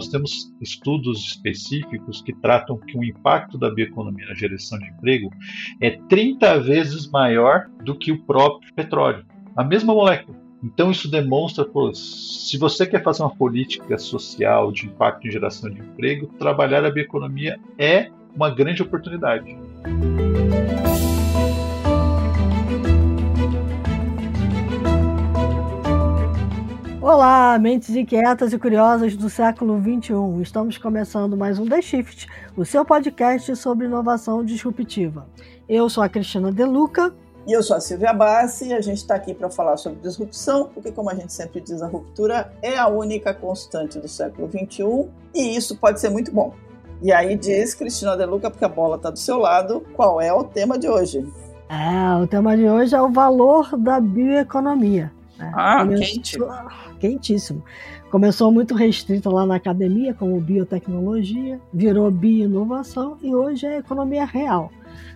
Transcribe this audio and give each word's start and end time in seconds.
nós 0.00 0.08
temos 0.08 0.50
estudos 0.62 1.26
específicos 1.26 2.22
que 2.22 2.32
tratam 2.32 2.78
que 2.78 2.96
o 2.96 3.04
impacto 3.04 3.58
da 3.58 3.68
bioeconomia 3.70 4.26
na 4.28 4.34
geração 4.34 4.78
de 4.78 4.86
emprego 4.86 5.30
é 5.78 5.90
30 5.90 6.58
vezes 6.60 7.10
maior 7.10 7.68
do 7.84 7.94
que 7.94 8.10
o 8.10 8.22
próprio 8.22 8.72
petróleo. 8.72 9.26
A 9.54 9.62
mesma 9.62 9.92
molécula. 9.92 10.38
Então 10.64 10.90
isso 10.90 11.10
demonstra, 11.10 11.66
pô, 11.66 11.92
se 11.94 12.56
você 12.56 12.86
quer 12.86 13.02
fazer 13.02 13.22
uma 13.22 13.34
política 13.34 13.98
social 13.98 14.72
de 14.72 14.86
impacto 14.86 15.28
em 15.28 15.30
geração 15.30 15.68
de 15.68 15.80
emprego, 15.80 16.28
trabalhar 16.38 16.82
a 16.82 16.90
bioeconomia 16.90 17.60
é 17.76 18.10
uma 18.34 18.48
grande 18.48 18.82
oportunidade. 18.82 19.54
Olá, 27.12 27.58
mentes 27.58 27.90
inquietas 27.96 28.52
e 28.52 28.58
curiosas 28.58 29.16
do 29.16 29.28
século 29.28 29.80
XXI. 29.80 30.40
Estamos 30.42 30.78
começando 30.78 31.36
mais 31.36 31.58
um 31.58 31.66
The 31.66 31.82
Shift, 31.82 32.28
o 32.56 32.64
seu 32.64 32.84
podcast 32.84 33.56
sobre 33.56 33.86
inovação 33.86 34.44
disruptiva. 34.44 35.26
Eu 35.68 35.90
sou 35.90 36.04
a 36.04 36.08
Cristina 36.08 36.52
Deluca. 36.52 37.12
E 37.48 37.52
eu 37.52 37.64
sou 37.64 37.76
a 37.76 37.80
Silvia 37.80 38.12
Bassi 38.12 38.68
e 38.68 38.72
a 38.72 38.80
gente 38.80 38.98
está 38.98 39.16
aqui 39.16 39.34
para 39.34 39.50
falar 39.50 39.76
sobre 39.76 39.98
disrupção, 39.98 40.70
porque, 40.72 40.92
como 40.92 41.10
a 41.10 41.14
gente 41.16 41.32
sempre 41.32 41.60
diz, 41.60 41.82
a 41.82 41.88
ruptura 41.88 42.52
é 42.62 42.78
a 42.78 42.86
única 42.86 43.34
constante 43.34 43.98
do 43.98 44.06
século 44.06 44.48
XXI 44.48 45.08
e 45.34 45.56
isso 45.56 45.76
pode 45.78 45.98
ser 45.98 46.10
muito 46.10 46.30
bom. 46.30 46.54
E 47.02 47.12
aí 47.12 47.34
diz 47.34 47.74
Cristina 47.74 48.16
Deluca, 48.16 48.52
porque 48.52 48.64
a 48.64 48.68
bola 48.68 48.94
está 48.94 49.10
do 49.10 49.18
seu 49.18 49.36
lado, 49.36 49.84
qual 49.94 50.20
é 50.20 50.32
o 50.32 50.44
tema 50.44 50.78
de 50.78 50.88
hoje? 50.88 51.26
É, 51.68 52.22
o 52.22 52.28
tema 52.28 52.56
de 52.56 52.68
hoje 52.68 52.94
é 52.94 53.02
o 53.02 53.10
valor 53.10 53.76
da 53.76 53.98
bioeconomia. 53.98 55.10
Né? 55.40 55.50
Ah, 55.54 55.80
Começou... 55.80 56.06
quente 56.06 56.38
quentíssimo. 57.00 57.64
Começou 58.10 58.52
muito 58.52 58.74
restrito 58.74 59.30
lá 59.30 59.46
na 59.46 59.56
academia, 59.56 60.12
como 60.12 60.40
biotecnologia, 60.40 61.60
virou 61.72 62.10
bioinovação 62.10 63.16
e 63.22 63.34
hoje 63.34 63.66
é 63.66 63.78
economia 63.78 64.24
real. 64.24 64.70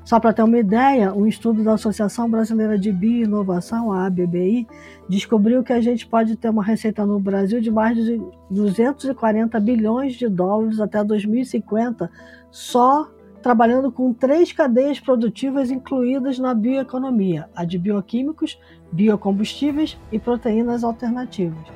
Só 0.05 0.21
para 0.21 0.33
ter 0.33 0.43
uma 0.43 0.59
ideia, 0.59 1.13
um 1.13 1.27
estudo 1.27 1.65
da 1.65 1.75
Associação 1.75 2.31
Brasileira 2.31 2.79
de 2.79 2.93
Bioinovação, 2.93 3.93
a 3.93 4.07
ABBI, 4.07 4.67
descobriu 5.09 5.63
que 5.63 5.73
a 5.73 5.81
gente 5.81 6.07
pode 6.07 6.37
ter 6.37 6.49
uma 6.49 6.63
receita 6.63 7.05
no 7.05 7.19
Brasil 7.19 7.61
de 7.61 7.71
mais 7.71 7.97
de 7.97 8.23
240 8.51 9.59
bilhões 9.61 10.15
de 10.15 10.29
dólares 10.29 10.79
até 10.79 11.03
2050, 11.03 12.11
só 12.51 13.11
trabalhando 13.43 13.93
com 13.93 14.11
três 14.13 14.53
cadeias 14.53 14.99
produtivas 14.99 15.71
incluídas 15.71 16.39
na 16.39 16.55
bioeconomia: 16.55 17.49
a 17.55 17.65
de 17.65 17.79
bioquímicos, 17.79 18.59
biocombustíveis 18.95 19.99
e 20.13 20.19
proteínas 20.19 20.85
alternativas. 20.85 21.67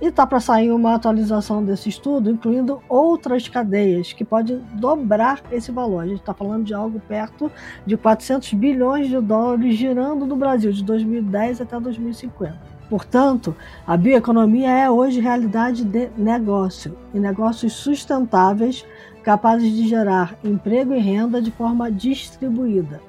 E 0.00 0.06
está 0.06 0.26
para 0.26 0.40
sair 0.40 0.70
uma 0.70 0.94
atualização 0.94 1.62
desse 1.62 1.90
estudo, 1.90 2.30
incluindo 2.30 2.82
outras 2.88 3.46
cadeias 3.48 4.14
que 4.14 4.24
podem 4.24 4.62
dobrar 4.74 5.42
esse 5.52 5.70
valor. 5.70 6.00
A 6.00 6.06
gente 6.06 6.20
está 6.20 6.32
falando 6.32 6.64
de 6.64 6.72
algo 6.72 6.98
perto 7.00 7.52
de 7.84 7.98
400 7.98 8.54
bilhões 8.54 9.08
de 9.08 9.20
dólares 9.20 9.76
girando 9.76 10.24
no 10.24 10.36
Brasil 10.36 10.72
de 10.72 10.82
2010 10.82 11.60
até 11.60 11.78
2050. 11.78 12.58
Portanto, 12.88 13.54
a 13.86 13.94
bioeconomia 13.94 14.70
é 14.70 14.90
hoje 14.90 15.20
realidade 15.20 15.84
de 15.84 16.08
negócio 16.16 16.96
e 17.12 17.20
negócios 17.20 17.74
sustentáveis 17.74 18.86
capazes 19.22 19.70
de 19.70 19.86
gerar 19.86 20.34
emprego 20.42 20.94
e 20.94 20.98
renda 20.98 21.42
de 21.42 21.50
forma 21.50 21.92
distribuída. 21.92 23.00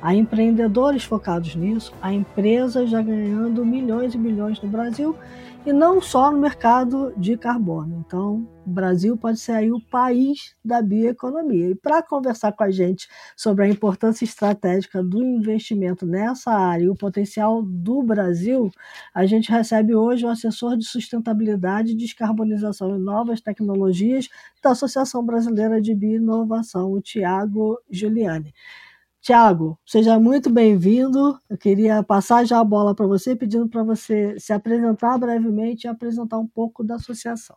Há 0.00 0.14
empreendedores 0.14 1.02
focados 1.02 1.56
nisso, 1.56 1.92
há 2.00 2.12
empresas 2.12 2.88
já 2.88 3.02
ganhando 3.02 3.66
milhões 3.66 4.14
e 4.14 4.18
milhões 4.18 4.60
no 4.62 4.68
Brasil 4.68 5.16
e 5.66 5.72
não 5.72 6.00
só 6.00 6.30
no 6.30 6.38
mercado 6.38 7.12
de 7.16 7.36
carbono. 7.36 8.02
Então, 8.06 8.48
o 8.64 8.70
Brasil 8.70 9.16
pode 9.16 9.38
ser 9.38 9.52
aí 9.52 9.72
o 9.72 9.80
país 9.80 10.54
da 10.64 10.80
bioeconomia. 10.80 11.70
E 11.70 11.74
para 11.74 12.00
conversar 12.02 12.52
com 12.52 12.62
a 12.62 12.70
gente 12.70 13.08
sobre 13.36 13.64
a 13.64 13.68
importância 13.68 14.24
estratégica 14.24 15.02
do 15.02 15.22
investimento 15.22 16.06
nessa 16.06 16.52
área 16.52 16.84
e 16.84 16.88
o 16.88 16.94
potencial 16.94 17.62
do 17.62 18.02
Brasil, 18.02 18.70
a 19.12 19.26
gente 19.26 19.50
recebe 19.50 19.94
hoje 19.94 20.24
o 20.24 20.28
assessor 20.28 20.76
de 20.76 20.86
sustentabilidade, 20.86 21.94
descarbonização 21.94 22.96
e 22.96 22.98
novas 22.98 23.40
tecnologias 23.40 24.28
da 24.62 24.70
Associação 24.70 25.26
Brasileira 25.26 25.80
de 25.80 25.94
Bioinovação, 25.94 26.92
o 26.92 27.00
Tiago 27.00 27.78
Giuliani. 27.90 28.54
Tiago, 29.28 29.78
seja 29.84 30.18
muito 30.18 30.48
bem-vindo. 30.48 31.38
Eu 31.50 31.58
queria 31.58 32.02
passar 32.02 32.46
já 32.46 32.60
a 32.60 32.64
bola 32.64 32.94
para 32.94 33.06
você, 33.06 33.36
pedindo 33.36 33.68
para 33.68 33.82
você 33.82 34.40
se 34.40 34.54
apresentar 34.54 35.18
brevemente 35.18 35.86
e 35.86 35.86
apresentar 35.86 36.38
um 36.38 36.46
pouco 36.46 36.82
da 36.82 36.94
associação. 36.94 37.54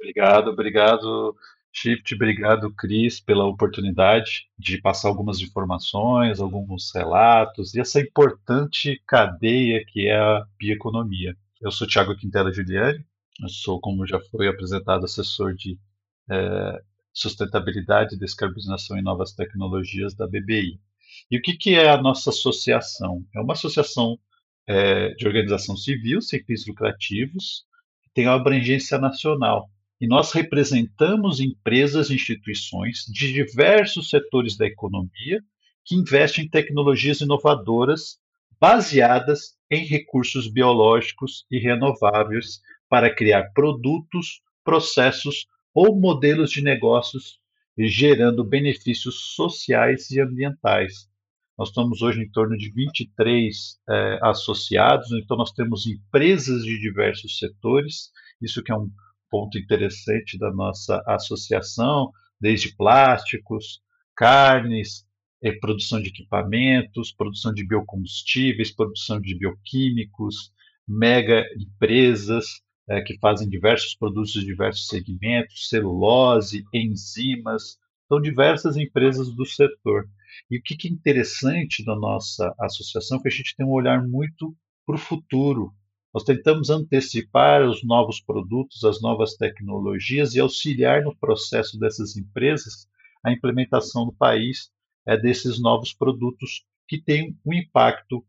Obrigado, 0.00 0.48
obrigado, 0.48 1.36
Shift, 1.70 2.14
obrigado, 2.14 2.74
Cris, 2.74 3.20
pela 3.20 3.44
oportunidade 3.44 4.48
de 4.58 4.80
passar 4.80 5.08
algumas 5.08 5.42
informações, 5.42 6.40
alguns 6.40 6.90
relatos 6.94 7.74
e 7.74 7.80
essa 7.80 8.00
importante 8.00 8.98
cadeia 9.06 9.84
que 9.86 10.08
é 10.08 10.18
a 10.18 10.46
bioeconomia. 10.58 11.36
Eu 11.60 11.70
sou 11.70 11.86
Tiago 11.86 12.16
Quintela 12.16 12.50
Giuliani, 12.50 13.04
eu 13.42 13.48
sou, 13.50 13.78
como 13.78 14.06
já 14.06 14.18
foi 14.30 14.48
apresentado, 14.48 15.04
assessor 15.04 15.52
de 15.52 15.78
é, 16.30 16.80
sustentabilidade, 17.12 18.18
descarbonização 18.18 18.96
e 18.96 19.02
novas 19.02 19.34
tecnologias 19.34 20.14
da 20.14 20.26
BBI. 20.26 20.80
E 21.30 21.38
o 21.38 21.42
que, 21.42 21.54
que 21.56 21.74
é 21.74 21.90
a 21.90 22.00
nossa 22.00 22.30
associação? 22.30 23.24
É 23.34 23.40
uma 23.40 23.54
associação 23.54 24.18
é, 24.66 25.10
de 25.14 25.26
organização 25.26 25.76
civil, 25.76 26.20
sem 26.20 26.42
fins 26.44 26.66
lucrativos, 26.66 27.64
que 28.02 28.10
tem 28.14 28.26
uma 28.26 28.36
abrangência 28.36 28.98
nacional. 28.98 29.68
E 30.00 30.06
nós 30.06 30.32
representamos 30.32 31.40
empresas 31.40 32.08
e 32.08 32.14
instituições 32.14 33.04
de 33.08 33.32
diversos 33.32 34.08
setores 34.08 34.56
da 34.56 34.66
economia 34.66 35.42
que 35.84 35.94
investem 35.94 36.44
em 36.44 36.48
tecnologias 36.48 37.20
inovadoras 37.20 38.18
baseadas 38.60 39.56
em 39.70 39.84
recursos 39.84 40.46
biológicos 40.46 41.44
e 41.50 41.58
renováveis 41.58 42.60
para 42.88 43.12
criar 43.12 43.50
produtos, 43.52 44.40
processos 44.62 45.46
ou 45.74 45.98
modelos 45.98 46.50
de 46.50 46.62
negócios 46.62 47.39
gerando 47.88 48.44
benefícios 48.44 49.34
sociais 49.34 50.10
e 50.10 50.20
ambientais. 50.20 51.08
Nós 51.58 51.68
estamos 51.68 52.00
hoje 52.02 52.22
em 52.22 52.30
torno 52.30 52.56
de 52.56 52.72
23 52.72 53.78
é, 53.88 54.18
associados, 54.22 55.12
então 55.12 55.36
nós 55.36 55.52
temos 55.52 55.86
empresas 55.86 56.64
de 56.64 56.78
diversos 56.80 57.38
setores, 57.38 58.10
isso 58.40 58.62
que 58.62 58.72
é 58.72 58.76
um 58.76 58.90
ponto 59.30 59.58
interessante 59.58 60.38
da 60.38 60.50
nossa 60.50 61.02
associação, 61.06 62.10
desde 62.40 62.74
plásticos, 62.74 63.82
carnes, 64.16 65.06
é, 65.42 65.52
produção 65.52 66.00
de 66.00 66.08
equipamentos, 66.08 67.12
produção 67.12 67.52
de 67.52 67.66
biocombustíveis, 67.66 68.74
produção 68.74 69.20
de 69.20 69.38
bioquímicos, 69.38 70.52
mega 70.88 71.44
empresas 71.56 72.62
é, 72.90 73.00
que 73.00 73.16
fazem 73.18 73.48
diversos 73.48 73.94
produtos 73.94 74.32
de 74.32 74.44
diversos 74.44 74.88
segmentos, 74.88 75.68
celulose, 75.68 76.64
enzimas, 76.74 77.78
são 78.08 78.20
diversas 78.20 78.76
empresas 78.76 79.32
do 79.32 79.46
setor. 79.46 80.08
E 80.50 80.58
o 80.58 80.62
que 80.62 80.88
é 80.88 80.90
interessante 80.90 81.84
da 81.84 81.94
nossa 81.94 82.52
associação 82.58 83.18
é 83.18 83.22
que 83.22 83.28
a 83.28 83.30
gente 83.30 83.54
tem 83.54 83.64
um 83.64 83.70
olhar 83.70 84.04
muito 84.06 84.56
para 84.84 84.96
o 84.96 84.98
futuro. 84.98 85.72
Nós 86.12 86.24
tentamos 86.24 86.68
antecipar 86.68 87.62
os 87.62 87.84
novos 87.84 88.20
produtos, 88.20 88.82
as 88.82 89.00
novas 89.00 89.36
tecnologias 89.36 90.34
e 90.34 90.40
auxiliar 90.40 91.02
no 91.04 91.16
processo 91.16 91.78
dessas 91.78 92.16
empresas 92.16 92.88
a 93.24 93.30
implementação 93.30 94.06
no 94.06 94.12
país 94.12 94.70
é, 95.06 95.16
desses 95.16 95.60
novos 95.60 95.92
produtos 95.92 96.64
que 96.88 97.00
têm 97.00 97.38
um 97.46 97.54
impacto, 97.54 98.24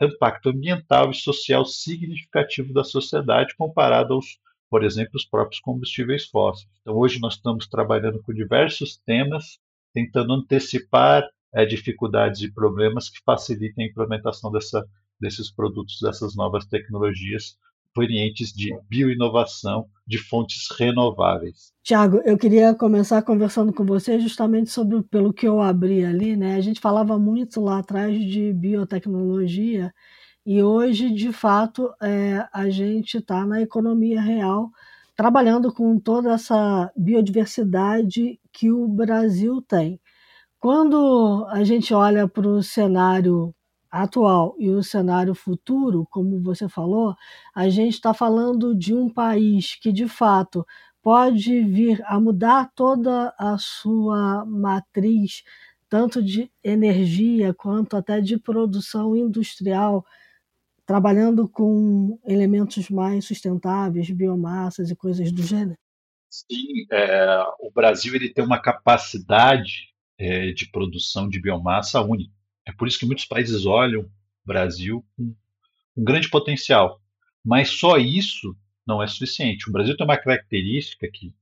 impacto 0.00 0.50
ambiental 0.50 1.10
e 1.10 1.14
social 1.14 1.64
significativo 1.64 2.72
da 2.72 2.84
sociedade 2.84 3.54
comparado 3.56 4.14
aos, 4.14 4.38
por 4.70 4.84
exemplo, 4.84 5.12
os 5.14 5.24
próprios 5.24 5.60
combustíveis 5.60 6.26
fósseis. 6.26 6.68
Então, 6.80 6.96
hoje 6.96 7.20
nós 7.20 7.34
estamos 7.34 7.66
trabalhando 7.66 8.22
com 8.22 8.32
diversos 8.32 8.96
temas 9.06 9.58
tentando 9.94 10.32
antecipar 10.34 11.24
é, 11.54 11.64
dificuldades 11.64 12.42
e 12.42 12.52
problemas 12.52 13.08
que 13.08 13.20
facilitem 13.24 13.86
a 13.86 13.88
implementação 13.88 14.50
dessa, 14.50 14.84
desses 15.20 15.50
produtos, 15.50 15.98
dessas 16.02 16.34
novas 16.34 16.66
tecnologias 16.66 17.56
provenientes 17.94 18.52
de 18.52 18.76
bioinovação 18.88 19.86
de 20.06 20.18
fontes 20.18 20.66
renováveis. 20.78 21.72
Tiago, 21.82 22.20
eu 22.24 22.36
queria 22.36 22.74
começar 22.74 23.22
conversando 23.22 23.72
com 23.72 23.86
você 23.86 24.18
justamente 24.18 24.70
sobre 24.70 25.02
pelo 25.04 25.32
que 25.32 25.46
eu 25.46 25.62
abri 25.62 26.04
ali, 26.04 26.36
né? 26.36 26.56
A 26.56 26.60
gente 26.60 26.80
falava 26.80 27.18
muito 27.18 27.60
lá 27.60 27.78
atrás 27.78 28.18
de 28.18 28.52
biotecnologia 28.52 29.92
e 30.44 30.62
hoje, 30.62 31.10
de 31.10 31.32
fato, 31.32 31.90
é, 32.02 32.46
a 32.52 32.68
gente 32.68 33.16
está 33.16 33.46
na 33.46 33.62
economia 33.62 34.20
real 34.20 34.70
trabalhando 35.16 35.72
com 35.72 35.98
toda 35.98 36.34
essa 36.34 36.92
biodiversidade 36.96 38.38
que 38.52 38.70
o 38.70 38.86
Brasil 38.86 39.62
tem. 39.62 40.00
Quando 40.58 41.46
a 41.50 41.62
gente 41.64 41.94
olha 41.94 42.28
para 42.28 42.48
o 42.48 42.62
cenário 42.62 43.54
atual 44.02 44.56
e 44.58 44.68
o 44.68 44.82
cenário 44.82 45.34
futuro, 45.34 46.06
como 46.10 46.42
você 46.42 46.68
falou, 46.68 47.14
a 47.54 47.68
gente 47.68 47.94
está 47.94 48.12
falando 48.12 48.74
de 48.74 48.92
um 48.92 49.08
país 49.08 49.76
que, 49.76 49.92
de 49.92 50.08
fato, 50.08 50.66
pode 51.00 51.62
vir 51.62 52.02
a 52.06 52.18
mudar 52.18 52.72
toda 52.74 53.32
a 53.38 53.56
sua 53.56 54.44
matriz, 54.44 55.44
tanto 55.88 56.20
de 56.20 56.50
energia 56.62 57.54
quanto 57.54 57.96
até 57.96 58.20
de 58.20 58.36
produção 58.36 59.14
industrial, 59.14 60.04
trabalhando 60.84 61.48
com 61.48 62.18
elementos 62.26 62.90
mais 62.90 63.24
sustentáveis, 63.24 64.10
biomassas 64.10 64.90
e 64.90 64.96
coisas 64.96 65.30
do 65.30 65.42
gênero? 65.42 65.78
Sim, 66.28 66.84
é, 66.90 67.44
o 67.60 67.70
Brasil 67.70 68.12
ele 68.16 68.28
tem 68.28 68.44
uma 68.44 68.60
capacidade 68.60 69.94
é, 70.18 70.50
de 70.50 70.68
produção 70.68 71.28
de 71.28 71.40
biomassa 71.40 72.00
única. 72.00 72.32
É 72.66 72.72
por 72.72 72.88
isso 72.88 72.98
que 72.98 73.06
muitos 73.06 73.24
países 73.24 73.66
olham 73.66 74.02
o 74.02 74.10
Brasil 74.44 75.04
com 75.16 75.34
um 75.96 76.04
grande 76.04 76.28
potencial. 76.28 77.00
Mas 77.44 77.70
só 77.70 77.98
isso 77.98 78.56
não 78.86 79.02
é 79.02 79.06
suficiente. 79.06 79.68
O 79.68 79.72
Brasil 79.72 79.96
tem 79.96 80.06
uma 80.06 80.16
característica 80.16 81.08
que 81.12 81.34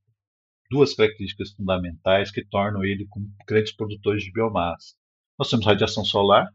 duas 0.71 0.95
características 0.95 1.53
fundamentais 1.53 2.31
que 2.31 2.45
tornam 2.45 2.85
ele 2.85 3.07
como 3.07 3.31
grandes 3.47 3.73
produtores 3.73 4.25
de 4.25 4.33
biomassa. 4.33 4.95
Nós 5.39 5.51
temos 5.51 5.67
radiação 5.67 6.05
solar, 6.05 6.49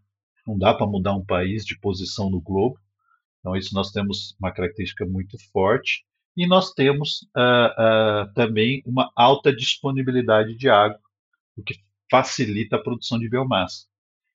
não 0.46 0.58
dá 0.58 0.74
para 0.74 0.88
mudar 0.88 1.14
um 1.14 1.26
país 1.26 1.66
de 1.66 1.78
posição 1.80 2.30
no 2.30 2.42
globo, 2.42 2.80
então 3.40 3.56
isso 3.56 3.74
nós 3.74 3.92
temos 3.92 4.36
uma 4.40 4.52
característica 4.52 5.06
muito 5.06 5.38
forte 5.52 6.04
e 6.36 6.48
nós 6.48 6.74
temos 6.74 7.28
uh, 7.36 8.28
uh, 8.30 8.34
também 8.34 8.82
uma 8.86 9.12
alta 9.16 9.56
disponibilidade 9.56 10.56
de 10.56 10.70
água, 10.70 11.00
o 11.56 11.64
que 11.64 11.76
facilita 12.10 12.76
a 12.76 12.82
produção 12.82 13.20
de 13.20 13.30
biomassa. 13.30 13.86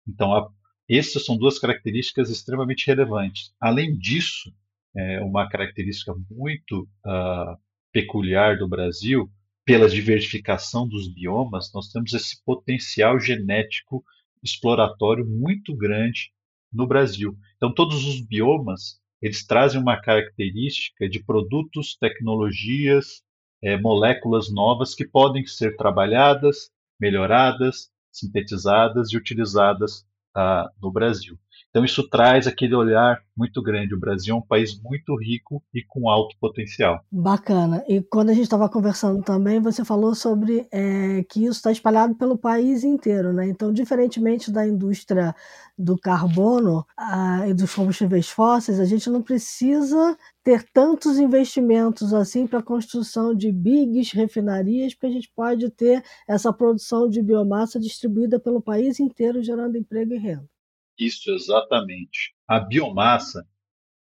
Então, 0.08 0.32
a, 0.34 0.48
essas 0.88 1.24
são 1.24 1.36
duas 1.36 1.58
características 1.58 2.30
extremamente 2.30 2.86
relevantes. 2.86 3.52
Além 3.60 3.96
disso, 3.96 4.52
é 4.96 5.20
uma 5.20 5.48
característica 5.48 6.14
muito 6.30 6.88
uh, 7.06 7.56
peculiar 7.92 8.56
do 8.56 8.68
Brasil, 8.68 9.30
pela 9.64 9.88
diversificação 9.88 10.88
dos 10.88 11.12
biomas, 11.12 11.70
nós 11.74 11.88
temos 11.88 12.14
esse 12.14 12.42
potencial 12.42 13.20
genético 13.20 14.02
exploratório 14.42 15.26
muito 15.26 15.76
grande 15.76 16.32
no 16.72 16.86
Brasil. 16.86 17.36
Então, 17.56 17.74
todos 17.74 18.06
os 18.06 18.20
biomas 18.20 18.98
eles 19.20 19.44
trazem 19.44 19.80
uma 19.80 20.00
característica 20.00 21.08
de 21.08 21.22
produtos, 21.22 21.96
tecnologias, 22.00 23.22
é, 23.62 23.76
moléculas 23.76 24.50
novas 24.50 24.94
que 24.94 25.06
podem 25.06 25.44
ser 25.44 25.76
trabalhadas, 25.76 26.70
melhoradas, 27.00 27.90
sintetizadas 28.10 29.12
e 29.12 29.16
utilizadas 29.16 30.06
ah, 30.34 30.70
no 30.80 30.90
Brasil. 30.90 31.38
Então 31.70 31.84
isso 31.84 32.08
traz 32.08 32.46
aquele 32.46 32.74
olhar 32.74 33.20
muito 33.36 33.62
grande. 33.62 33.94
O 33.94 34.00
Brasil 34.00 34.34
é 34.34 34.38
um 34.38 34.42
país 34.42 34.80
muito 34.82 35.14
rico 35.16 35.62
e 35.72 35.82
com 35.86 36.08
alto 36.08 36.36
potencial. 36.40 37.00
Bacana. 37.10 37.84
E 37.88 38.02
quando 38.02 38.30
a 38.30 38.32
gente 38.32 38.44
estava 38.44 38.68
conversando 38.68 39.22
também, 39.22 39.60
você 39.60 39.84
falou 39.84 40.14
sobre 40.14 40.66
é, 40.72 41.22
que 41.30 41.44
isso 41.44 41.52
está 41.52 41.70
espalhado 41.70 42.16
pelo 42.16 42.36
país 42.36 42.82
inteiro, 42.82 43.32
né? 43.32 43.46
Então, 43.46 43.72
diferentemente 43.72 44.50
da 44.50 44.66
indústria 44.66 45.34
do 45.78 45.96
carbono 45.96 46.84
ah, 46.96 47.46
e 47.46 47.54
dos 47.54 47.72
combustíveis 47.72 48.28
fósseis, 48.28 48.80
a 48.80 48.84
gente 48.84 49.08
não 49.08 49.22
precisa 49.22 50.16
ter 50.42 50.64
tantos 50.72 51.18
investimentos 51.18 52.12
assim 52.12 52.46
para 52.46 52.58
a 52.58 52.62
construção 52.62 53.34
de 53.34 53.52
bigs 53.52 54.12
refinarias, 54.12 54.94
porque 54.94 55.06
a 55.06 55.10
gente 55.10 55.30
pode 55.36 55.70
ter 55.70 56.02
essa 56.26 56.52
produção 56.52 57.08
de 57.08 57.22
biomassa 57.22 57.78
distribuída 57.78 58.40
pelo 58.40 58.60
país 58.60 58.98
inteiro, 58.98 59.42
gerando 59.42 59.76
emprego 59.76 60.14
e 60.14 60.18
renda. 60.18 60.48
Isso, 60.98 61.30
exatamente. 61.30 62.34
A 62.46 62.58
biomassa, 62.58 63.46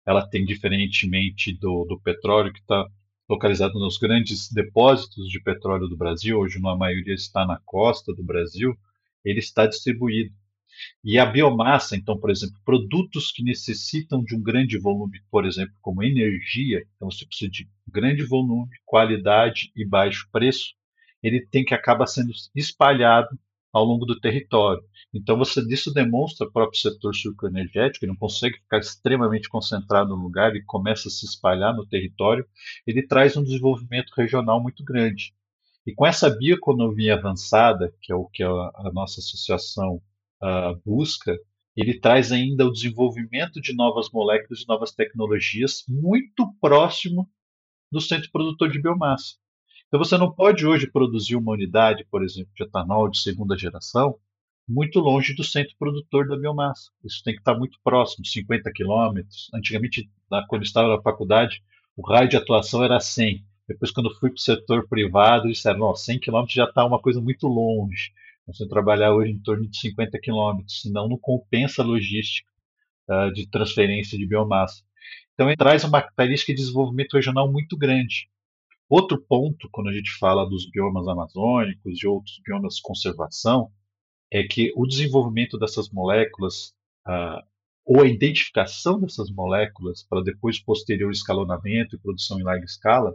ela 0.05 0.27
tem, 0.27 0.43
diferentemente 0.45 1.53
do, 1.53 1.85
do 1.85 1.99
petróleo, 1.99 2.51
que 2.51 2.59
está 2.59 2.87
localizado 3.29 3.73
nos 3.79 3.97
grandes 3.97 4.51
depósitos 4.51 5.27
de 5.29 5.39
petróleo 5.41 5.87
do 5.87 5.97
Brasil, 5.97 6.39
hoje 6.39 6.57
a 6.57 6.75
maioria 6.75 7.13
está 7.13 7.45
na 7.45 7.59
costa 7.65 8.13
do 8.13 8.23
Brasil, 8.23 8.75
ele 9.23 9.39
está 9.39 9.67
distribuído. 9.67 10.33
E 11.03 11.17
a 11.19 11.25
biomassa, 11.25 11.95
então, 11.95 12.17
por 12.17 12.29
exemplo, 12.29 12.55
produtos 12.63 13.31
que 13.31 13.43
necessitam 13.43 14.23
de 14.23 14.35
um 14.35 14.41
grande 14.41 14.77
volume, 14.77 15.19
por 15.29 15.45
exemplo, 15.45 15.75
como 15.81 16.03
energia, 16.03 16.83
então 16.95 17.09
você 17.09 17.25
precisa 17.25 17.49
de 17.51 17.67
grande 17.87 18.23
volume, 18.23 18.69
qualidade 18.85 19.71
e 19.75 19.85
baixo 19.85 20.27
preço, 20.31 20.75
ele 21.21 21.45
tem 21.45 21.65
que 21.65 21.73
acabar 21.73 22.07
sendo 22.07 22.31
espalhado 22.55 23.37
ao 23.77 23.85
longo 23.85 24.05
do 24.05 24.19
território. 24.19 24.83
Então, 25.13 25.37
você 25.37 25.65
disso 25.65 25.93
demonstra 25.93 26.47
o 26.47 26.51
próprio 26.51 26.79
setor 26.79 27.15
sucroenergético, 27.15 28.05
ele 28.05 28.11
não 28.11 28.17
consegue 28.17 28.57
ficar 28.57 28.79
extremamente 28.79 29.49
concentrado 29.49 30.09
no 30.09 30.21
lugar 30.21 30.55
e 30.55 30.63
começa 30.63 31.07
a 31.07 31.11
se 31.11 31.25
espalhar 31.25 31.75
no 31.75 31.87
território, 31.87 32.45
ele 32.85 33.05
traz 33.05 33.37
um 33.37 33.43
desenvolvimento 33.43 34.11
regional 34.15 34.61
muito 34.61 34.83
grande. 34.83 35.33
E 35.85 35.93
com 35.93 36.05
essa 36.05 36.29
bioeconomia 36.29 37.15
avançada, 37.15 37.93
que 38.01 38.11
é 38.11 38.15
o 38.15 38.25
que 38.25 38.43
a, 38.43 38.49
a 38.49 38.91
nossa 38.93 39.21
associação 39.21 40.01
uh, 40.43 40.81
busca, 40.85 41.33
ele 41.77 41.99
traz 41.99 42.31
ainda 42.31 42.65
o 42.65 42.71
desenvolvimento 42.71 43.61
de 43.61 43.73
novas 43.73 44.09
moléculas 44.11 44.61
e 44.61 44.67
novas 44.67 44.91
tecnologias 44.91 45.83
muito 45.87 46.51
próximo 46.59 47.29
do 47.91 48.01
centro 48.01 48.29
produtor 48.31 48.69
de 48.69 48.81
biomassa. 48.81 49.35
Então 49.87 49.99
você 49.99 50.17
não 50.17 50.31
pode 50.31 50.65
hoje 50.65 50.89
produzir 50.91 51.35
uma 51.35 51.53
unidade, 51.53 52.05
por 52.11 52.23
exemplo, 52.23 52.51
de 52.55 52.63
etanol 52.63 53.09
de 53.09 53.21
segunda 53.21 53.57
geração, 53.57 54.17
muito 54.67 54.99
longe 54.99 55.33
do 55.33 55.45
centro 55.45 55.73
produtor 55.79 56.27
da 56.27 56.35
biomassa. 56.35 56.91
Isso 57.05 57.23
tem 57.23 57.33
que 57.33 57.39
estar 57.39 57.55
muito 57.57 57.79
próximo, 57.81 58.25
50 58.25 58.69
quilômetros. 58.73 59.49
Antigamente, 59.53 60.09
quando 60.49 60.63
estava 60.63 60.89
na 60.89 61.01
faculdade, 61.01 61.63
o 61.95 62.05
raio 62.05 62.27
de 62.27 62.35
atuação 62.35 62.83
era 62.83 62.99
100. 62.99 63.45
Depois, 63.65 63.91
quando 63.91 64.13
fui 64.15 64.29
para 64.29 64.37
o 64.37 64.41
setor 64.41 64.87
privado, 64.89 65.47
disseram, 65.47 65.79
não, 65.79 65.95
100 65.95 66.19
quilômetros 66.19 66.55
já 66.55 66.65
está 66.65 66.85
uma 66.85 66.99
coisa 66.99 67.21
muito 67.21 67.47
longe. 67.47 68.11
Você 68.45 68.67
trabalhar 68.67 69.13
hoje 69.13 69.31
em 69.31 69.39
torno 69.39 69.67
de 69.67 69.77
50 69.77 70.19
quilômetros, 70.19 70.81
senão 70.81 71.07
não 71.07 71.17
compensa 71.17 71.81
a 71.81 71.85
logística 71.85 72.49
uh, 73.09 73.31
de 73.31 73.49
transferência 73.49 74.17
de 74.17 74.25
biomassa. 74.25 74.83
Então, 75.33 75.47
ele 75.47 75.57
traz 75.57 75.83
uma 75.85 76.01
característica 76.01 76.53
de 76.53 76.59
desenvolvimento 76.59 77.13
regional 77.13 77.49
muito 77.49 77.77
grande. 77.77 78.29
Outro 78.89 79.21
ponto, 79.21 79.69
quando 79.71 79.89
a 79.89 79.93
gente 79.93 80.11
fala 80.17 80.47
dos 80.47 80.69
biomas 80.69 81.07
amazônicos 81.07 82.01
e 82.01 82.07
outros 82.07 82.39
biomas 82.45 82.75
de 82.75 82.81
conservação, 82.81 83.71
é 84.31 84.43
que 84.43 84.71
o 84.75 84.85
desenvolvimento 84.85 85.57
dessas 85.57 85.89
moléculas, 85.89 86.73
ah, 87.05 87.43
ou 87.85 88.01
a 88.01 88.07
identificação 88.07 88.99
dessas 88.99 89.29
moléculas 89.29 90.03
para 90.03 90.21
depois 90.21 90.59
posterior 90.59 91.11
escalonamento 91.11 91.95
e 91.95 91.99
produção 91.99 92.39
em 92.39 92.43
larga 92.43 92.65
escala, 92.65 93.13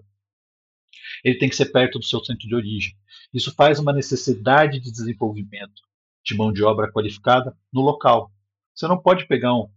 ele 1.25 1.39
tem 1.39 1.49
que 1.49 1.57
ser 1.57 1.73
perto 1.73 1.99
do 1.99 2.05
seu 2.05 2.23
centro 2.25 2.47
de 2.47 2.55
origem. 2.55 2.95
Isso 3.33 3.55
faz 3.55 3.79
uma 3.79 3.93
necessidade 3.93 4.79
de 4.79 4.91
desenvolvimento 4.91 5.83
de 6.25 6.37
mão 6.37 6.53
de 6.53 6.63
obra 6.63 6.91
qualificada 6.93 7.57
no 7.73 7.81
local. 7.81 8.31
Você 8.75 8.87
não 8.87 9.01
pode 9.01 9.27
pegar 9.27 9.55
um, 9.55 9.69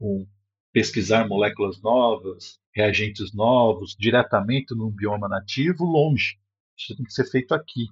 um 0.00 0.26
pesquisar 0.72 1.26
moléculas 1.26 1.80
novas, 1.80 2.60
reagentes 2.74 3.32
novos, 3.32 3.96
diretamente 3.98 4.74
num 4.74 4.90
bioma 4.90 5.28
nativo, 5.28 5.84
longe. 5.84 6.36
Isso 6.76 6.96
tem 6.96 7.06
que 7.06 7.12
ser 7.12 7.24
feito 7.30 7.54
aqui. 7.54 7.86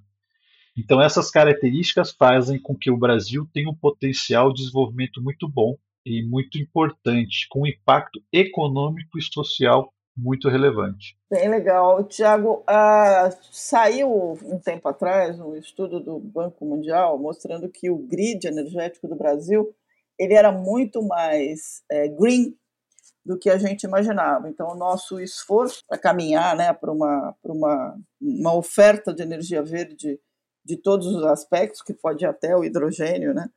Então, 0.76 1.00
essas 1.00 1.30
características 1.30 2.12
fazem 2.12 2.60
com 2.60 2.74
que 2.74 2.90
o 2.90 2.96
Brasil 2.96 3.46
tenha 3.52 3.68
um 3.68 3.74
potencial 3.74 4.52
de 4.52 4.62
desenvolvimento 4.62 5.22
muito 5.22 5.48
bom 5.48 5.76
e 6.04 6.22
muito 6.22 6.58
importante, 6.58 7.46
com 7.50 7.62
um 7.62 7.66
impacto 7.66 8.20
econômico 8.32 9.18
e 9.18 9.22
social 9.22 9.92
muito 10.16 10.48
relevante. 10.48 11.16
Bem 11.30 11.48
legal. 11.48 12.04
Tiago, 12.04 12.62
ah, 12.66 13.30
saiu 13.50 14.38
um 14.44 14.58
tempo 14.58 14.88
atrás 14.88 15.38
um 15.40 15.54
estudo 15.56 16.00
do 16.00 16.18
Banco 16.18 16.64
Mundial 16.64 17.18
mostrando 17.18 17.68
que 17.68 17.90
o 17.90 17.96
grid 17.96 18.46
energético 18.46 19.08
do 19.08 19.16
Brasil 19.16 19.74
ele 20.18 20.34
era 20.34 20.52
muito 20.52 21.02
mais 21.02 21.82
é, 21.90 22.08
green 22.08 22.54
do 23.24 23.38
que 23.38 23.48
a 23.48 23.56
gente 23.56 23.84
imaginava. 23.84 24.48
Então, 24.48 24.68
o 24.68 24.76
nosso 24.76 25.20
esforço 25.20 25.82
para 25.88 25.98
caminhar 25.98 26.56
né, 26.56 26.72
para 26.72 26.90
uma, 26.90 27.34
uma, 27.44 27.96
uma 28.20 28.54
oferta 28.54 29.14
de 29.14 29.22
energia 29.22 29.62
verde 29.62 30.18
de 30.64 30.76
todos 30.76 31.06
os 31.06 31.24
aspectos, 31.24 31.82
que 31.82 31.94
pode 31.94 32.24
ir 32.24 32.28
até 32.28 32.56
o 32.56 32.64
hidrogênio, 32.64 33.32
né, 33.32 33.48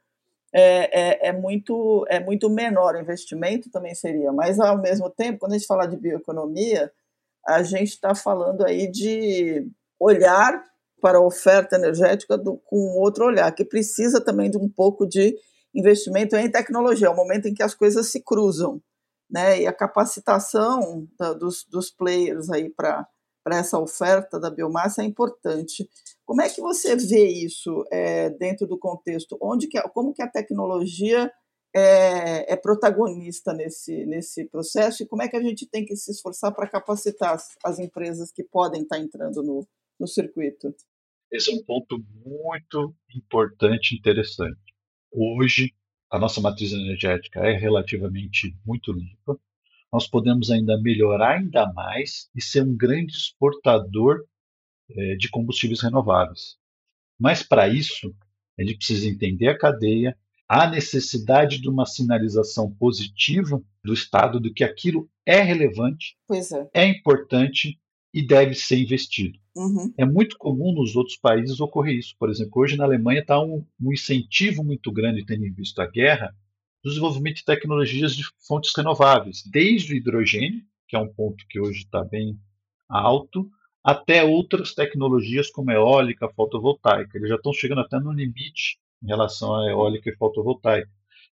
é, 0.54 1.28
é, 1.28 1.28
é, 1.30 1.32
muito, 1.34 2.06
é 2.10 2.20
muito 2.20 2.50
menor. 2.50 2.96
O 2.96 3.00
investimento 3.00 3.70
também 3.70 3.94
seria, 3.96 4.32
mas 4.32 4.60
ao 4.60 4.80
mesmo 4.80 5.10
tempo, 5.10 5.40
quando 5.40 5.54
a 5.54 5.58
gente 5.58 5.68
fala 5.68 5.88
de 5.88 5.98
bioeconomia, 5.98 6.92
a 7.48 7.62
gente 7.62 7.90
está 7.90 8.16
falando 8.16 8.66
aí 8.66 8.90
de 8.90 9.68
olhar 10.00 10.64
para 11.02 11.18
a 11.18 11.22
oferta 11.22 11.76
energética 11.76 12.38
do, 12.38 12.58
com 12.66 12.98
outro 13.00 13.26
olhar, 13.26 13.52
que 13.54 13.66
precisa 13.66 14.24
também 14.24 14.50
de 14.50 14.58
um 14.58 14.70
pouco 14.70 15.06
de 15.06 15.36
investimento 15.74 16.36
em 16.36 16.50
tecnologia, 16.50 17.08
é 17.08 17.10
o 17.10 17.16
momento 17.16 17.48
em 17.48 17.54
que 17.54 17.62
as 17.62 17.76
coisas 17.76 18.10
se 18.10 18.24
cruzam 18.24 18.82
né? 19.30 19.62
E 19.62 19.68
a 19.68 19.74
capacitação 19.74 21.08
da, 21.18 21.34
dos, 21.34 21.66
dos 21.66 21.92
players 21.92 22.50
aí 22.50 22.70
para 22.70 23.08
essa 23.52 23.80
oferta 23.80 24.40
da 24.40 24.50
biomassa 24.50 25.02
é 25.02 25.06
importante. 25.06 25.90
Como 26.26 26.42
é 26.42 26.50
que 26.50 26.62
você 26.62 26.96
vê 26.96 27.28
isso 27.28 27.84
é, 27.92 28.30
dentro 28.30 28.66
do 28.68 28.78
contexto? 28.78 29.38
Onde 29.42 29.68
que, 29.68 29.82
como 29.90 30.14
que 30.14 30.22
a 30.22 30.30
tecnologia 30.30 31.32
é, 31.76 32.54
é, 32.54 32.56
protagonista 32.56 33.54
nesse, 33.54 34.06
nesse 34.06 34.46
processo 34.46 35.04
e 35.04 35.06
como 35.06 35.22
é 35.22 35.28
que 35.28 35.36
a 35.36 35.42
gente 35.42 35.68
tem 35.68 35.84
que 35.84 35.94
se 35.98 36.10
esforçar 36.10 36.56
para 36.56 36.70
capacitar 36.70 37.34
as, 37.34 37.50
as, 37.66 37.80
empresas 37.80 38.32
que 38.32 38.44
podem 38.44 38.84
estar 38.84 38.98
entrando 38.98 39.44
no, 39.44 39.68
no 40.00 40.08
circuito? 40.08 40.74
Esse 41.30 41.52
é 41.52 41.56
um 41.56 41.64
ponto 41.66 42.02
muito 42.26 42.96
importante 43.14 43.94
e 43.94 43.98
interessante. 43.98 44.58
Hoje, 45.12 45.74
a 46.16 46.20
nossa 46.20 46.40
matriz 46.40 46.72
energética 46.72 47.42
é 47.42 47.58
relativamente 47.58 48.58
muito 48.66 48.94
limpa. 48.94 49.38
Nós 49.92 50.08
podemos 50.08 50.50
ainda 50.50 50.80
melhorar 50.82 51.40
ainda 51.40 51.72
mais 51.74 52.30
e 52.34 52.42
ser 52.42 52.64
um 52.64 52.76
grande 52.76 53.14
exportador 53.14 54.24
é, 54.90 55.16
de 55.16 55.30
combustíveis 55.30 55.82
renováveis. 55.82 56.56
Mas 57.20 57.44
para 57.44 57.68
isso, 57.68 58.16
a 58.58 58.64
gente 58.64 58.78
precisa 58.78 59.10
entender 59.10 59.50
a 59.50 59.58
cadeia, 59.58 60.18
a 60.48 60.70
necessidade 60.70 61.60
de 61.60 61.68
uma 61.68 61.86
sinalização 61.86 62.72
positiva 62.72 63.62
do 63.84 63.94
Estado 63.94 64.40
de 64.40 64.52
que 64.52 64.64
aquilo 64.64 65.10
é 65.26 65.42
relevante, 65.42 66.16
é. 66.74 66.84
é. 66.84 66.88
importante 66.88 67.78
e 68.14 68.26
deve 68.26 68.56
ser 68.56 68.78
investido. 68.78 69.38
Uhum. 69.56 69.94
É 69.98 70.06
muito 70.06 70.38
comum 70.38 70.74
nos 70.74 70.96
outros 70.96 71.16
países 71.16 71.62
ocorrer 71.62 71.96
isso. 71.96 72.16
Por 72.20 72.30
exemplo, 72.30 72.62
hoje 72.62 72.76
na 72.76 72.84
Alemanha 72.84 73.22
está 73.22 73.42
um, 73.42 73.66
um, 73.80 73.94
incentivo 73.94 74.64
muito 74.64 74.92
grande, 74.92 75.26
tendo 75.26 75.46
em 75.46 75.52
vista 75.52 75.84
a 75.84 75.88
guerra, 75.88 76.36
do 76.84 76.90
desenvolvimento 76.90 77.38
de 77.38 77.46
tecnologias 77.46 78.16
de 78.16 78.24
fontes 78.48 78.74
renováveis, 78.76 79.44
desde 79.50 79.94
o 79.94 79.96
hidrogênio, 79.96 80.62
que 80.88 80.96
é 80.96 81.00
um 81.00 81.08
ponto 81.08 81.46
que 81.50 81.60
hoje 81.60 81.80
está 81.80 82.04
bem 82.04 82.38
alto, 82.90 83.50
até 83.84 84.24
outras 84.24 84.74
tecnologias 84.74 85.50
como 85.50 85.72
eólica, 85.72 86.30
fotovoltaica. 86.36 87.18
Eles 87.18 87.30
já 87.30 87.36
estão 87.36 87.54
chegando 87.54 87.82
até 87.82 88.00
no 88.00 88.12
limite 88.12 88.78
em 89.02 89.08
relação 89.08 89.56
à 89.56 89.70
eólica 89.70 90.10
e 90.10 90.16
fotovoltaica. 90.16 90.90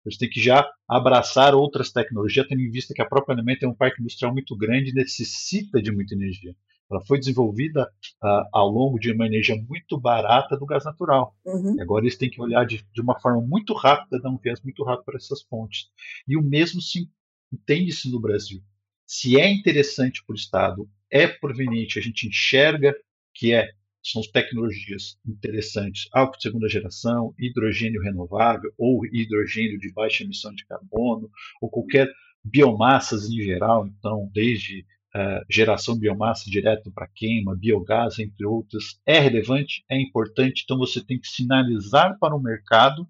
Eles 0.05 0.17
têm 0.17 0.29
que 0.29 0.41
já 0.41 0.69
abraçar 0.87 1.55
outras 1.55 1.91
tecnologias, 1.91 2.47
tendo 2.47 2.61
em 2.61 2.69
vista 2.69 2.93
que 2.93 3.01
a 3.01 3.07
própria 3.07 3.35
Alemanha 3.35 3.59
tem 3.59 3.69
um 3.69 3.73
parque 3.73 4.01
industrial 4.01 4.33
muito 4.33 4.55
grande 4.55 4.89
e 4.89 4.93
necessita 4.93 5.81
de 5.81 5.91
muita 5.91 6.13
energia. 6.13 6.55
Ela 6.91 7.01
foi 7.05 7.17
desenvolvida 7.17 7.83
uh, 8.21 8.43
ao 8.51 8.69
longo 8.69 8.99
de 8.99 9.11
uma 9.11 9.25
energia 9.25 9.55
muito 9.55 9.97
barata 9.97 10.57
do 10.57 10.65
gás 10.65 10.83
natural. 10.83 11.35
Uhum. 11.45 11.81
agora 11.81 12.03
eles 12.03 12.17
têm 12.17 12.29
que 12.29 12.41
olhar 12.41 12.65
de, 12.65 12.85
de, 12.93 13.01
uma 13.01 13.19
forma 13.19 13.41
muito 13.41 13.73
rápida, 13.73 14.19
dar 14.19 14.29
um 14.29 14.37
viés 14.37 14.61
muito 14.61 14.83
rápido 14.83 15.05
para 15.05 15.17
essas 15.17 15.41
fontes. 15.43 15.87
E 16.27 16.35
o 16.35 16.41
mesmo 16.41 16.81
se 16.81 17.09
entende-se 17.51 18.11
no 18.11 18.19
Brasil. 18.19 18.61
Se 19.05 19.39
é 19.39 19.49
interessante 19.49 20.23
para 20.25 20.33
o 20.33 20.37
Estado 20.37 20.89
é 21.09 21.27
proveniente, 21.27 21.99
a 21.99 22.01
gente 22.01 22.27
enxerga 22.27 22.95
que 23.33 23.53
é, 23.53 23.69
são 24.03 24.21
tecnologias 24.33 25.17
interessantes, 25.25 26.07
álcool 26.13 26.37
de 26.37 26.43
segunda 26.43 26.69
geração, 26.69 27.33
hidrogênio 27.37 28.01
renovável 28.01 28.71
ou 28.77 29.05
hidrogênio 29.05 29.79
de 29.79 29.91
baixa 29.93 30.23
emissão 30.23 30.53
de 30.53 30.65
carbono, 30.65 31.29
ou 31.61 31.69
qualquer 31.69 32.09
biomassas 32.43 33.29
em 33.29 33.41
geral, 33.41 33.87
então, 33.87 34.29
desde 34.33 34.85
uh, 35.15 35.45
geração 35.49 35.95
de 35.95 36.01
biomassa 36.01 36.49
direto 36.49 36.91
para 36.91 37.07
queima, 37.07 37.55
biogás, 37.55 38.19
entre 38.19 38.45
outras, 38.45 38.99
é 39.05 39.19
relevante, 39.19 39.83
é 39.89 39.99
importante, 39.99 40.63
então 40.63 40.77
você 40.77 41.03
tem 41.03 41.19
que 41.19 41.27
sinalizar 41.27 42.17
para 42.19 42.35
o 42.35 42.41
mercado 42.41 43.07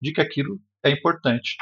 de 0.00 0.12
que 0.12 0.20
aquilo 0.20 0.60
é 0.82 0.90
importante 0.90 1.56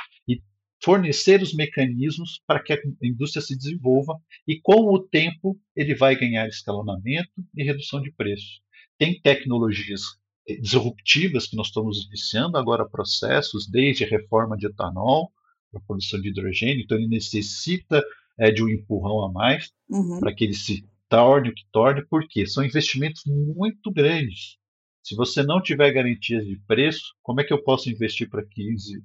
fornecer 0.83 1.43
os 1.43 1.55
mecanismos 1.55 2.41
para 2.47 2.63
que 2.63 2.73
a 2.73 2.79
indústria 3.03 3.43
se 3.43 3.57
desenvolva 3.57 4.15
e 4.47 4.61
com 4.61 4.93
o 4.93 4.99
tempo 4.99 5.59
ele 5.75 5.95
vai 5.95 6.17
ganhar 6.17 6.47
escalonamento 6.47 7.45
e 7.55 7.65
redução 7.65 8.01
de 8.01 8.13
preço. 8.13 8.61
Tem 8.97 9.21
tecnologias 9.21 10.03
eh, 10.49 10.57
disruptivas 10.57 11.47
que 11.47 11.57
nós 11.57 11.69
estamos 11.69 12.07
iniciando 12.07 12.57
agora 12.57 12.89
processos, 12.89 13.69
desde 13.69 14.05
reforma 14.05 14.57
de 14.57 14.67
etanol, 14.67 15.33
a 15.75 15.81
produção 15.81 16.21
de 16.21 16.29
hidrogênio, 16.29 16.83
então 16.83 16.97
ele 16.97 17.09
necessita 17.09 18.03
é, 18.39 18.51
de 18.51 18.63
um 18.63 18.69
empurrão 18.69 19.25
a 19.25 19.33
mais 19.33 19.73
uhum. 19.91 20.21
para 20.21 20.35
que 20.35 20.45
ele 20.45 20.55
se 20.55 20.85
torne 21.09 21.49
o 21.49 21.55
que 21.55 21.65
torne, 21.73 22.05
porque 22.09 22.47
são 22.47 22.65
investimentos 22.65 23.23
muito 23.27 23.91
grandes. 23.91 24.59
Se 25.03 25.15
você 25.15 25.43
não 25.43 25.63
tiver 25.63 25.91
garantias 25.93 26.47
de 26.47 26.57
preço, 26.67 27.15
como 27.23 27.41
é 27.41 27.45
que 27.45 27.53
eu 27.53 27.63
posso 27.63 27.91
investir 27.91 28.29
para 28.29 28.45
15 28.45 29.03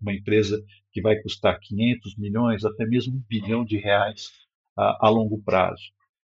uma 0.00 0.12
empresa 0.12 0.62
que 0.92 1.02
vai 1.02 1.16
custar 1.16 1.58
500 1.60 2.16
milhões, 2.16 2.64
até 2.64 2.86
mesmo 2.86 3.16
um 3.16 3.22
bilhão 3.28 3.64
de 3.64 3.76
reais 3.78 4.30
a, 4.76 5.06
a 5.06 5.08
longo 5.08 5.42
prazo. 5.42 5.82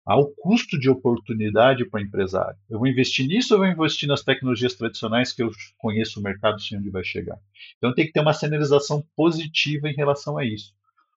Há 0.05 0.19
o 0.19 0.33
custo 0.35 0.77
de 0.77 0.89
oportunidade 0.89 1.85
para 1.85 2.01
o 2.01 2.03
empresário. 2.03 2.57
Eu 2.69 2.77
vou 2.79 2.87
investir 2.87 3.25
nisso 3.25 3.55
ou 3.55 3.63
eu 3.63 3.73
vou 3.73 3.85
investir 3.85 4.07
nas 4.09 4.21
tecnologias 4.21 4.73
tradicionais 4.73 5.31
que 5.31 5.41
eu 5.41 5.49
conheço 5.77 6.19
o 6.19 6.23
mercado, 6.23 6.61
sei 6.61 6.77
onde 6.77 6.89
vai 6.89 7.03
chegar? 7.03 7.39
Então 7.77 7.93
tem 7.93 8.05
que 8.05 8.11
ter 8.11 8.19
uma 8.19 8.33
sinalização 8.33 9.05
positiva 9.15 9.87
em 9.87 9.95
relação 9.95 10.37
a 10.37 10.43
isso. 10.43 10.73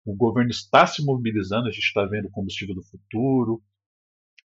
O 0.06 0.14
governo 0.14 0.50
está 0.50 0.86
se 0.86 1.04
mobilizando, 1.04 1.68
a 1.68 1.70
gente 1.70 1.84
está 1.84 2.04
vendo 2.04 2.30
combustível 2.30 2.74
do 2.74 2.82
futuro, 2.82 3.60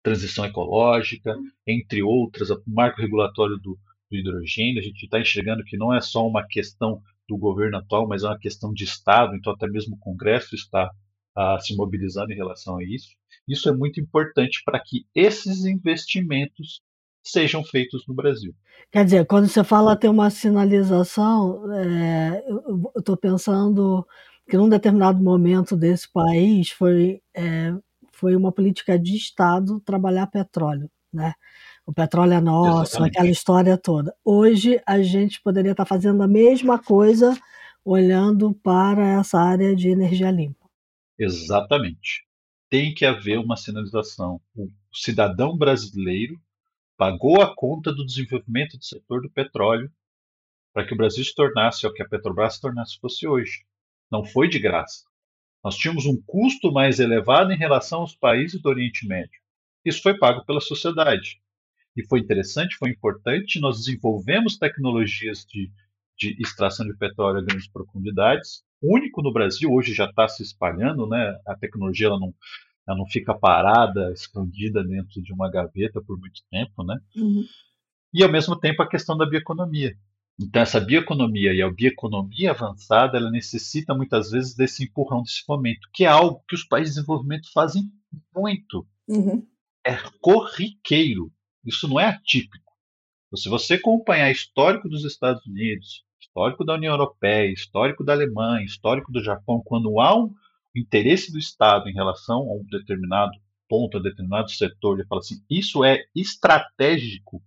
transição 0.03 0.45
ecológica, 0.45 1.37
entre 1.67 2.03
outras, 2.03 2.51
o 2.51 2.63
marco 2.67 3.01
regulatório 3.01 3.57
do, 3.57 3.77
do 4.11 4.17
hidrogênio, 4.17 4.79
a 4.79 4.83
gente 4.83 5.05
está 5.05 5.21
enxergando 5.21 5.65
que 5.65 5.77
não 5.77 5.93
é 5.93 6.01
só 6.01 6.27
uma 6.27 6.47
questão 6.47 7.03
do 7.29 7.37
governo 7.37 7.77
atual, 7.77 8.09
mas 8.09 8.23
é 8.23 8.29
uma 8.29 8.39
questão 8.39 8.73
de 8.73 8.85
Estado, 8.85 9.35
então 9.35 9.53
até 9.53 9.67
mesmo 9.67 9.97
o 9.97 9.99
Congresso 9.99 10.55
está 10.55 10.91
se 11.61 11.77
mobilizando 11.77 12.33
em 12.33 12.37
relação 12.37 12.79
a 12.79 12.85
isso. 12.85 13.11
Isso 13.47 13.69
é 13.69 13.73
muito 13.73 14.01
importante 14.01 14.61
para 14.65 14.81
que 14.81 15.07
esses 15.15 15.65
investimentos 15.65 16.81
sejam 17.23 17.63
feitos 17.63 18.05
no 18.09 18.15
Brasil. 18.15 18.55
Quer 18.91 19.05
dizer, 19.05 19.27
quando 19.27 19.47
você 19.47 19.63
fala 19.63 19.97
ter 19.97 20.09
uma 20.09 20.31
sinalização, 20.31 21.73
é, 21.73 22.43
eu 22.49 22.93
estou 22.97 23.17
pensando 23.17 24.07
que 24.49 24.57
num 24.57 24.69
determinado 24.69 25.23
momento 25.23 25.77
desse 25.77 26.11
país 26.11 26.71
foi, 26.71 27.21
é, 27.35 27.73
foi 28.13 28.35
uma 28.35 28.51
política 28.51 28.99
de 28.99 29.17
Estado 29.17 29.81
trabalhar 29.81 30.27
petróleo, 30.27 30.91
né? 31.13 31.35
o 31.89 31.93
petróleo 31.93 32.35
é 32.35 32.41
nosso, 32.41 32.93
Exatamente. 32.93 33.17
aquela 33.17 33.31
história 33.31 33.79
toda. 33.79 34.15
Hoje 34.23 34.79
a 34.87 35.01
gente 35.01 35.41
poderia 35.41 35.71
estar 35.71 35.87
fazendo 35.87 36.23
a 36.23 36.29
mesma 36.29 36.79
coisa 36.79 37.35
olhando 37.83 38.53
para 38.53 39.19
essa 39.19 39.41
área 39.41 39.75
de 39.75 39.89
energia 39.89 40.31
limpa. 40.31 40.69
Exatamente. 41.19 42.27
Tem 42.69 42.93
que 42.93 43.07
haver 43.07 43.39
uma 43.39 43.57
sinalização. 43.57 44.39
O 44.55 44.69
cidadão 44.93 45.57
brasileiro 45.57 46.39
pagou 46.95 47.41
a 47.41 47.57
conta 47.57 47.91
do 47.91 48.05
desenvolvimento 48.05 48.77
do 48.77 48.85
setor 48.85 49.23
do 49.23 49.31
petróleo 49.31 49.91
para 50.75 50.87
que 50.87 50.93
o 50.93 50.97
Brasil 50.97 51.25
se 51.25 51.35
tornasse 51.35 51.87
o 51.87 51.93
que 51.95 52.03
a 52.03 52.09
Petrobras 52.09 52.57
se 52.57 52.61
tornasse 52.61 53.01
fosse 53.01 53.27
hoje. 53.27 53.65
Não 54.11 54.25
foi 54.25 54.49
de 54.49 54.59
graça. 54.59 55.05
Nós 55.63 55.77
tínhamos 55.77 56.07
um 56.07 56.21
custo 56.27 56.73
mais 56.73 57.01
elevado 57.01 57.53
em 57.53 57.57
relação 57.57 58.01
aos 58.01 58.15
países 58.15 58.61
do 58.61 58.69
Oriente 58.69 59.07
Médio. 59.07 59.41
Isso 59.85 60.03
foi 60.03 60.17
pago 60.17 60.45
pela 60.45 60.61
sociedade 60.61 61.41
e 61.97 62.07
foi 62.07 62.21
interessante, 62.21 62.77
foi 62.77 62.91
importante. 62.91 63.61
Nós 63.61 63.79
desenvolvemos 63.79 64.57
tecnologias 64.57 65.45
de, 65.45 65.71
de 66.17 66.37
extração 66.41 66.87
de 66.87 66.97
petróleo 66.97 67.39
a 67.39 67.43
grandes 67.43 67.69
profundidades, 67.69 68.63
único 68.81 69.23
no 69.23 69.33
Brasil, 69.33 69.73
hoje 69.73 69.93
já 69.93 70.05
está 70.05 70.29
se 70.29 70.43
espalhando, 70.43 71.07
né? 71.09 71.37
A 71.47 71.57
tecnologia 71.57 72.07
ela 72.07 72.19
não, 72.19 72.33
ela 72.87 72.97
não 72.97 73.07
fica 73.07 73.35
parada, 73.35 74.13
escondida 74.13 74.85
dentro 74.85 75.21
de 75.21 75.33
uma 75.33 75.51
gaveta 75.51 76.01
por 76.01 76.19
muito 76.19 76.41
tempo, 76.51 76.85
né? 76.85 76.97
Uhum. 77.17 77.45
E 78.15 78.23
ao 78.23 78.31
mesmo 78.31 78.59
tempo 78.59 78.83
a 78.83 78.89
questão 78.89 79.17
da 79.17 79.27
bioeconomia. 79.27 79.97
Então 80.41 80.63
essa 80.63 80.81
bioeconomia 80.81 81.53
e 81.53 81.61
a 81.61 81.71
bioeconomia 81.71 82.53
avançada, 82.53 83.19
ela 83.19 83.31
necessita 83.31 83.95
muitas 83.95 84.31
vezes 84.31 84.55
desse 84.55 84.85
empurrão, 84.85 85.23
desse 85.23 85.43
fomento, 85.45 85.89
que 85.93 86.05
é 86.05 86.09
algo 86.09 86.43
que 86.49 86.55
os 86.55 86.65
países 86.65 86.95
de 86.95 87.01
desenvolvimento 87.01 87.53
fazem 87.53 87.91
muito. 88.35 88.87
Uhum. 89.09 89.45
É 89.85 89.97
corriqueiro. 90.21 91.33
Isso 91.65 91.89
não 91.89 91.99
é 91.99 92.07
atípico. 92.07 92.73
Então, 93.27 93.37
se 93.37 93.49
você 93.49 93.75
acompanhar 93.75 94.31
histórico 94.31 94.89
dos 94.89 95.05
Estados 95.05 95.45
Unidos, 95.45 96.05
histórico 96.21 96.65
da 96.65 96.75
União 96.75 96.93
Europeia, 96.93 97.53
histórico 97.53 98.05
da 98.05 98.13
Alemanha, 98.13 98.65
histórico 98.65 99.11
do 99.11 99.23
Japão, 99.23 99.61
quando 99.65 100.01
há 100.01 100.17
um 100.17 100.33
interesse 100.75 101.33
do 101.33 101.39
Estado 101.39 101.89
em 101.89 101.95
relação 101.95 102.39
a 102.39 102.55
um 102.55 102.65
determinado 102.71 103.33
ponto, 103.69 103.97
a 103.97 104.01
um 104.01 104.03
determinado 104.03 104.51
setor, 104.51 104.99
ele 104.99 105.09
fala 105.09 105.21
assim: 105.21 105.43
isso 105.51 105.85
é 105.85 106.05
estratégico 106.15 107.43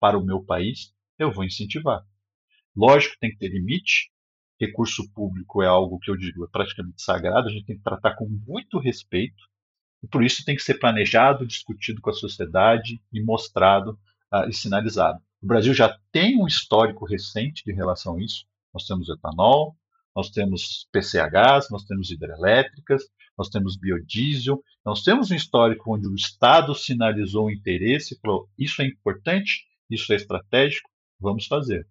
para 0.00 0.18
o 0.18 0.24
meu 0.24 0.42
país, 0.42 0.92
eu 1.18 1.30
vou 1.30 1.44
incentivar. 1.44 2.04
Lógico, 2.76 3.16
tem 3.20 3.30
que 3.30 3.38
ter 3.38 3.48
limite. 3.48 4.10
Recurso 4.60 5.10
público 5.12 5.62
é 5.62 5.66
algo 5.66 5.98
que 5.98 6.10
eu 6.10 6.16
digo 6.16 6.44
é 6.44 6.48
praticamente 6.48 7.00
sagrado, 7.02 7.48
a 7.48 7.50
gente 7.50 7.64
tem 7.64 7.76
que 7.76 7.82
tratar 7.82 8.14
com 8.14 8.28
muito 8.46 8.78
respeito. 8.78 9.42
E 10.02 10.06
por 10.06 10.22
isso 10.22 10.44
tem 10.44 10.56
que 10.56 10.62
ser 10.62 10.74
planejado, 10.74 11.46
discutido 11.46 12.00
com 12.00 12.10
a 12.10 12.14
sociedade 12.14 13.00
e 13.12 13.22
mostrado 13.22 13.98
uh, 14.32 14.48
e 14.48 14.52
sinalizado. 14.52 15.18
O 15.42 15.46
Brasil 15.46 15.72
já 15.72 15.98
tem 16.12 16.36
um 16.36 16.46
histórico 16.46 17.06
recente 17.06 17.64
de 17.64 17.72
relação 17.72 18.16
a 18.16 18.22
isso. 18.22 18.44
Nós 18.72 18.86
temos 18.86 19.08
etanol, 19.08 19.74
nós 20.14 20.30
temos 20.30 20.86
PCHs, 20.92 21.70
nós 21.70 21.84
temos 21.84 22.10
hidrelétricas, 22.10 23.04
nós 23.36 23.48
temos 23.48 23.76
biodiesel, 23.76 24.62
nós 24.84 25.02
temos 25.02 25.30
um 25.30 25.34
histórico 25.34 25.94
onde 25.94 26.06
o 26.06 26.14
Estado 26.14 26.74
sinalizou 26.74 27.46
o 27.46 27.50
interesse 27.50 28.18
falou: 28.20 28.48
isso 28.58 28.82
é 28.82 28.86
importante, 28.86 29.64
isso 29.88 30.12
é 30.12 30.16
estratégico, 30.16 30.90
vamos 31.18 31.46
fazer. 31.46 31.86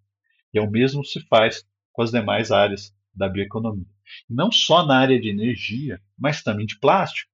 E 0.53 0.59
é 0.59 0.61
o 0.61 0.69
mesmo 0.69 1.03
se 1.05 1.19
faz 1.27 1.63
com 1.91 2.01
as 2.01 2.11
demais 2.11 2.51
áreas 2.51 2.93
da 3.13 3.27
bioeconomia. 3.27 3.85
Não 4.29 4.51
só 4.51 4.85
na 4.85 4.97
área 4.97 5.19
de 5.19 5.29
energia, 5.29 6.01
mas 6.17 6.41
também 6.41 6.65
de 6.65 6.79
plástico, 6.79 7.31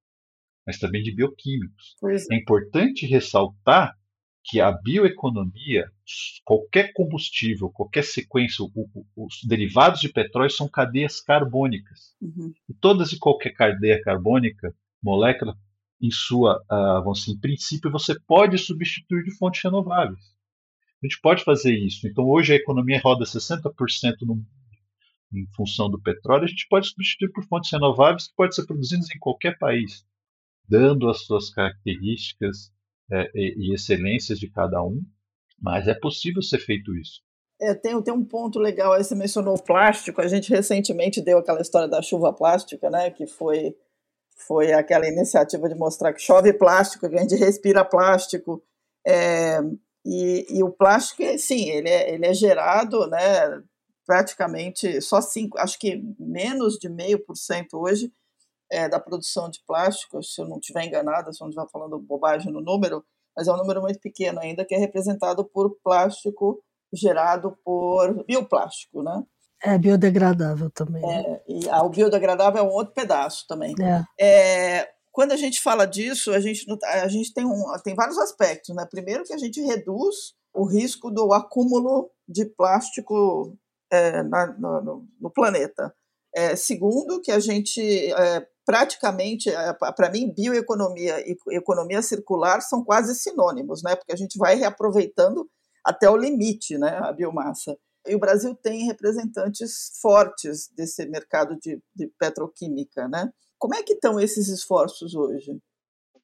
mas 0.65 0.79
também 0.79 1.03
de 1.03 1.13
bioquímicos. 1.13 1.95
É. 2.03 2.35
é 2.35 2.37
importante 2.37 3.05
ressaltar 3.05 3.95
que 4.43 4.61
a 4.61 4.71
bioeconomia, 4.71 5.91
qualquer 6.43 6.93
combustível, 6.93 7.69
qualquer 7.69 8.03
sequência, 8.03 8.63
os 9.15 9.43
derivados 9.43 9.99
de 9.99 10.09
petróleo 10.09 10.51
são 10.51 10.69
cadeias 10.69 11.19
carbônicas. 11.19 12.15
Uhum. 12.21 12.53
E 12.69 12.73
todas 12.75 13.11
e 13.11 13.17
qualquer 13.17 13.51
cadeia 13.51 13.99
carbônica, 14.01 14.75
molécula, 15.01 15.57
em 15.99 16.11
sua, 16.11 16.61
uh, 16.71 17.01
vamos 17.03 17.19
dizer, 17.19 17.31
em 17.31 17.39
princípio, 17.39 17.91
você 17.91 18.19
pode 18.27 18.57
substituir 18.57 19.23
de 19.23 19.35
fontes 19.35 19.63
renováveis. 19.63 20.34
A 21.05 21.07
gente 21.07 21.21
pode 21.21 21.43
fazer 21.43 21.71
isso. 21.71 22.07
Então, 22.07 22.27
hoje 22.27 22.53
a 22.53 22.55
economia 22.55 22.99
roda 22.99 23.25
60% 23.25 23.71
no, 24.23 24.43
em 25.31 25.45
função 25.55 25.87
do 25.87 26.01
petróleo, 26.01 26.45
a 26.45 26.47
gente 26.47 26.67
pode 26.67 26.87
substituir 26.87 27.31
por 27.31 27.45
fontes 27.45 27.71
renováveis 27.71 28.27
que 28.27 28.35
podem 28.35 28.51
ser 28.51 28.65
produzidas 28.65 29.07
em 29.15 29.19
qualquer 29.19 29.55
país, 29.59 30.03
dando 30.67 31.07
as 31.07 31.23
suas 31.23 31.51
características 31.51 32.71
é, 33.11 33.29
e, 33.35 33.69
e, 33.69 33.73
excelências 33.75 34.39
de 34.39 34.49
cada 34.49 34.81
um, 34.83 34.99
mas 35.61 35.87
é 35.87 35.93
possível 35.93 36.41
ser 36.41 36.57
feito 36.57 36.95
isso. 36.95 37.21
É, 37.61 37.75
tem, 37.75 38.01
tem 38.01 38.13
um 38.13 38.25
ponto 38.25 38.57
legal. 38.57 38.93
Aí, 38.93 39.03
você 39.03 39.13
mencionou 39.13 39.55
o 39.55 39.63
plástico, 39.63 40.21
a 40.21 40.27
gente 40.27 40.49
recentemente 40.49 41.21
deu 41.21 41.37
aquela 41.37 41.61
história 41.61 41.87
da 41.87 42.01
chuva 42.01 42.33
plástica, 42.33 42.89
né, 42.89 43.11
que 43.11 43.27
foi, 43.27 43.75
foi 44.47 44.73
aquela 44.73 45.07
iniciativa 45.07 45.69
de 45.69 45.75
mostrar 45.75 46.13
que 46.13 46.21
chove 46.21 46.51
plástico, 46.51 47.07
que 47.07 47.15
a 47.15 47.21
gente 47.21 47.35
respira 47.35 47.85
plástico, 47.85 48.63
é, 49.05 49.59
e, 50.05 50.45
e, 50.49 50.63
o 50.63 50.71
plástico, 50.71 51.23
sim, 51.39 51.69
ele 51.69 51.89
é, 51.89 52.13
ele 52.13 52.25
é 52.25 52.33
gerado, 52.33 53.07
né, 53.07 53.61
praticamente 54.05 55.01
só 55.01 55.19
cinco, 55.19 55.57
acho 55.57 55.79
que 55.79 56.01
menos 56.19 56.75
de 56.75 56.87
meio 56.87 57.19
por 57.25 57.35
cento 57.35 57.79
hoje 57.79 58.11
é, 58.71 58.87
da 58.87 58.99
produção 58.99 59.49
de 59.49 59.59
plástico, 59.65 60.21
se 60.23 60.41
eu 60.41 60.47
não 60.47 60.59
estiver 60.59 60.85
enganada, 60.85 61.33
se 61.33 61.41
eu 61.41 61.45
não 61.45 61.49
estiver 61.49 61.69
falando 61.71 61.99
bobagem 61.99 62.51
no 62.51 62.61
número, 62.61 63.03
mas 63.35 63.47
é 63.47 63.53
um 63.53 63.57
número 63.57 63.81
muito 63.81 63.99
pequeno 63.99 64.39
ainda, 64.39 64.63
que 64.63 64.75
é 64.75 64.77
representado 64.77 65.43
por 65.43 65.75
plástico 65.83 66.63
gerado 66.93 67.57
por 67.63 68.23
bioplástico, 68.25 69.03
né? 69.03 69.23
É 69.63 69.77
biodegradável 69.77 70.69
também. 70.69 71.01
Né? 71.01 71.21
É, 71.21 71.41
e 71.47 71.69
ah, 71.69 71.83
o 71.83 71.89
biodegradável 71.89 72.61
é 72.61 72.63
um 72.63 72.71
outro 72.71 72.93
pedaço 72.93 73.45
também. 73.47 73.73
É. 73.81 74.03
É, 74.19 74.89
quando 75.15 75.31
a 75.31 75.37
gente 75.37 75.61
fala 75.61 75.85
disso, 75.85 76.33
a 76.33 76.41
gente, 76.41 76.65
a 76.83 77.07
gente 77.07 77.33
tem, 77.33 77.45
um, 77.45 77.63
tem 77.81 77.95
vários 77.95 78.17
aspectos. 78.17 78.75
Né? 78.75 78.85
Primeiro 78.91 79.23
que 79.23 79.33
a 79.33 79.37
gente 79.37 79.61
reduz 79.61 80.33
o 80.53 80.65
risco 80.65 81.09
do 81.09 81.31
acúmulo 81.31 82.11
de 82.27 82.43
plástico 82.43 83.57
é, 83.89 84.21
na, 84.23 84.47
no, 84.47 85.07
no, 85.21 85.31
planeta. 85.31 85.95
É, 86.35 86.57
segundo, 86.57 87.21
que 87.21 87.31
a 87.31 87.39
gente 87.39 87.81
é, 88.11 88.45
praticamente, 88.65 89.49
é, 89.49 89.71
para 89.73 90.11
mim, 90.11 90.33
bioeconomia 90.35 91.21
e 91.25 91.37
economia 91.55 92.01
circular 92.01 92.59
são 92.59 92.83
quase 92.83 93.15
sinônimos, 93.15 93.81
né? 93.83 93.95
porque 93.95 94.11
a 94.11 94.17
gente 94.17 94.37
vai 94.37 94.55
reaproveitando 94.55 95.49
até 95.81 96.09
o 96.09 96.17
limite 96.17 96.77
né, 96.77 96.99
a 97.01 97.13
biomassa. 97.13 97.77
E 98.05 98.13
o 98.15 98.19
Brasil 98.19 98.53
tem 98.53 98.85
representantes 98.85 99.97
fortes 100.01 100.69
desse 100.75 101.05
mercado 101.05 101.57
de, 101.57 101.81
de 101.95 102.11
petroquímica. 102.19 103.07
Né? 103.07 103.31
Como 103.57 103.75
é 103.75 103.83
que 103.83 103.93
estão 103.93 104.19
esses 104.19 104.47
esforços 104.47 105.15
hoje? 105.15 105.59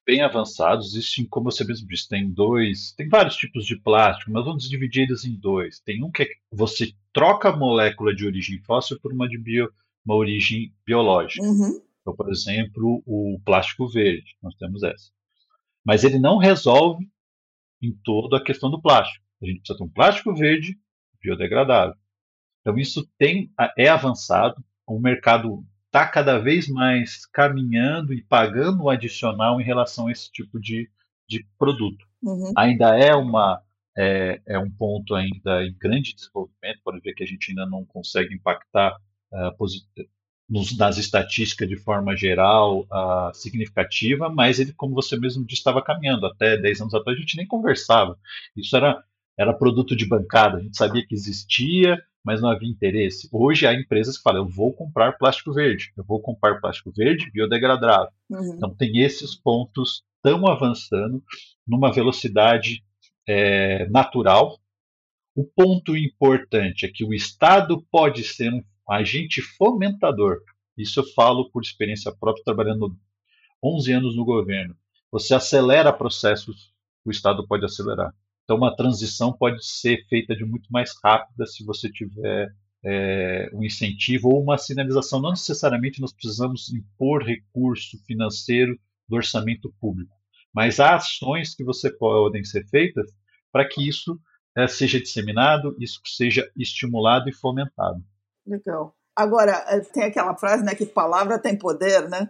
bem 0.06 0.22
avançados. 0.22 0.94
Existem, 0.94 1.26
como 1.26 1.52
você 1.52 1.64
mesmo 1.64 1.88
disse, 1.88 2.08
tem 2.08 2.30
dois, 2.30 2.92
tem 2.94 3.08
vários 3.08 3.36
tipos 3.36 3.66
de 3.66 3.78
plástico, 3.80 4.32
mas 4.32 4.46
vamos 4.46 4.70
dividir 4.70 5.04
eles 5.04 5.24
em 5.26 5.36
dois. 5.36 5.80
Tem 5.80 6.04
um 6.04 6.12
que 6.12 6.24
é, 6.24 6.28
você 6.52 6.94
troca 7.14 7.50
a 7.50 7.56
molécula 7.56 8.14
de 8.14 8.26
origem 8.26 8.62
fóssil 8.64 9.00
por 9.00 9.14
uma 9.14 9.28
de 9.28 9.38
bio, 9.38 9.72
uma 10.06 10.16
origem 10.16 10.74
biológica. 10.86 11.46
Uhum. 11.46 11.82
Então, 12.02 12.16
por 12.16 12.30
exemplo, 12.30 13.04
o 13.06 13.40
plástico 13.46 13.88
verde, 13.88 14.36
nós 14.42 14.56
temos 14.56 14.84
essa. 14.84 15.12
Mas 15.86 16.04
ele 16.04 16.20
não 16.20 16.38
resolve 16.38 17.08
em 17.82 17.96
toda 18.04 18.38
a 18.38 18.44
questão 18.44 18.70
do 18.70 18.82
plástico. 18.82 19.24
A 19.42 19.46
gente 19.46 19.60
precisa 19.60 19.78
ter 19.78 19.84
um 19.84 19.90
plástico 19.90 20.36
verde 20.36 20.78
biodegradável. 21.22 21.96
Então, 22.62 22.78
isso 22.78 23.08
tem, 23.18 23.52
é 23.78 23.88
avançado. 23.88 24.64
O 24.88 25.00
mercado 25.00 25.64
está 25.92 26.08
cada 26.08 26.40
vez 26.40 26.70
mais 26.70 27.26
caminhando 27.26 28.14
e 28.14 28.24
pagando 28.24 28.84
um 28.84 28.90
adicional 28.90 29.60
em 29.60 29.64
relação 29.64 30.08
a 30.08 30.12
esse 30.12 30.32
tipo 30.32 30.58
de, 30.58 30.90
de 31.28 31.46
produto. 31.60 32.08
Uhum. 32.24 32.54
Ainda 32.56 32.98
é 32.98 33.14
uma 33.14 33.62
é, 33.98 34.42
é, 34.48 34.58
um 34.58 34.72
ponto 34.72 35.14
ainda 35.14 35.66
em 35.66 35.76
grande 35.78 36.16
desenvolvimento, 36.16 36.80
pode 36.82 37.02
ver 37.02 37.14
que 37.14 37.24
a 37.24 37.28
gente 37.28 37.52
ainda 37.52 37.66
não 37.66 37.84
consegue 37.84 38.34
impactar 38.34 38.96
uh, 39.34 39.66
nos, 40.50 40.78
nas 40.78 40.98
estatísticas 40.98 41.68
de 41.68 41.76
forma 41.76 42.16
geral 42.16 42.82
uh, 42.84 43.34
significativa, 43.34 44.30
mas 44.30 44.62
ele, 44.62 44.72
como 44.72 44.96
você 44.96 45.18
mesmo 45.18 45.46
disse, 45.46 45.60
estava 45.60 45.84
caminhando. 45.84 46.26
Até 46.26 46.56
10 46.56 46.82
anos 46.82 46.94
atrás 46.94 47.18
a 47.18 47.22
gente 47.22 47.36
nem 47.36 47.46
conversava. 47.46 48.18
Isso 48.56 48.78
era, 48.78 49.04
era 49.38 49.54
produto 49.54 49.94
de 49.94 50.08
bancada, 50.08 50.58
a 50.58 50.62
gente 50.62 50.78
sabia 50.78 51.06
que 51.06 51.14
existia, 51.14 52.02
mas 52.24 52.42
não 52.42 52.50
havia 52.50 52.70
interesse. 52.70 53.28
Hoje 53.32 53.66
há 53.66 53.74
empresas 53.74 54.18
que 54.18 54.24
falam, 54.24 54.44
eu 54.44 54.50
vou 54.50 54.74
comprar 54.74 55.18
plástico 55.18 55.54
verde, 55.54 55.92
eu 55.98 56.04
vou 56.04 56.22
comprar 56.22 56.60
plástico 56.60 56.92
verde 56.92 57.32
biodegradável. 57.32 58.12
Uhum. 58.30 58.56
Então 58.56 58.74
tem 58.76 59.00
esses 59.00 59.36
pontos 59.36 60.04
tão 60.22 60.48
avançando 60.48 61.24
numa 61.68 61.92
velocidade 61.92 62.84
é, 63.28 63.88
natural. 63.90 64.60
O 65.36 65.44
ponto 65.44 65.96
importante 65.96 66.86
é 66.86 66.92
que 66.92 67.04
o 67.04 67.14
Estado 67.14 67.82
pode 67.92 68.24
ser 68.24 68.54
um 68.54 68.64
agente 68.90 69.42
fomentador. 69.42 70.42
Isso 70.78 71.00
eu 71.00 71.04
falo 71.14 71.50
por 71.50 71.64
experiência 71.64 72.12
própria, 72.12 72.44
trabalhando 72.44 72.96
11 73.64 73.94
anos 73.94 74.16
no 74.16 74.26
governo. 74.26 74.76
Você 75.12 75.34
acelera 75.34 75.92
processos, 75.92 76.72
o 77.06 77.12
Estado 77.12 77.46
pode 77.48 77.66
acelerar. 77.66 78.14
Então, 78.44 78.58
uma 78.58 78.76
transição 78.76 79.32
pode 79.32 79.66
ser 79.66 80.06
feita 80.08 80.36
de 80.36 80.44
muito 80.44 80.68
mais 80.72 80.92
rápida 81.04 81.46
se 81.46 81.64
você 81.64 81.90
tiver 81.90 82.50
é, 82.84 83.50
um 83.54 83.64
incentivo 83.64 84.30
ou 84.30 84.42
uma 84.42 84.58
sinalização. 84.58 85.22
Não 85.22 85.32
necessariamente 85.32 86.02
nós 86.02 86.14
precisamos 86.14 86.72
impor 86.74 87.24
recurso 87.24 87.98
financeiro 88.06 88.78
do 89.08 89.16
orçamento 89.16 89.74
público, 89.80 90.14
mas 90.54 90.80
há 90.80 90.96
ações 90.96 91.54
que 91.56 91.64
você 91.64 91.92
podem 91.92 92.44
ser 92.44 92.66
feitas 92.68 93.10
para 93.52 93.68
que 93.68 93.88
isso 93.88 94.20
é, 94.58 94.68
seja 94.68 95.00
disseminado, 95.00 95.76
isso 95.80 96.00
seja 96.06 96.50
estimulado 96.58 97.30
e 97.30 97.34
fomentado. 97.34 98.04
Legal. 98.46 98.96
Agora, 99.16 99.64
é, 99.68 99.80
tem 99.80 100.04
aquela 100.04 100.36
frase 100.36 100.64
né, 100.64 100.74
que 100.74 100.86
palavra 100.86 101.40
tem 101.40 101.58
poder, 101.58 102.10
né? 102.10 102.30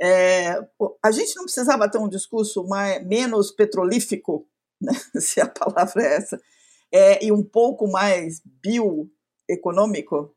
É, 0.00 0.54
a 1.04 1.10
gente 1.12 1.36
não 1.36 1.44
precisava 1.44 1.88
ter 1.88 1.98
um 1.98 2.08
discurso 2.08 2.66
mais, 2.66 3.06
menos 3.06 3.50
petrolífico 3.52 4.46
né, 4.82 4.92
se 5.20 5.40
a 5.40 5.48
palavra 5.48 6.02
é 6.02 6.16
essa, 6.16 6.40
é, 6.92 7.24
e 7.24 7.32
um 7.32 7.42
pouco 7.42 7.90
mais 7.90 8.42
bioeconômico? 8.62 10.34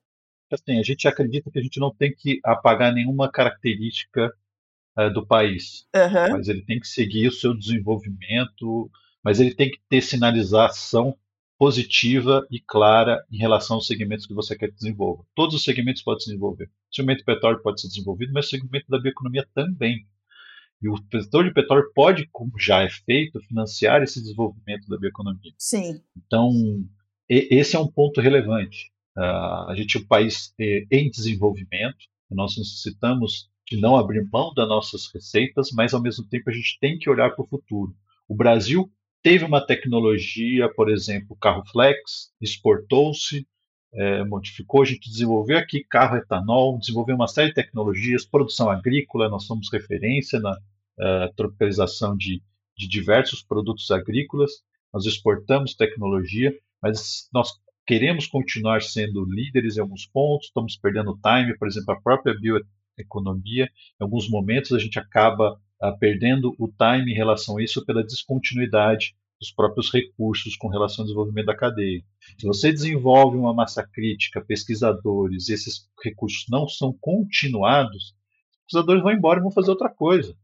Assim, 0.52 0.80
a 0.80 0.84
gente 0.84 1.08
acredita 1.08 1.52
que 1.52 1.60
a 1.60 1.62
gente 1.62 1.80
não 1.80 1.94
tem 1.94 2.14
que 2.16 2.40
apagar 2.44 2.94
nenhuma 2.94 3.30
característica 3.32 4.32
é, 4.98 5.10
do 5.10 5.26
país, 5.26 5.86
uhum. 5.94 6.38
mas 6.38 6.48
ele 6.48 6.62
tem 6.64 6.80
que 6.80 6.88
seguir 6.88 7.28
o 7.28 7.32
seu 7.32 7.54
desenvolvimento, 7.54 8.90
mas 9.24 9.40
ele 9.40 9.54
tem 9.54 9.70
que 9.70 9.80
ter 9.90 10.02
sinalização 10.02 11.18
positiva 11.58 12.46
e 12.52 12.60
clara 12.60 13.24
em 13.32 13.38
relação 13.38 13.78
aos 13.78 13.88
segmentos 13.88 14.26
que 14.26 14.34
você 14.34 14.58
quer 14.58 14.68
que 14.68 14.76
desenvolva. 14.76 15.26
Todos 15.34 15.56
os 15.56 15.64
segmentos 15.64 16.02
podem 16.02 16.20
se 16.20 16.28
desenvolver. 16.28 16.66
O 16.66 16.96
segmento 16.96 17.24
petróleo 17.24 17.62
pode 17.62 17.82
ser 17.82 17.88
desenvolvido, 17.88 18.34
mas 18.34 18.48
o 18.48 18.50
segmento 18.50 18.86
da 18.90 19.00
bioeconomia 19.00 19.48
também. 19.54 20.06
E 20.82 20.90
o 20.90 20.96
setor 21.12 21.46
de 21.46 21.54
petróleo 21.54 21.90
pode, 21.96 22.28
como 22.32 22.52
já 22.60 22.84
é 22.84 22.90
feito, 22.90 23.40
financiar 23.42 24.04
esse 24.04 24.22
desenvolvimento 24.22 24.88
da 24.88 24.98
bioeconomia. 24.98 25.54
Sim. 25.58 26.02
Então, 26.16 26.52
esse 27.30 27.76
é 27.76 27.80
um 27.80 27.88
ponto 27.88 28.22
relevante. 28.22 28.92
Uh, 29.18 29.70
a 29.70 29.74
gente 29.76 29.98
é 29.98 30.00
um 30.00 30.06
país 30.06 30.54
em 30.60 31.10
desenvolvimento, 31.10 32.06
nós 32.30 32.58
necessitamos 32.58 33.50
de 33.68 33.78
não 33.78 33.96
abrir 33.96 34.28
mão 34.32 34.54
das 34.54 34.68
nossas 34.68 35.12
receitas, 35.14 35.70
mas 35.72 35.94
ao 35.94 36.02
mesmo 36.02 36.28
tempo 36.28 36.50
a 36.50 36.54
gente 36.54 36.78
tem 36.80 36.98
que 36.98 37.10
olhar 37.10 37.32
para 37.32 37.44
o 37.44 37.48
futuro. 37.48 37.96
O 38.28 38.36
Brasil 38.36 38.92
teve 39.24 39.44
uma 39.44 39.66
tecnologia, 39.66 40.72
por 40.74 40.90
exemplo, 40.90 41.38
carro 41.38 41.64
flex, 41.72 42.32
exportou-se, 42.40 43.48
é, 43.96 44.24
modificou, 44.26 44.82
a 44.82 44.86
gente 44.86 45.10
desenvolveu 45.10 45.58
aqui 45.58 45.84
carro 45.84 46.18
etanol, 46.18 46.78
desenvolveu 46.78 47.16
uma 47.16 47.28
série 47.28 47.50
de 47.50 47.56
tecnologias, 47.56 48.26
produção 48.26 48.70
agrícola, 48.70 49.30
nós 49.30 49.46
somos 49.46 49.72
referência 49.72 50.40
na 50.40 50.52
uh, 50.52 51.34
tropicalização 51.36 52.16
de, 52.16 52.42
de 52.78 52.88
diversos 52.88 53.42
produtos 53.42 53.90
agrícolas, 53.92 54.52
nós 54.94 55.06
exportamos 55.06 55.76
tecnologia, 55.76 56.54
mas 56.82 57.30
nós 57.34 57.50
queremos 57.86 58.28
continuar 58.28 58.82
sendo 58.82 59.24
líderes 59.24 59.78
em 59.78 59.82
alguns 59.82 60.06
pontos, 60.06 60.48
estamos 60.48 60.76
perdendo 60.76 61.18
time, 61.24 61.58
por 61.58 61.68
exemplo, 61.68 61.94
a 61.94 62.02
própria 62.02 62.36
bioeconomia, 62.38 63.66
em 63.66 64.04
alguns 64.04 64.30
momentos 64.30 64.74
a 64.74 64.80
gente 64.80 65.00
acaba 65.00 65.54
uh, 65.82 65.98
perdendo 66.00 66.54
o 66.60 66.68
time 66.68 67.14
em 67.14 67.16
relação 67.16 67.58
a 67.58 67.64
isso 67.64 67.86
pela 67.86 68.04
descontinuidade 68.04 69.16
dos 69.40 69.52
próprios 69.52 69.92
recursos 69.92 70.56
com 70.56 70.68
relação 70.68 71.04
ao 71.04 71.06
desenvolvimento 71.06 71.48
da 71.48 71.56
cadeia. 71.56 72.04
Se 72.38 72.46
você 72.46 72.72
desenvolve 72.72 73.38
uma 73.38 73.54
massa 73.54 73.86
crítica, 73.86 74.44
pesquisadores, 74.44 75.50
e 75.50 75.54
esses 75.54 75.90
recursos 76.04 76.46
não 76.50 76.68
são 76.68 76.94
continuados, 77.00 78.04
os 78.06 78.62
pesquisadores 78.66 79.04
vão 79.04 79.12
embora 79.12 79.40
e 79.40 79.44
vão 79.44 79.52
fazer 79.52 79.72
outra 79.72 79.90
coisa. 79.90 80.36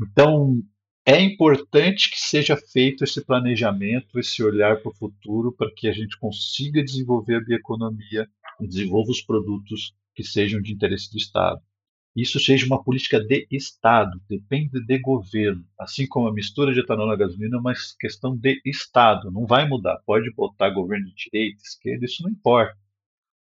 Então, 0.00 0.62
é 1.06 1.20
importante 1.20 2.10
que 2.10 2.18
seja 2.18 2.56
feito 2.56 3.04
esse 3.04 3.24
planejamento, 3.24 4.18
esse 4.18 4.42
olhar 4.42 4.80
para 4.80 4.90
o 4.90 4.94
futuro, 4.94 5.52
para 5.52 5.70
que 5.74 5.86
a 5.86 5.92
gente 5.92 6.18
consiga 6.18 6.82
desenvolver 6.82 7.36
a 7.36 7.44
bioeconomia 7.44 8.28
e 8.60 8.66
desenvolva 8.66 9.10
os 9.10 9.20
produtos 9.20 9.94
que 10.14 10.22
sejam 10.22 10.62
de 10.62 10.72
interesse 10.72 11.10
do 11.10 11.18
Estado. 11.18 11.60
Isso 12.16 12.38
seja 12.38 12.64
uma 12.64 12.82
política 12.82 13.18
de 13.18 13.46
Estado, 13.50 14.20
depende 14.28 14.80
de 14.84 14.98
governo. 15.00 15.66
Assim 15.78 16.06
como 16.06 16.28
a 16.28 16.32
mistura 16.32 16.72
de 16.72 16.80
etanol 16.80 17.08
na 17.08 17.16
gasolina 17.16 17.56
é 17.56 17.60
uma 17.60 17.74
questão 17.98 18.36
de 18.36 18.60
Estado, 18.64 19.32
não 19.32 19.46
vai 19.46 19.68
mudar. 19.68 20.00
Pode 20.06 20.32
botar 20.32 20.70
governo 20.70 21.06
de 21.06 21.14
direita, 21.14 21.60
esquerda, 21.62 22.04
isso 22.04 22.22
não 22.22 22.30
importa. 22.30 22.78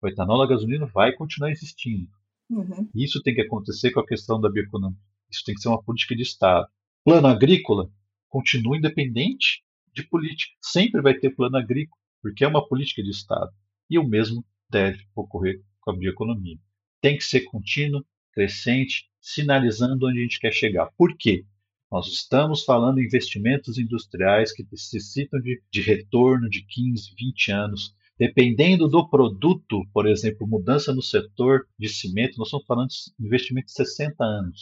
O 0.01 0.09
etanol 0.09 0.39
na 0.39 0.47
gasolina 0.47 0.87
vai 0.87 1.13
continuar 1.13 1.51
existindo. 1.51 2.09
Uhum. 2.49 2.89
Isso 2.95 3.23
tem 3.23 3.35
que 3.35 3.43
acontecer 3.43 3.91
com 3.91 4.01
a 4.01 4.07
questão 4.07 4.41
da 4.41 4.51
bioeconomia. 4.51 4.99
Isso 5.31 5.43
tem 5.45 5.55
que 5.55 5.61
ser 5.61 5.69
uma 5.69 5.83
política 5.83 6.17
de 6.17 6.23
Estado. 6.23 6.67
Plano 7.05 7.27
agrícola 7.27 7.91
continua 8.29 8.77
independente 8.79 9.63
de 9.93 10.03
política. 10.09 10.55
Sempre 10.63 11.03
vai 11.03 11.15
ter 11.15 11.31
plano 11.31 11.57
agrícola, 11.57 12.01
porque 12.23 12.45
é 12.45 12.49
uma 12.49 12.67
política 12.67 13.03
de 13.03 13.11
Estado. 13.11 13.51
E 13.91 13.99
o 13.99 14.09
mesmo 14.09 14.45
deve 14.71 15.05
ocorrer 15.15 15.63
com 15.81 15.91
a 15.91 15.97
bioeconomia. 15.97 16.59
Tem 17.01 17.17
que 17.17 17.25
ser 17.25 17.43
contínuo, 17.43 18.05
crescente, 18.33 19.09
sinalizando 19.21 20.07
onde 20.07 20.19
a 20.19 20.23
gente 20.23 20.41
quer 20.41 20.53
chegar. 20.53 20.91
Por 20.97 21.17
quê? 21.17 21.45
Nós 21.91 22.09
estamos 22.09 22.65
falando 22.65 22.99
em 22.99 23.05
investimentos 23.05 23.79
industriais 23.79 24.53
que 24.53 24.67
necessitam 24.71 25.41
de, 25.41 25.63
de 25.71 25.83
retorno 25.83 26.49
de 26.49 26.65
15, 26.65 27.15
20 27.19 27.53
anos. 27.53 27.95
Dependendo 28.19 28.89
do 28.89 29.09
produto, 29.09 29.83
por 29.93 30.07
exemplo, 30.07 30.47
mudança 30.47 30.93
no 30.93 31.03
setor 31.03 31.67
de 31.79 31.89
cimento, 31.89 32.39
nós 32.39 32.49
estamos 32.49 32.67
falando 32.67 32.89
de 32.89 33.27
investimento 33.27 33.67
de 33.67 33.73
60 33.73 34.25
anos. 34.25 34.61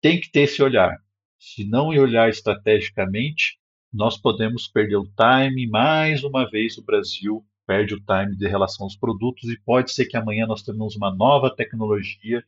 Tem 0.00 0.20
que 0.20 0.30
ter 0.30 0.42
esse 0.42 0.62
olhar 0.62 0.96
se 1.38 1.64
não 1.64 1.88
olhar 1.88 2.28
estrategicamente, 2.28 3.58
nós 3.92 4.16
podemos 4.16 4.66
perder 4.66 4.96
o 4.96 5.06
time. 5.06 5.68
Mais 5.68 6.24
uma 6.24 6.48
vez, 6.48 6.76
o 6.76 6.84
Brasil 6.84 7.44
perde 7.66 7.94
o 7.94 8.00
time 8.00 8.36
de 8.36 8.48
relação 8.48 8.84
aos 8.84 8.96
produtos 8.96 9.48
e 9.50 9.58
pode 9.60 9.92
ser 9.92 10.06
que 10.06 10.16
amanhã 10.16 10.46
nós 10.46 10.62
tenhamos 10.62 10.96
uma 10.96 11.14
nova 11.14 11.54
tecnologia 11.54 12.44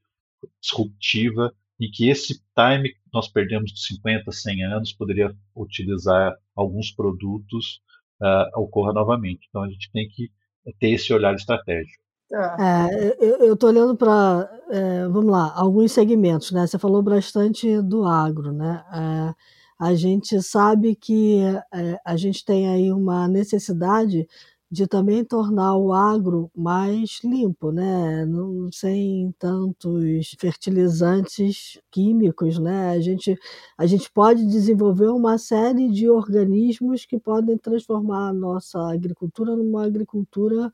disruptiva 0.61 1.53
e 1.81 1.88
que 1.88 2.09
esse 2.09 2.35
time 2.55 2.90
que 2.90 2.98
nós 3.12 3.29
perdemos 3.29 3.72
de 3.72 3.81
50, 3.81 4.31
100 4.31 4.64
anos 4.64 4.92
poderia 4.92 5.35
utilizar 5.55 6.35
alguns 6.57 6.90
produtos 6.90 7.81
uh, 8.20 8.61
ocorra 8.61 8.92
novamente. 8.92 9.46
Então 9.48 9.62
a 9.62 9.68
gente 9.68 9.90
tem 9.92 10.09
que 10.09 10.31
ter 10.79 10.90
esse 10.90 11.12
olhar 11.12 11.35
estratégico. 11.35 12.03
Tá. 12.29 12.57
É, 12.61 13.24
eu 13.46 13.55
estou 13.55 13.70
olhando 13.70 13.96
para, 13.96 14.51
é, 14.70 15.09
vamos 15.09 15.31
lá, 15.31 15.51
alguns 15.57 15.92
segmentos, 15.92 16.53
né? 16.53 16.66
Você 16.66 16.79
falou 16.79 17.03
bastante 17.03 17.81
do 17.81 18.05
agro, 18.05 18.53
né? 18.53 18.85
É, 18.92 19.35
a 19.81 19.94
gente 19.94 20.42
sabe 20.42 20.94
que 20.94 21.40
é, 21.72 21.98
a 22.05 22.16
gente 22.16 22.44
tem 22.44 22.68
aí 22.68 22.92
uma 22.92 23.27
necessidade 23.27 24.27
de 24.70 24.87
também 24.87 25.24
tornar 25.24 25.76
o 25.76 25.92
agro 25.94 26.50
mais 26.54 27.20
limpo, 27.24 27.72
né? 27.72 28.26
Não, 28.26 28.70
sem 28.72 29.35
tantos 29.38 30.35
fertilizantes 30.38 31.81
químicos, 31.90 32.59
né? 32.59 32.90
A 32.90 33.00
gente, 33.00 33.38
a 33.78 33.87
gente 33.87 34.11
pode 34.12 34.46
desenvolver 34.46 35.09
uma 35.09 35.38
série 35.38 35.90
de 35.90 36.09
organismos 36.11 37.07
que 37.07 37.18
podem 37.18 37.57
transformar 37.59 38.28
a 38.28 38.33
nossa 38.35 38.78
agricultura 38.92 39.57
numa 39.57 39.87
agricultura 39.87 40.72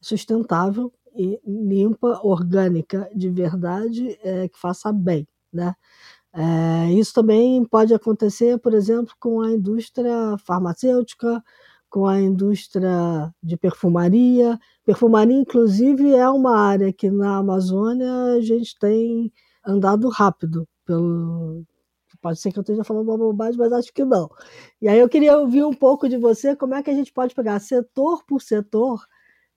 sustentável 0.00 0.92
e 1.14 1.40
limpa, 1.46 2.20
orgânica 2.22 3.10
de 3.14 3.28
verdade, 3.30 4.18
é, 4.22 4.48
que 4.48 4.58
faça 4.58 4.92
bem, 4.92 5.26
né? 5.52 5.74
É, 6.34 6.92
isso 6.94 7.14
também 7.14 7.64
pode 7.64 7.94
acontecer, 7.94 8.58
por 8.58 8.74
exemplo, 8.74 9.14
com 9.20 9.40
a 9.42 9.50
indústria 9.52 10.36
farmacêutica, 10.46 11.42
com 11.90 12.06
a 12.06 12.20
indústria 12.20 13.34
de 13.42 13.56
perfumaria. 13.56 14.58
Perfumaria, 14.84 15.36
inclusive, 15.36 16.14
é 16.14 16.28
uma 16.30 16.56
área 16.56 16.92
que 16.92 17.10
na 17.10 17.38
Amazônia 17.38 18.12
a 18.36 18.40
gente 18.40 18.78
tem 18.78 19.32
andado 19.66 20.08
rápido 20.08 20.66
pelo. 20.86 21.64
Pode 22.22 22.38
ser 22.38 22.52
que 22.52 22.58
eu 22.58 22.62
esteja 22.62 22.84
falando 22.84 23.08
uma 23.08 23.18
bobagem, 23.18 23.58
mas 23.58 23.72
acho 23.72 23.92
que 23.92 24.04
não. 24.04 24.28
E 24.80 24.88
aí 24.88 24.98
eu 24.98 25.08
queria 25.08 25.38
ouvir 25.38 25.64
um 25.64 25.72
pouco 25.72 26.08
de 26.08 26.16
você 26.16 26.54
como 26.54 26.74
é 26.74 26.82
que 26.82 26.90
a 26.90 26.94
gente 26.94 27.12
pode 27.12 27.34
pegar 27.34 27.58
setor 27.60 28.24
por 28.26 28.42
setor 28.42 29.04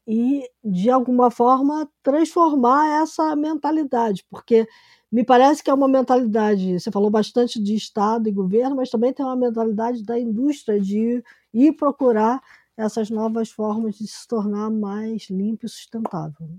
e, 0.08 0.50
de 0.64 0.90
alguma 0.90 1.30
forma, 1.32 1.90
transformar 2.02 3.02
essa 3.02 3.36
mentalidade, 3.36 4.26
porque 4.30 4.68
me 5.12 5.24
parece 5.24 5.64
que 5.64 5.70
é 5.70 5.74
uma 5.74 5.88
mentalidade, 5.88 6.80
você 6.80 6.92
falou 6.92 7.10
bastante 7.10 7.62
de 7.62 7.76
Estado 7.76 8.28
e 8.28 8.32
governo, 8.32 8.76
mas 8.76 8.90
também 8.90 9.14
tem 9.14 9.26
uma 9.26 9.36
mentalidade 9.36 10.04
da 10.04 10.20
indústria 10.20 10.80
de 10.80 11.24
ir 11.54 11.74
procurar 11.74 12.42
essas 12.76 13.10
novas 13.10 13.52
formas 13.52 13.98
de 13.98 14.08
se 14.08 14.28
tornar 14.28 14.70
mais 14.70 15.30
limpo 15.30 15.66
e 15.66 15.70
sustentável. 15.70 16.50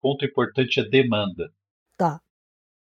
Ponto 0.00 0.24
importante 0.24 0.80
é 0.80 0.84
demanda. 0.84 1.52
Tá. 1.96 2.20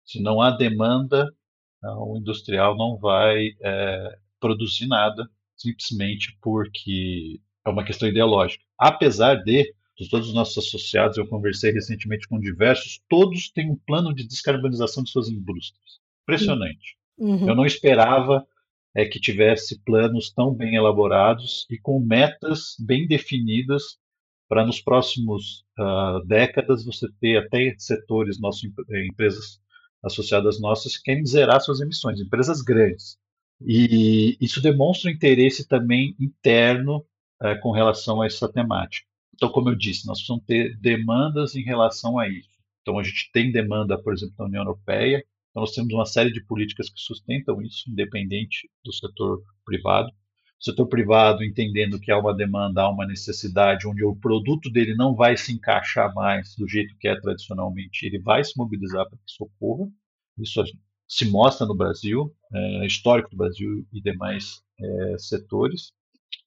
Se 0.05 0.23
não 0.23 0.41
há 0.41 0.51
demanda, 0.51 1.35
o 1.83 2.17
industrial 2.19 2.77
não 2.77 2.97
vai 2.97 3.49
é, 3.63 4.19
produzir 4.39 4.87
nada, 4.87 5.29
simplesmente 5.57 6.37
porque 6.41 7.41
é 7.67 7.71
uma 7.71 7.85
questão 7.85 8.09
ideológica. 8.09 8.65
Apesar 8.79 9.37
de, 9.37 9.75
de 9.97 10.09
todos 10.09 10.29
os 10.29 10.35
nossos 10.35 10.67
associados, 10.67 11.17
eu 11.17 11.27
conversei 11.27 11.73
recentemente 11.73 12.29
com 12.29 12.39
diversos, 12.39 13.01
todos 13.09 13.51
têm 13.51 13.71
um 13.71 13.77
plano 13.77 14.15
de 14.15 14.27
descarbonização 14.27 15.03
de 15.03 15.11
suas 15.11 15.29
indústrias. 15.29 16.01
Impressionante. 16.23 16.97
Uhum. 17.17 17.49
Eu 17.49 17.55
não 17.55 17.67
esperava 17.67 18.47
é, 18.97 19.05
que 19.05 19.21
tivesse 19.21 19.81
planos 19.85 20.31
tão 20.31 20.55
bem 20.55 20.77
elaborados 20.77 21.67
e 21.71 21.79
com 21.79 21.99
metas 22.01 22.77
bem 22.79 23.07
definidas 23.07 23.99
para 24.49 24.65
nos 24.65 24.81
próximos 24.81 25.65
uh, 25.79 26.25
décadas 26.27 26.85
você 26.85 27.09
ter 27.21 27.39
até 27.39 27.75
setores, 27.79 28.39
nossas 28.39 28.71
eh, 28.91 29.07
empresas 29.07 29.59
associadas 30.05 30.61
nossas 30.61 30.97
que 30.99 31.05
querem 31.05 31.25
zerar 31.25 31.61
suas 31.61 31.81
emissões, 31.81 32.21
empresas 32.21 32.61
grandes. 32.61 33.17
E 33.61 34.37
isso 34.41 34.61
demonstra 34.61 35.11
um 35.11 35.15
interesse 35.15 35.67
também 35.67 36.15
interno 36.21 37.05
é, 37.43 37.55
com 37.55 37.71
relação 37.71 38.21
a 38.21 38.27
essa 38.27 38.51
temática. 38.51 39.09
Então, 39.35 39.49
como 39.49 39.71
eu 39.71 39.75
disse, 39.75 40.07
nós 40.07 40.19
precisamos 40.19 40.45
ter 40.45 40.77
demandas 40.79 41.57
em 41.57 41.63
relação 41.63 42.19
a 42.19 42.29
isso. 42.29 42.51
Então, 42.83 42.99
a 42.99 43.03
gente 43.03 43.31
tem 43.33 43.51
demanda, 43.51 44.01
por 44.01 44.13
exemplo, 44.13 44.35
da 44.37 44.45
União 44.45 44.63
Europeia, 44.63 45.25
então 45.55 45.63
nós 45.63 45.71
temos 45.71 45.95
uma 45.95 46.05
série 46.05 46.33
de 46.33 46.45
políticas 46.45 46.91
que 46.91 47.01
sustentam 47.01 47.63
isso, 47.63 47.89
independente 47.89 48.69
do 48.85 48.93
setor 48.93 49.41
privado. 49.65 50.09
O 50.09 50.65
setor 50.65 50.89
privado 50.89 51.45
entendendo 51.45 52.01
que 52.01 52.11
há 52.11 52.19
uma 52.19 52.35
demanda, 52.35 52.83
há 52.83 52.91
uma 52.91 53.07
necessidade, 53.07 53.87
onde 53.87 54.03
o 54.03 54.17
produto 54.17 54.69
dele 54.69 54.97
não 54.97 55.15
vai 55.15 55.37
se 55.37 55.53
encaixar 55.53 56.13
mais 56.13 56.57
do 56.57 56.67
jeito 56.67 56.97
que 56.99 57.07
é 57.07 57.21
tradicionalmente, 57.21 58.05
ele 58.05 58.19
vai 58.19 58.43
se 58.43 58.55
mobilizar 58.57 59.09
para 59.09 59.17
que 59.17 59.31
isso 59.31 59.45
ocorra. 59.45 59.89
Isso 60.39 60.61
se 61.07 61.31
mostra 61.31 61.65
no 61.65 61.77
Brasil, 61.77 62.35
é, 62.53 62.87
histórico 62.87 63.31
do 63.31 63.37
Brasil 63.37 63.87
e 63.93 64.01
demais 64.01 64.61
é, 64.81 65.19
setores. 65.19 65.93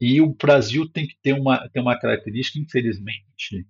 E 0.02 0.20
o 0.20 0.36
Brasil 0.36 0.90
tem 0.92 1.08
que 1.08 1.16
ter 1.22 1.32
uma, 1.34 1.70
tem 1.70 1.82
uma 1.82 1.98
característica, 1.98 2.60
infelizmente, 2.60 3.66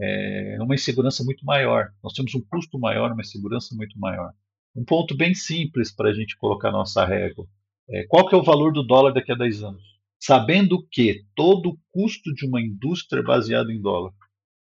é 0.00 0.56
uma 0.62 0.74
insegurança 0.74 1.22
muito 1.24 1.44
maior. 1.44 1.92
Nós 2.02 2.14
temos 2.14 2.34
um 2.34 2.40
custo 2.40 2.78
maior, 2.78 3.12
uma 3.12 3.20
insegurança 3.20 3.74
muito 3.74 3.98
maior. 3.98 4.32
Um 4.78 4.84
ponto 4.84 5.16
bem 5.16 5.34
simples 5.34 5.94
para 5.94 6.10
a 6.10 6.12
gente 6.12 6.36
colocar 6.36 6.70
nossa 6.70 7.04
régua. 7.04 7.46
É, 7.90 8.04
qual 8.06 8.28
que 8.28 8.34
é 8.34 8.38
o 8.38 8.44
valor 8.44 8.72
do 8.72 8.82
dólar 8.82 9.12
daqui 9.12 9.32
a 9.32 9.34
10 9.34 9.64
anos? 9.64 9.82
Sabendo 10.20 10.86
que 10.90 11.24
todo 11.34 11.70
o 11.70 11.78
custo 11.90 12.32
de 12.34 12.46
uma 12.46 12.60
indústria 12.60 13.20
é 13.20 13.24
baseado 13.24 13.70
em 13.70 13.80
dólar 13.80 14.12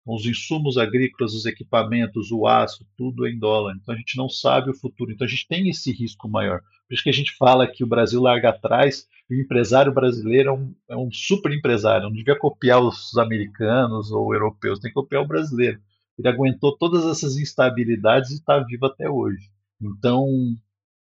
os 0.06 0.26
insumos 0.26 0.78
agrícolas, 0.78 1.34
os 1.34 1.46
equipamentos, 1.46 2.32
o 2.32 2.46
aço, 2.46 2.86
tudo 2.98 3.26
é 3.26 3.32
em 3.32 3.40
dólar. 3.40 3.76
Então 3.76 3.96
a 3.96 3.98
gente 3.98 4.18
não 4.18 4.28
sabe 4.28 4.70
o 4.70 4.74
futuro. 4.76 5.12
Então 5.12 5.26
a 5.26 5.30
gente 5.30 5.48
tem 5.48 5.70
esse 5.70 5.92
risco 5.92 6.28
maior. 6.28 6.60
Por 6.88 6.94
isso 6.94 7.04
que 7.04 7.10
a 7.10 7.14
gente 7.14 7.36
fala 7.38 7.68
que 7.68 7.84
o 7.84 7.88
Brasil 7.88 8.22
larga 8.22 8.50
atrás 8.50 9.08
o 9.30 9.34
empresário 9.34 9.94
brasileiro 9.94 10.50
é 10.50 10.54
um, 10.54 10.76
é 10.90 10.98
um 10.98 11.12
super 11.12 11.52
empresário. 11.52 12.08
Não 12.08 12.12
devia 12.14 12.38
copiar 12.38 12.82
os 12.82 13.18
americanos 13.18 14.12
ou 14.12 14.34
europeus, 14.34 14.80
tem 14.80 14.92
que 14.92 14.96
copiar 14.96 15.24
o 15.24 15.28
brasileiro. 15.28 15.80
Ele 16.20 16.28
aguentou 16.28 16.78
todas 16.78 17.06
essas 17.06 17.38
instabilidades 17.38 18.32
e 18.32 18.36
está 18.36 18.60
vivo 18.60 18.86
até 18.86 19.10
hoje. 19.10 19.50
Então, 19.82 20.28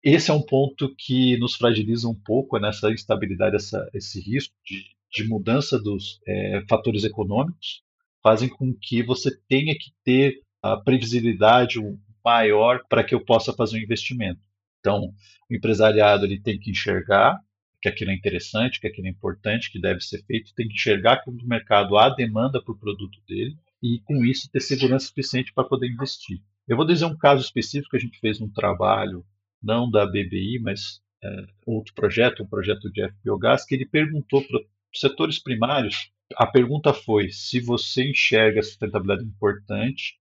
esse 0.03 0.29
é 0.29 0.33
um 0.33 0.41
ponto 0.41 0.93
que 0.95 1.37
nos 1.37 1.55
fragiliza 1.55 2.07
um 2.07 2.15
pouco 2.15 2.59
nessa 2.59 2.91
instabilidade, 2.91 3.55
essa, 3.55 3.89
esse 3.93 4.19
risco 4.19 4.53
de, 4.65 4.83
de 5.11 5.27
mudança 5.27 5.79
dos 5.79 6.19
é, 6.27 6.63
fatores 6.67 7.03
econômicos 7.03 7.81
fazem 8.21 8.49
com 8.49 8.73
que 8.73 9.03
você 9.03 9.31
tenha 9.47 9.73
que 9.73 9.91
ter 10.03 10.41
a 10.61 10.77
previsibilidade 10.77 11.79
maior 12.23 12.81
para 12.87 13.03
que 13.03 13.13
eu 13.13 13.23
possa 13.23 13.53
fazer 13.53 13.77
um 13.77 13.81
investimento. 13.81 14.39
Então, 14.79 15.13
o 15.49 15.55
empresariado 15.55 16.25
ele 16.25 16.39
tem 16.39 16.59
que 16.59 16.71
enxergar 16.71 17.39
que 17.81 17.89
aquilo 17.89 18.11
é 18.11 18.13
interessante, 18.13 18.79
que 18.79 18.87
aquilo 18.87 19.07
é 19.07 19.09
importante, 19.09 19.69
que 19.69 19.79
deve 19.79 19.99
ser 19.99 20.23
feito, 20.25 20.53
tem 20.55 20.67
que 20.67 20.73
enxergar 20.73 21.17
que 21.17 21.29
no 21.29 21.45
mercado 21.45 21.97
há 21.97 22.09
demanda 22.09 22.63
para 22.63 22.73
o 22.73 22.77
produto 22.77 23.19
dele 23.27 23.57
e 23.81 23.99
com 24.05 24.23
isso 24.25 24.49
ter 24.49 24.61
segurança 24.61 25.07
suficiente 25.07 25.53
para 25.53 25.65
poder 25.65 25.89
investir. 25.89 26.41
Eu 26.67 26.77
vou 26.77 26.85
dizer 26.85 27.05
um 27.05 27.17
caso 27.17 27.43
específico 27.43 27.91
que 27.91 27.97
a 27.97 27.99
gente 27.99 28.19
fez 28.19 28.39
um 28.41 28.49
trabalho, 28.49 29.25
não 29.61 29.89
da 29.89 30.05
BBI, 30.05 30.59
mas 30.61 31.01
é, 31.23 31.45
outro 31.65 31.93
projeto, 31.93 32.43
um 32.43 32.47
projeto 32.47 32.91
de 32.91 33.07
FBioGás, 33.07 33.65
que 33.65 33.75
ele 33.75 33.85
perguntou 33.85 34.41
para 34.45 34.59
setores 34.93 35.39
primários, 35.39 36.11
a 36.35 36.45
pergunta 36.45 36.93
foi 36.93 37.29
se 37.29 37.59
você 37.59 38.09
enxerga 38.09 38.59
a 38.59 38.63
sustentabilidade 38.63 39.23
importante 39.23 40.17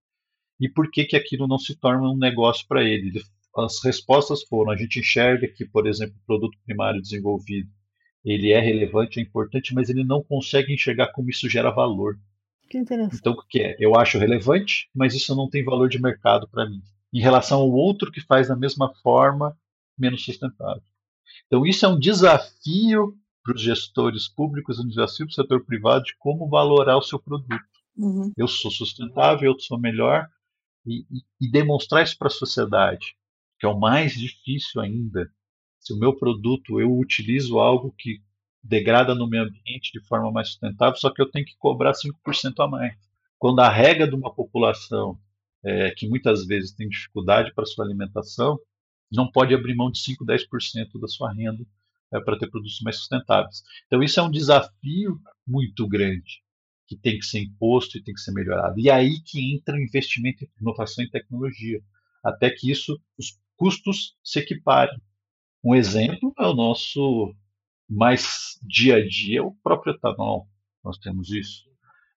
e 0.60 0.68
por 0.68 0.90
que, 0.90 1.04
que 1.04 1.16
aquilo 1.16 1.46
não 1.48 1.58
se 1.58 1.74
torna 1.76 2.08
um 2.08 2.16
negócio 2.16 2.66
para 2.66 2.84
ele. 2.84 3.20
As 3.56 3.82
respostas 3.82 4.42
foram: 4.44 4.70
a 4.70 4.76
gente 4.76 5.00
enxerga 5.00 5.48
que, 5.48 5.64
por 5.64 5.86
exemplo, 5.86 6.16
o 6.16 6.26
produto 6.26 6.58
primário 6.64 7.00
desenvolvido 7.00 7.68
ele 8.24 8.52
é 8.52 8.60
relevante, 8.60 9.18
é 9.18 9.22
importante, 9.22 9.74
mas 9.74 9.88
ele 9.88 10.04
não 10.04 10.22
consegue 10.22 10.72
enxergar 10.72 11.08
como 11.08 11.28
isso 11.28 11.48
gera 11.48 11.70
valor. 11.70 12.16
Que 12.72 12.78
interessante. 12.78 13.18
Então, 13.20 13.34
o 13.34 13.46
que 13.46 13.60
é? 13.60 13.76
Eu 13.78 13.94
acho 13.94 14.16
relevante, 14.16 14.88
mas 14.94 15.14
isso 15.14 15.36
não 15.36 15.46
tem 15.46 15.62
valor 15.62 15.90
de 15.90 16.00
mercado 16.00 16.48
para 16.48 16.64
mim. 16.64 16.80
Em 17.12 17.20
relação 17.20 17.60
ao 17.60 17.70
outro 17.70 18.10
que 18.10 18.22
faz 18.22 18.48
da 18.48 18.56
mesma 18.56 18.94
forma, 19.02 19.54
menos 19.98 20.24
sustentável. 20.24 20.82
Então, 21.46 21.66
isso 21.66 21.84
é 21.84 21.88
um 21.90 21.98
desafio 21.98 23.14
para 23.44 23.54
os 23.54 23.60
gestores 23.60 24.26
públicos, 24.26 24.78
um 24.78 24.88
desafio 24.88 25.26
para 25.26 25.32
o 25.32 25.34
setor 25.34 25.66
privado 25.66 26.04
de 26.04 26.16
como 26.16 26.48
valorar 26.48 26.96
o 26.96 27.02
seu 27.02 27.18
produto. 27.18 27.62
Uhum. 27.94 28.32
Eu 28.38 28.48
sou 28.48 28.70
sustentável, 28.70 29.52
eu 29.52 29.60
sou 29.60 29.78
melhor, 29.78 30.26
e, 30.86 31.00
e, 31.10 31.22
e 31.42 31.50
demonstrar 31.50 32.02
isso 32.02 32.16
para 32.16 32.28
a 32.28 32.30
sociedade, 32.30 33.14
que 33.60 33.66
é 33.66 33.68
o 33.68 33.78
mais 33.78 34.14
difícil 34.14 34.80
ainda. 34.80 35.30
Se 35.78 35.92
o 35.92 35.98
meu 35.98 36.16
produto 36.16 36.80
eu 36.80 36.96
utilizo 36.96 37.58
algo 37.58 37.94
que 37.98 38.22
degrada 38.62 39.14
no 39.14 39.28
meio 39.28 39.44
ambiente 39.44 39.92
de 39.92 40.00
forma 40.06 40.30
mais 40.30 40.48
sustentável, 40.48 40.96
só 40.96 41.10
que 41.10 41.20
eu 41.20 41.30
tenho 41.30 41.44
que 41.44 41.56
cobrar 41.58 41.92
5% 41.92 42.54
a 42.60 42.68
mais. 42.68 42.94
Quando 43.38 43.60
a 43.60 43.68
regra 43.68 44.06
de 44.06 44.14
uma 44.14 44.32
população 44.32 45.18
é, 45.64 45.90
que 45.90 46.08
muitas 46.08 46.46
vezes 46.46 46.72
tem 46.72 46.88
dificuldade 46.88 47.52
para 47.54 47.66
sua 47.66 47.84
alimentação, 47.84 48.58
não 49.10 49.30
pode 49.30 49.54
abrir 49.54 49.74
mão 49.74 49.90
de 49.90 49.98
5, 49.98 50.24
10% 50.24 51.00
da 51.00 51.08
sua 51.08 51.32
renda 51.32 51.64
é, 52.12 52.20
para 52.20 52.38
ter 52.38 52.48
produtos 52.48 52.80
mais 52.82 52.96
sustentáveis. 52.96 53.62
Então, 53.86 54.02
isso 54.02 54.20
é 54.20 54.22
um 54.22 54.30
desafio 54.30 55.20
muito 55.46 55.86
grande 55.88 56.42
que 56.86 56.96
tem 56.96 57.18
que 57.18 57.24
ser 57.24 57.40
imposto 57.40 57.96
e 57.96 58.02
tem 58.02 58.14
que 58.14 58.20
ser 58.20 58.32
melhorado. 58.32 58.78
E 58.78 58.90
aí 58.90 59.20
que 59.20 59.54
entra 59.54 59.76
o 59.76 59.80
investimento 59.80 60.44
em 60.44 60.48
inovação 60.60 61.04
e 61.04 61.10
tecnologia, 61.10 61.80
até 62.22 62.50
que 62.50 62.70
isso, 62.70 63.00
os 63.18 63.38
custos 63.56 64.16
se 64.22 64.38
equiparem. 64.38 65.00
Um 65.64 65.74
exemplo 65.74 66.32
é 66.38 66.46
o 66.46 66.54
nosso 66.54 67.34
mais 67.92 68.58
dia 68.62 68.96
a 68.96 69.06
dia, 69.06 69.44
o 69.44 69.54
próprio 69.62 69.94
etanol. 69.94 70.48
Nós 70.82 70.98
temos 70.98 71.30
isso. 71.30 71.64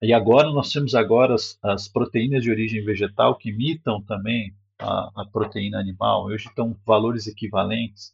E 0.02 0.14
agora 0.14 0.50
nós 0.52 0.72
temos 0.72 0.96
agora 0.96 1.36
as, 1.36 1.58
as 1.64 1.88
proteínas 1.88 2.44
de 2.44 2.50
origem 2.50 2.84
vegetal 2.84 3.38
que 3.38 3.50
imitam 3.50 4.02
também 4.02 4.54
a, 4.80 5.12
a 5.16 5.26
proteína 5.26 5.80
animal. 5.80 6.26
Hoje 6.26 6.48
estão 6.48 6.76
valores 6.86 7.28
equivalentes. 7.28 8.14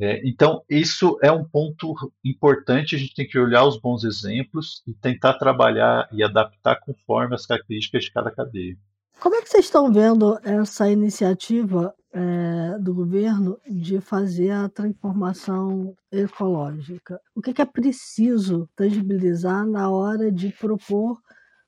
É, 0.00 0.20
então, 0.26 0.62
isso 0.68 1.18
é 1.22 1.30
um 1.30 1.44
ponto 1.44 1.94
importante. 2.24 2.96
A 2.96 2.98
gente 2.98 3.14
tem 3.14 3.26
que 3.26 3.38
olhar 3.38 3.64
os 3.64 3.78
bons 3.78 4.02
exemplos 4.02 4.82
e 4.86 4.92
tentar 4.92 5.34
trabalhar 5.34 6.08
e 6.12 6.22
adaptar 6.22 6.80
conforme 6.80 7.34
as 7.34 7.46
características 7.46 8.04
de 8.04 8.12
cada 8.12 8.30
cadeia. 8.30 8.76
Como 9.20 9.36
é 9.36 9.42
que 9.42 9.48
vocês 9.48 9.66
estão 9.66 9.92
vendo 9.92 10.38
essa 10.42 10.90
iniciativa 10.90 11.94
é, 12.14 12.78
do 12.78 12.94
governo 12.94 13.58
de 13.68 14.00
fazer 14.00 14.50
a 14.50 14.68
transformação 14.68 15.94
ecológica? 16.10 17.20
O 17.34 17.42
que, 17.42 17.52
que 17.52 17.62
é 17.62 17.66
preciso 17.66 18.68
tangibilizar 18.76 19.66
na 19.66 19.90
hora 19.90 20.30
de 20.30 20.50
propor 20.50 21.20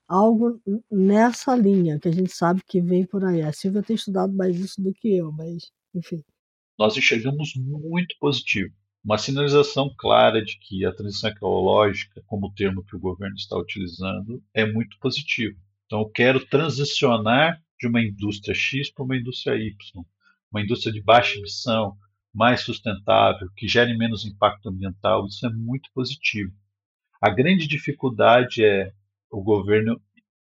algo 0.07 0.59
nessa 0.89 1.55
linha, 1.55 1.99
que 1.99 2.07
a 2.07 2.13
gente 2.13 2.31
sabe 2.31 2.61
que 2.65 2.81
vem 2.81 3.05
por 3.05 3.23
aí? 3.25 3.41
A 3.41 3.51
Silvia 3.51 3.83
tem 3.83 3.95
estudado 3.95 4.33
mais 4.33 4.57
isso 4.57 4.81
do 4.81 4.93
que 4.93 5.17
eu, 5.17 5.31
mas 5.31 5.69
enfim 5.93 6.23
nós 6.77 6.95
enxergamos 6.95 7.53
muito 7.55 8.15
positivo. 8.19 8.73
Uma 9.03 9.17
sinalização 9.17 9.93
clara 9.97 10.43
de 10.43 10.59
que 10.59 10.85
a 10.85 10.93
transição 10.93 11.29
ecológica, 11.29 12.21
como 12.27 12.47
o 12.47 12.53
termo 12.53 12.83
que 12.83 12.95
o 12.95 12.99
governo 12.99 13.35
está 13.35 13.57
utilizando, 13.57 14.43
é 14.53 14.65
muito 14.65 14.97
positivo. 14.99 15.57
Então, 15.85 15.99
eu 15.99 16.09
quero 16.09 16.45
transicionar 16.45 17.61
de 17.79 17.87
uma 17.87 18.01
indústria 18.01 18.53
X 18.53 18.91
para 18.91 19.05
uma 19.05 19.15
indústria 19.15 19.55
Y, 19.55 20.03
uma 20.51 20.61
indústria 20.61 20.93
de 20.93 21.01
baixa 21.01 21.37
emissão, 21.37 21.97
mais 22.33 22.61
sustentável, 22.61 23.49
que 23.55 23.67
gere 23.67 23.97
menos 23.97 24.25
impacto 24.25 24.69
ambiental. 24.69 25.25
Isso 25.25 25.45
é 25.45 25.49
muito 25.49 25.89
positivo. 25.93 26.53
A 27.21 27.29
grande 27.29 27.67
dificuldade 27.67 28.63
é 28.63 28.93
o 29.31 29.41
governo 29.41 29.99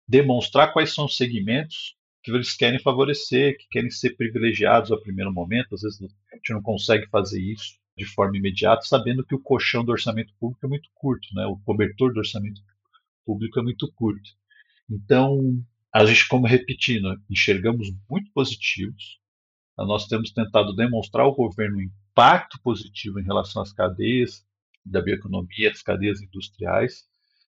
demonstrar 0.08 0.74
quais 0.74 0.94
são 0.94 1.06
os 1.06 1.16
segmentos 1.16 1.96
que 2.24 2.32
eles 2.32 2.56
querem 2.56 2.80
favorecer, 2.80 3.58
que 3.58 3.68
querem 3.70 3.90
ser 3.90 4.16
privilegiados 4.18 4.92
ao 4.92 5.02
primeiro 5.02 5.32
momento. 5.32 5.76
Às 5.76 5.82
vezes 5.82 6.02
a 6.02 6.36
gente 6.36 6.54
não 6.54 6.62
consegue 6.62 7.08
fazer 7.08 7.42
isso 7.42 7.78
de 7.98 8.06
forma 8.06 8.38
imediata, 8.38 8.82
sabendo 8.84 9.26
que 9.26 9.34
o 9.34 9.40
colchão 9.40 9.84
do 9.84 9.92
orçamento 9.92 10.34
público 10.40 10.66
é 10.66 10.70
muito 10.70 10.90
curto, 10.94 11.28
né? 11.34 11.46
o 11.46 11.58
cobertor 11.58 12.14
do 12.14 12.20
orçamento 12.20 12.62
público 13.26 13.60
é 13.60 13.64
muito 13.64 13.92
curto. 13.94 14.30
Então, 14.90 15.64
a 15.92 16.06
gente, 16.06 16.28
como 16.28 16.46
repetindo, 16.46 17.20
enxergamos 17.30 17.90
muito 18.10 18.32
positivos. 18.32 19.20
Nós 19.86 20.08
temos 20.08 20.32
tentado 20.32 20.76
demonstrar 20.76 21.26
ao 21.26 21.36
governo 21.36 21.78
um 21.78 21.82
impacto 21.82 22.60
positivo 22.62 23.20
em 23.20 23.24
relação 23.24 23.62
às 23.62 23.72
cadeias 23.72 24.44
da 24.84 25.02
bioeconomia, 25.02 25.72
as 25.72 25.84
cadeias 25.84 26.22
industriais, 26.22 27.06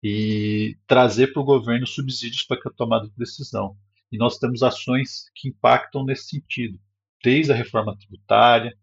e 0.02 0.76
trazer 0.86 1.32
para 1.32 1.42
o 1.42 1.44
governo 1.44 1.86
subsídios 1.86 2.44
para 2.44 2.60
a 2.64 2.72
tomada 2.72 3.08
de 3.08 3.16
decisão. 3.16 3.76
E 4.10 4.18
nós 4.18 4.38
temos 4.38 4.62
ações 4.62 5.24
que 5.34 5.48
impactam 5.48 6.04
nesse 6.04 6.28
sentido, 6.28 6.78
desde 7.22 7.52
a 7.52 7.54
reforma 7.54 7.96
tributária, 7.96 8.76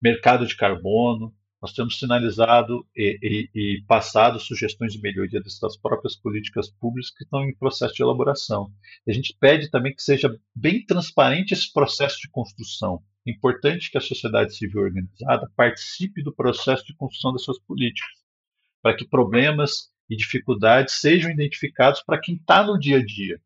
mercado 0.00 0.46
de 0.46 0.56
carbono. 0.56 1.34
Nós 1.60 1.72
temos 1.72 1.98
sinalizado 1.98 2.86
e, 2.94 3.18
e, 3.54 3.76
e 3.76 3.82
passado 3.86 4.38
sugestões 4.38 4.92
de 4.92 5.00
melhoria 5.00 5.40
das 5.40 5.76
próprias 5.76 6.14
políticas 6.14 6.70
públicas 6.70 7.10
que 7.10 7.24
estão 7.24 7.44
em 7.44 7.56
processo 7.56 7.94
de 7.94 8.02
elaboração. 8.02 8.70
E 9.06 9.10
a 9.10 9.14
gente 9.14 9.34
pede 9.40 9.70
também 9.70 9.94
que 9.94 10.02
seja 10.02 10.38
bem 10.54 10.84
transparente 10.84 11.52
esse 11.52 11.72
processo 11.72 12.18
de 12.20 12.28
construção. 12.30 13.02
É 13.26 13.30
importante 13.30 13.90
que 13.90 13.98
a 13.98 14.02
sociedade 14.02 14.54
civil 14.54 14.82
organizada 14.82 15.50
participe 15.56 16.22
do 16.22 16.34
processo 16.34 16.84
de 16.84 16.94
construção 16.94 17.32
das 17.32 17.42
suas 17.42 17.58
políticas, 17.58 18.10
para 18.82 18.96
que 18.96 19.08
problemas 19.08 19.90
e 20.08 20.16
dificuldades 20.16 21.00
sejam 21.00 21.30
identificados 21.30 22.02
para 22.02 22.20
quem 22.20 22.36
está 22.36 22.64
no 22.64 22.78
dia 22.78 22.98
a 22.98 23.04
dia, 23.04 23.40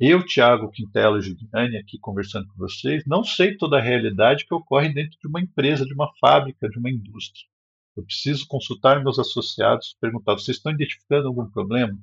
eu, 0.00 0.24
Tiago 0.24 0.70
Quintela 0.70 1.20
Juliane, 1.20 1.76
aqui 1.76 1.98
conversando 1.98 2.48
com 2.48 2.56
vocês, 2.56 3.04
não 3.06 3.22
sei 3.22 3.56
toda 3.56 3.76
a 3.76 3.82
realidade 3.82 4.46
que 4.46 4.54
ocorre 4.54 4.88
dentro 4.88 5.18
de 5.20 5.28
uma 5.28 5.40
empresa, 5.40 5.84
de 5.84 5.92
uma 5.92 6.10
fábrica, 6.18 6.70
de 6.70 6.78
uma 6.78 6.90
indústria. 6.90 7.46
Eu 7.94 8.02
preciso 8.04 8.46
consultar 8.48 9.02
meus 9.02 9.18
associados, 9.18 9.94
perguntar: 10.00 10.32
vocês 10.32 10.56
estão 10.56 10.72
identificando 10.72 11.28
algum 11.28 11.50
problema? 11.50 11.98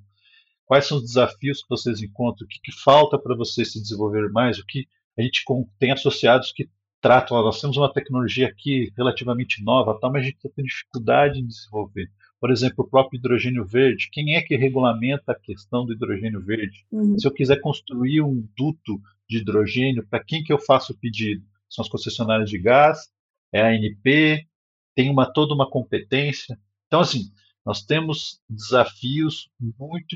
Quais 0.66 0.86
são 0.86 0.98
os 0.98 1.06
desafios 1.06 1.64
que 1.64 1.70
vocês 1.70 2.02
encontram? 2.02 2.46
O 2.46 2.48
que, 2.48 2.60
que 2.62 2.72
falta 2.72 3.18
para 3.18 3.36
vocês 3.36 3.72
se 3.72 3.82
desenvolver 3.82 4.30
mais? 4.30 4.60
O 4.60 4.66
que 4.66 4.86
a 5.18 5.24
gente 5.24 5.44
tem 5.80 5.92
associados 5.92 6.52
que 6.52 6.70
tratam, 7.02 7.42
nós 7.42 7.60
temos 7.60 7.78
uma 7.78 7.92
tecnologia 7.92 8.48
aqui 8.48 8.92
relativamente 8.96 9.64
nova, 9.64 10.00
tá, 10.00 10.10
mas 10.10 10.22
a 10.22 10.26
gente 10.26 10.36
está 10.36 10.50
tendo 10.56 10.68
dificuldade 10.68 11.40
em 11.40 11.48
desenvolver. 11.48 12.12
Por 12.40 12.52
exemplo, 12.52 12.86
o 12.86 12.88
próprio 12.88 13.18
hidrogênio 13.18 13.66
verde. 13.66 14.10
Quem 14.12 14.36
é 14.36 14.42
que 14.42 14.56
regulamenta 14.56 15.32
a 15.32 15.40
questão 15.40 15.86
do 15.86 15.94
hidrogênio 15.94 16.42
verde? 16.42 16.86
Uhum. 16.92 17.18
Se 17.18 17.28
eu 17.28 17.32
quiser 17.32 17.60
construir 17.60 18.22
um 18.22 18.48
duto 18.56 19.02
de 19.28 19.40
hidrogênio, 19.40 20.06
para 20.08 20.24
quem 20.24 20.44
que 20.44 20.54
eu 20.54 20.60
faço 20.60 20.94
o 20.94 20.98
pedido? 20.98 21.44
São 21.70 21.84
as 21.84 21.90
concessionárias 21.90 22.50
de 22.50 22.60
gás, 22.60 23.10
é 23.52 23.62
a 23.62 23.70
ANP, 23.70 24.48
tem 24.96 25.10
uma, 25.10 25.32
toda 25.32 25.54
uma 25.54 25.70
competência. 25.70 26.58
Então, 26.88 27.00
assim, 27.00 27.32
nós 27.66 27.84
temos 27.84 28.40
desafios 28.50 29.50
muito, 29.60 30.16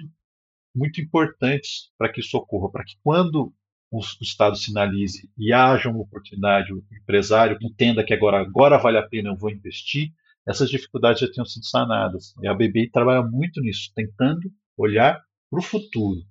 muito 0.74 1.02
importantes 1.02 1.92
para 1.98 2.12
que 2.12 2.20
isso 2.20 2.38
ocorra, 2.38 2.72
para 2.72 2.86
que 2.86 2.96
quando 3.04 3.54
o, 3.92 4.00
o 4.00 4.24
Estado 4.24 4.56
sinalize 4.56 5.30
e 5.38 5.52
haja 5.52 5.90
uma 5.90 6.00
oportunidade, 6.00 6.74
o 6.74 6.84
empresário 6.92 7.58
entenda 7.62 8.04
que 8.04 8.14
agora, 8.14 8.40
agora 8.40 8.78
vale 8.78 8.98
a 8.98 9.08
pena, 9.08 9.30
eu 9.30 9.36
vou 9.36 9.50
investir, 9.50 10.14
essas 10.48 10.70
dificuldades 10.70 11.22
já 11.22 11.32
tinham 11.32 11.46
sido 11.46 11.66
sanadas. 11.66 12.34
E 12.42 12.48
a 12.48 12.54
BBI 12.54 12.90
trabalha 12.92 13.24
muito 13.24 13.62
nisso, 13.62 13.92
tentando 13.96 14.52
olhar 14.78 15.22
para 15.50 15.60
o 15.60 15.64
futuro. 15.64 16.22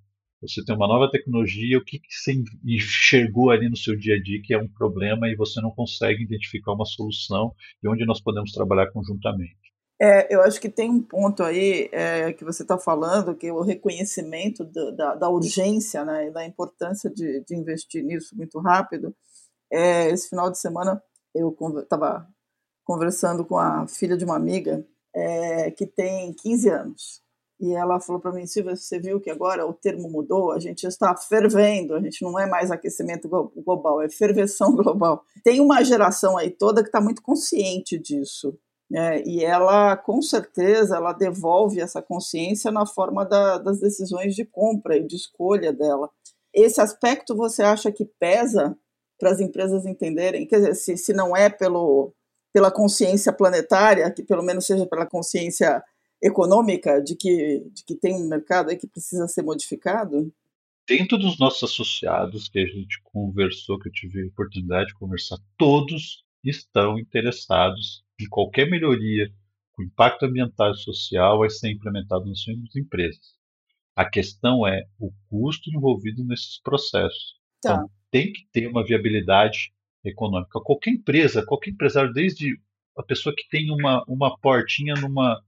Você 0.42 0.64
tem 0.64 0.75
uma 0.75 0.88
nova 0.88 1.11
tecnologia, 1.11 1.77
o 1.77 1.85
que, 1.85 1.99
que 1.99 2.12
você 2.14 2.33
enxergou 2.64 3.51
ali 3.51 3.68
no 3.68 3.77
seu 3.77 3.94
dia 3.94 4.14
a 4.14 4.23
dia 4.23 4.40
que 4.42 4.55
é 4.55 4.59
um 4.59 4.68
problema 4.68 5.29
e 5.29 5.37
você 5.37 5.61
não 5.61 5.70
consegue 5.70 6.23
identificar 6.23 6.73
uma 6.73 6.87
solução 6.87 7.55
e 7.83 7.88
onde 7.88 8.07
nós 8.07 8.23
podemos 8.23 8.51
trabalhar 8.51 8.90
conjuntamente. 8.90 9.70
É, 10.01 10.35
eu 10.35 10.40
acho 10.40 10.59
que 10.59 10.70
tem 10.70 10.88
um 10.88 11.03
ponto 11.03 11.42
aí 11.42 11.90
é, 11.92 12.33
que 12.33 12.42
você 12.42 12.62
está 12.62 12.79
falando, 12.79 13.37
que 13.37 13.49
é 13.49 13.53
o 13.53 13.61
reconhecimento 13.61 14.64
do, 14.64 14.96
da, 14.96 15.14
da, 15.14 15.29
urgência 15.29 16.07
né, 16.07 16.29
e 16.29 16.31
da 16.31 16.46
importância 16.46 17.11
de, 17.11 17.44
de 17.44 17.55
investir 17.55 18.03
nisso 18.03 18.35
muito 18.35 18.59
rápido. 18.61 19.14
É, 19.70 20.09
esse 20.09 20.31
final 20.31 20.51
de 20.51 20.59
semana 20.59 21.03
eu 21.35 21.55
estava 21.83 22.27
conversando 22.90 23.44
com 23.44 23.57
a 23.57 23.87
filha 23.87 24.16
de 24.16 24.24
uma 24.24 24.35
amiga 24.35 24.85
é, 25.14 25.70
que 25.70 25.87
tem 25.87 26.33
15 26.33 26.68
anos. 26.70 27.22
E 27.61 27.72
ela 27.72 28.00
falou 28.00 28.20
para 28.20 28.33
mim, 28.33 28.48
Silvia, 28.48 28.74
você 28.74 28.98
viu 28.98 29.20
que 29.20 29.31
agora 29.31 29.64
o 29.64 29.72
termo 29.72 30.11
mudou, 30.11 30.50
a 30.50 30.59
gente 30.59 30.85
está 30.85 31.16
fervendo, 31.16 31.94
a 31.94 32.00
gente 32.00 32.20
não 32.22 32.37
é 32.37 32.48
mais 32.48 32.68
aquecimento 32.68 33.29
global, 33.29 34.03
é 34.03 34.09
ferveção 34.09 34.74
global. 34.74 35.22
Tem 35.44 35.61
uma 35.61 35.85
geração 35.85 36.37
aí 36.37 36.50
toda 36.50 36.83
que 36.83 36.88
está 36.88 37.00
muito 37.00 37.22
consciente 37.22 37.96
disso. 37.96 38.59
Né? 38.90 39.22
E 39.24 39.44
ela, 39.44 39.96
com 39.96 40.20
certeza, 40.20 40.96
ela 40.96 41.12
devolve 41.12 41.81
essa 41.81 42.03
consciência 42.03 42.72
na 42.72 42.85
forma 42.85 43.24
da, 43.24 43.59
das 43.59 43.79
decisões 43.79 44.35
de 44.35 44.44
compra 44.44 44.96
e 44.96 45.07
de 45.07 45.14
escolha 45.14 45.72
dela. 45.72 46.11
Esse 46.53 46.81
aspecto 46.81 47.37
você 47.37 47.62
acha 47.62 47.92
que 47.92 48.05
pesa 48.18 48.76
para 49.16 49.31
as 49.31 49.38
empresas 49.38 49.87
entenderem? 49.87 50.44
Quer 50.44 50.57
dizer, 50.57 50.74
se, 50.74 50.96
se 50.96 51.12
não 51.12 51.37
é 51.37 51.48
pelo, 51.48 52.12
pela 52.53 52.71
consciência 52.71 53.33
planetária, 53.33 54.11
que 54.11 54.23
pelo 54.23 54.43
menos 54.43 54.67
seja 54.67 54.87
pela 54.87 55.07
consciência 55.07 55.83
econômica 56.23 57.01
de 57.03 57.17
que, 57.17 57.65
de 57.73 57.85
que 57.85 57.95
tem 57.95 58.15
um 58.15 58.29
mercado 58.29 58.71
aí 58.71 58.77
que 58.77 58.87
precisa 58.87 59.27
ser 59.29 59.43
modificado? 59.43 60.33
Dentro 60.87 61.17
dos 61.17 61.39
nossos 61.39 61.71
associados 61.71 62.49
que 62.49 62.59
a 62.59 62.67
gente 62.67 63.01
conversou, 63.05 63.79
que 63.79 63.89
eu 63.89 63.93
tive 63.93 64.23
a 64.23 64.27
oportunidade 64.27 64.89
de 64.89 64.95
conversar, 64.95 65.39
todos 65.57 66.25
estão 66.45 66.99
interessados 66.99 68.05
em 68.21 68.29
qualquer 68.29 68.69
melhoria 68.69 69.31
com 69.73 69.83
impacto 69.83 70.25
ambiental 70.25 70.73
e 70.73 70.77
social 70.77 71.39
vai 71.39 71.49
ser 71.49 71.71
implementado 71.71 72.27
nas 72.27 72.41
suas 72.41 72.77
empresas. 72.77 73.39
A 73.97 74.09
questão 74.09 74.67
é 74.67 74.85
o 74.99 75.13
custo 75.29 75.71
envolvido 75.71 76.25
nesses 76.25 76.61
processos. 76.61 77.37
Tá. 77.63 77.75
Então, 77.75 77.91
tem 78.11 78.33
que 78.33 78.47
ter 78.53 78.67
uma 78.67 78.85
viabilidade 78.85 79.73
econômica. 80.05 80.61
Qualquer 80.65 80.91
empresa, 80.91 81.45
qualquer 81.45 81.71
empresário, 81.71 82.13
desde 82.13 82.59
a 82.97 83.03
pessoa 83.03 83.35
que 83.35 83.49
tem 83.49 83.71
uma, 83.71 84.05
uma 84.07 84.37
portinha 84.39 84.95
numa 84.95 85.41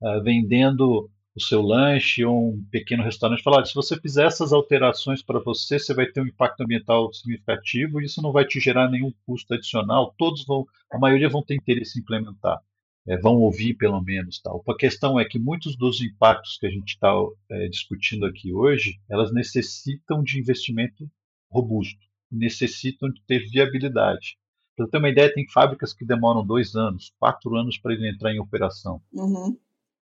uh, 0.00 0.22
vendendo 0.22 1.10
o 1.34 1.40
seu 1.40 1.60
lanche 1.60 2.24
ou 2.24 2.54
um 2.54 2.64
pequeno 2.70 3.02
restaurante, 3.02 3.42
falar, 3.42 3.64
se 3.64 3.74
você 3.74 3.98
fizer 3.98 4.26
essas 4.26 4.52
alterações 4.52 5.20
para 5.20 5.40
você, 5.40 5.78
você 5.78 5.92
vai 5.92 6.06
ter 6.06 6.20
um 6.20 6.26
impacto 6.26 6.60
ambiental 6.60 7.12
significativo 7.12 8.00
e 8.00 8.04
isso 8.04 8.22
não 8.22 8.30
vai 8.30 8.44
te 8.44 8.60
gerar 8.60 8.88
nenhum 8.88 9.12
custo 9.26 9.52
adicional. 9.52 10.14
Todos 10.16 10.44
vão, 10.46 10.64
a 10.92 10.98
maioria 10.98 11.28
vão 11.28 11.42
ter 11.42 11.54
interesse 11.54 11.98
em 11.98 12.02
implementar, 12.02 12.60
é, 13.08 13.18
vão 13.18 13.36
ouvir 13.38 13.74
pelo 13.74 14.00
menos. 14.00 14.40
Tal. 14.40 14.62
A 14.68 14.76
questão 14.76 15.18
é 15.18 15.24
que 15.24 15.38
muitos 15.38 15.76
dos 15.76 16.00
impactos 16.00 16.56
que 16.56 16.66
a 16.66 16.70
gente 16.70 16.90
está 16.90 17.12
é, 17.50 17.68
discutindo 17.68 18.26
aqui 18.26 18.52
hoje, 18.52 19.00
elas 19.10 19.32
necessitam 19.32 20.22
de 20.22 20.38
investimento 20.38 21.10
robusto, 21.50 22.03
necessitam 22.30 23.10
de 23.10 23.22
ter 23.26 23.40
viabilidade. 23.50 24.36
Para 24.76 24.88
ter 24.88 24.98
uma 24.98 25.08
ideia, 25.08 25.32
tem 25.32 25.48
fábricas 25.48 25.92
que 25.92 26.04
demoram 26.04 26.44
dois 26.44 26.74
anos, 26.74 27.12
quatro 27.18 27.54
anos 27.56 27.78
para 27.78 27.92
ele 27.94 28.08
entrar 28.08 28.32
em 28.32 28.40
operação. 28.40 29.00
Uhum. 29.12 29.56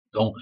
Então, 0.10 0.34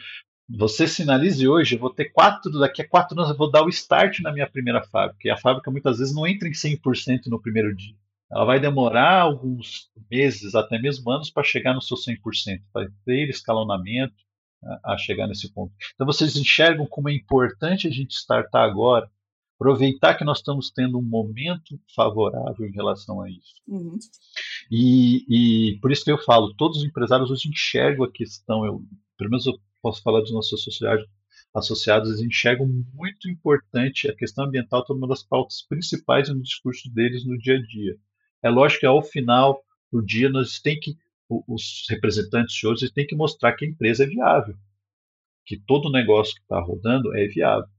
você 0.47 0.87
sinalize 0.87 1.47
hoje, 1.47 1.75
eu 1.75 1.79
vou 1.79 1.91
ter 1.91 2.05
quatro, 2.05 2.51
daqui 2.59 2.81
a 2.81 2.87
quatro 2.87 3.17
anos 3.17 3.31
eu 3.31 3.37
vou 3.37 3.51
dar 3.51 3.63
o 3.63 3.69
start 3.69 4.19
na 4.19 4.31
minha 4.31 4.49
primeira 4.49 4.83
fábrica. 4.83 5.27
E 5.27 5.31
a 5.31 5.37
fábrica 5.37 5.69
muitas 5.69 5.99
vezes 5.99 6.13
não 6.13 6.25
entra 6.25 6.47
em 6.47 6.51
100% 6.51 7.27
no 7.27 7.41
primeiro 7.41 7.75
dia. 7.75 7.95
Ela 8.31 8.45
vai 8.45 8.59
demorar 8.59 9.21
alguns 9.21 9.89
meses, 10.09 10.53
até 10.53 10.79
mesmo 10.79 11.09
anos, 11.09 11.31
para 11.31 11.43
chegar 11.43 11.73
no 11.73 11.81
seu 11.81 11.97
100%, 11.97 12.61
para 12.71 12.87
ter 13.03 13.29
escalonamento 13.29 14.13
a, 14.63 14.93
a 14.93 14.97
chegar 14.97 15.27
nesse 15.27 15.51
ponto. 15.51 15.73
Então 15.95 16.05
vocês 16.05 16.35
enxergam 16.35 16.85
como 16.85 17.09
é 17.09 17.13
importante 17.13 17.87
a 17.87 17.91
gente 17.91 18.11
startar 18.11 18.63
agora, 18.69 19.09
aproveitar 19.59 20.15
que 20.15 20.23
nós 20.23 20.37
estamos 20.37 20.71
tendo 20.71 20.97
um 20.97 21.01
momento 21.01 21.77
favorável 21.93 22.65
em 22.65 22.71
relação 22.71 23.21
a 23.21 23.29
isso. 23.29 23.55
Uhum. 23.67 23.99
E, 24.71 25.25
e, 25.73 25.79
por 25.81 25.91
isso 25.91 26.05
que 26.05 26.11
eu 26.11 26.17
falo, 26.17 26.53
todos 26.55 26.77
os 26.77 26.85
empresários 26.85 27.29
hoje 27.29 27.49
enxergam 27.49 28.05
a 28.05 28.11
questão, 28.11 28.65
eu, 28.65 28.81
pelo 29.17 29.29
menos 29.29 29.45
eu 29.45 29.59
posso 29.81 30.01
falar 30.01 30.21
dos 30.21 30.31
nossos 30.31 30.61
associados, 30.61 31.05
associados 31.53 32.09
eles 32.09 32.21
enxergam 32.21 32.67
muito 32.93 33.29
importante 33.29 34.09
a 34.09 34.15
questão 34.15 34.45
ambiental 34.45 34.85
como 34.85 34.99
uma 34.99 35.07
das 35.09 35.23
pautas 35.23 35.61
principais 35.67 36.29
no 36.29 36.41
discurso 36.41 36.89
deles 36.93 37.25
no 37.25 37.37
dia 37.37 37.57
a 37.57 37.61
dia. 37.61 37.97
É 38.41 38.49
lógico 38.49 38.81
que 38.81 38.85
ao 38.85 39.01
final 39.01 39.61
do 39.91 40.01
dia 40.01 40.29
nós 40.29 40.59
tem 40.59 40.79
que 40.79 40.95
os 41.29 41.85
representantes 41.87 42.63
hoje 42.63 42.91
têm 42.91 43.05
que 43.05 43.15
mostrar 43.15 43.53
que 43.53 43.63
a 43.63 43.67
empresa 43.67 44.03
é 44.03 44.07
viável, 44.07 44.55
que 45.45 45.57
todo 45.57 45.91
negócio 45.91 46.33
que 46.33 46.41
está 46.41 46.59
rodando 46.59 47.15
é 47.15 47.27
viável. 47.27 47.69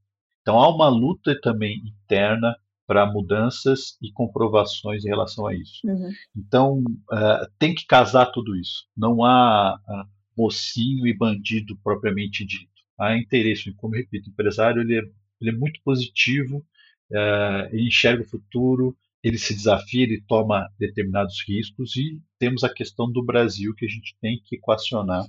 Então 0.42 0.58
há 0.58 0.74
uma 0.74 0.88
luta 0.88 1.38
também 1.40 1.82
interna 1.86 2.56
para 2.86 3.06
mudanças 3.06 3.96
e 4.02 4.10
comprovações 4.10 5.04
em 5.04 5.08
relação 5.08 5.46
a 5.46 5.54
isso. 5.54 5.80
Uhum. 5.84 6.10
Então 6.36 6.78
uh, 7.12 7.46
tem 7.58 7.74
que 7.74 7.86
casar 7.86 8.26
tudo 8.26 8.56
isso. 8.56 8.86
Não 8.96 9.24
há 9.24 9.76
uh, 9.76 10.08
mocinho 10.36 11.06
e 11.06 11.16
bandido 11.16 11.76
propriamente 11.84 12.44
dito. 12.44 12.68
Há 12.98 13.16
interesse, 13.16 13.72
como 13.74 13.94
eu 13.94 14.00
repito, 14.00 14.28
o 14.28 14.32
empresário 14.32 14.82
ele 14.82 14.98
é, 14.98 15.02
ele 15.40 15.50
é 15.50 15.52
muito 15.52 15.80
positivo, 15.82 16.64
é, 17.12 17.70
ele 17.72 17.88
enxerga 17.88 18.22
o 18.22 18.28
futuro, 18.28 18.96
ele 19.22 19.38
se 19.38 19.54
desafia, 19.54 20.02
ele 20.02 20.22
toma 20.26 20.68
determinados 20.78 21.42
riscos 21.46 21.96
e 21.96 22.20
temos 22.38 22.64
a 22.64 22.72
questão 22.72 23.10
do 23.10 23.24
Brasil 23.24 23.74
que 23.74 23.84
a 23.84 23.88
gente 23.88 24.16
tem 24.20 24.40
que 24.44 24.56
equacionar 24.56 25.24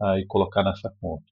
ah, 0.00 0.18
e 0.18 0.26
colocar 0.26 0.62
nessa 0.62 0.90
conta. 1.00 1.24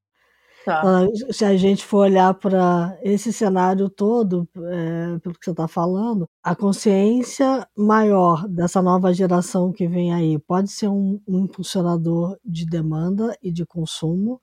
Tá. 0.65 0.83
Se 1.31 1.45
a 1.45 1.57
gente 1.57 1.85
for 1.85 2.07
olhar 2.07 2.33
para 2.35 2.97
esse 3.03 3.33
cenário 3.33 3.89
todo, 3.91 4.49
é, 4.57 5.19
pelo 5.19 5.35
que 5.35 5.45
você 5.45 5.51
está 5.51 5.67
falando, 5.67 6.29
a 6.43 6.55
consciência 6.55 7.67
maior 7.77 8.47
dessa 8.47 8.81
nova 8.81 9.13
geração 9.13 9.73
que 9.73 9.89
vem 9.89 10.15
aí 10.15 10.39
pode 10.39 10.71
ser 10.71 10.89
um, 10.89 11.21
um 11.27 11.41
impulsionador 11.41 12.39
de 12.45 12.65
demanda 12.65 13.37
e 13.43 13.51
de 13.51 13.67
consumo. 13.67 14.41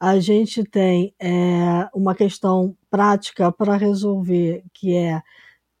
A 0.00 0.18
gente 0.18 0.64
tem 0.64 1.14
é, 1.20 1.88
uma 1.94 2.14
questão 2.14 2.74
prática 2.90 3.52
para 3.52 3.76
resolver, 3.76 4.64
que 4.72 4.94
é 4.96 5.22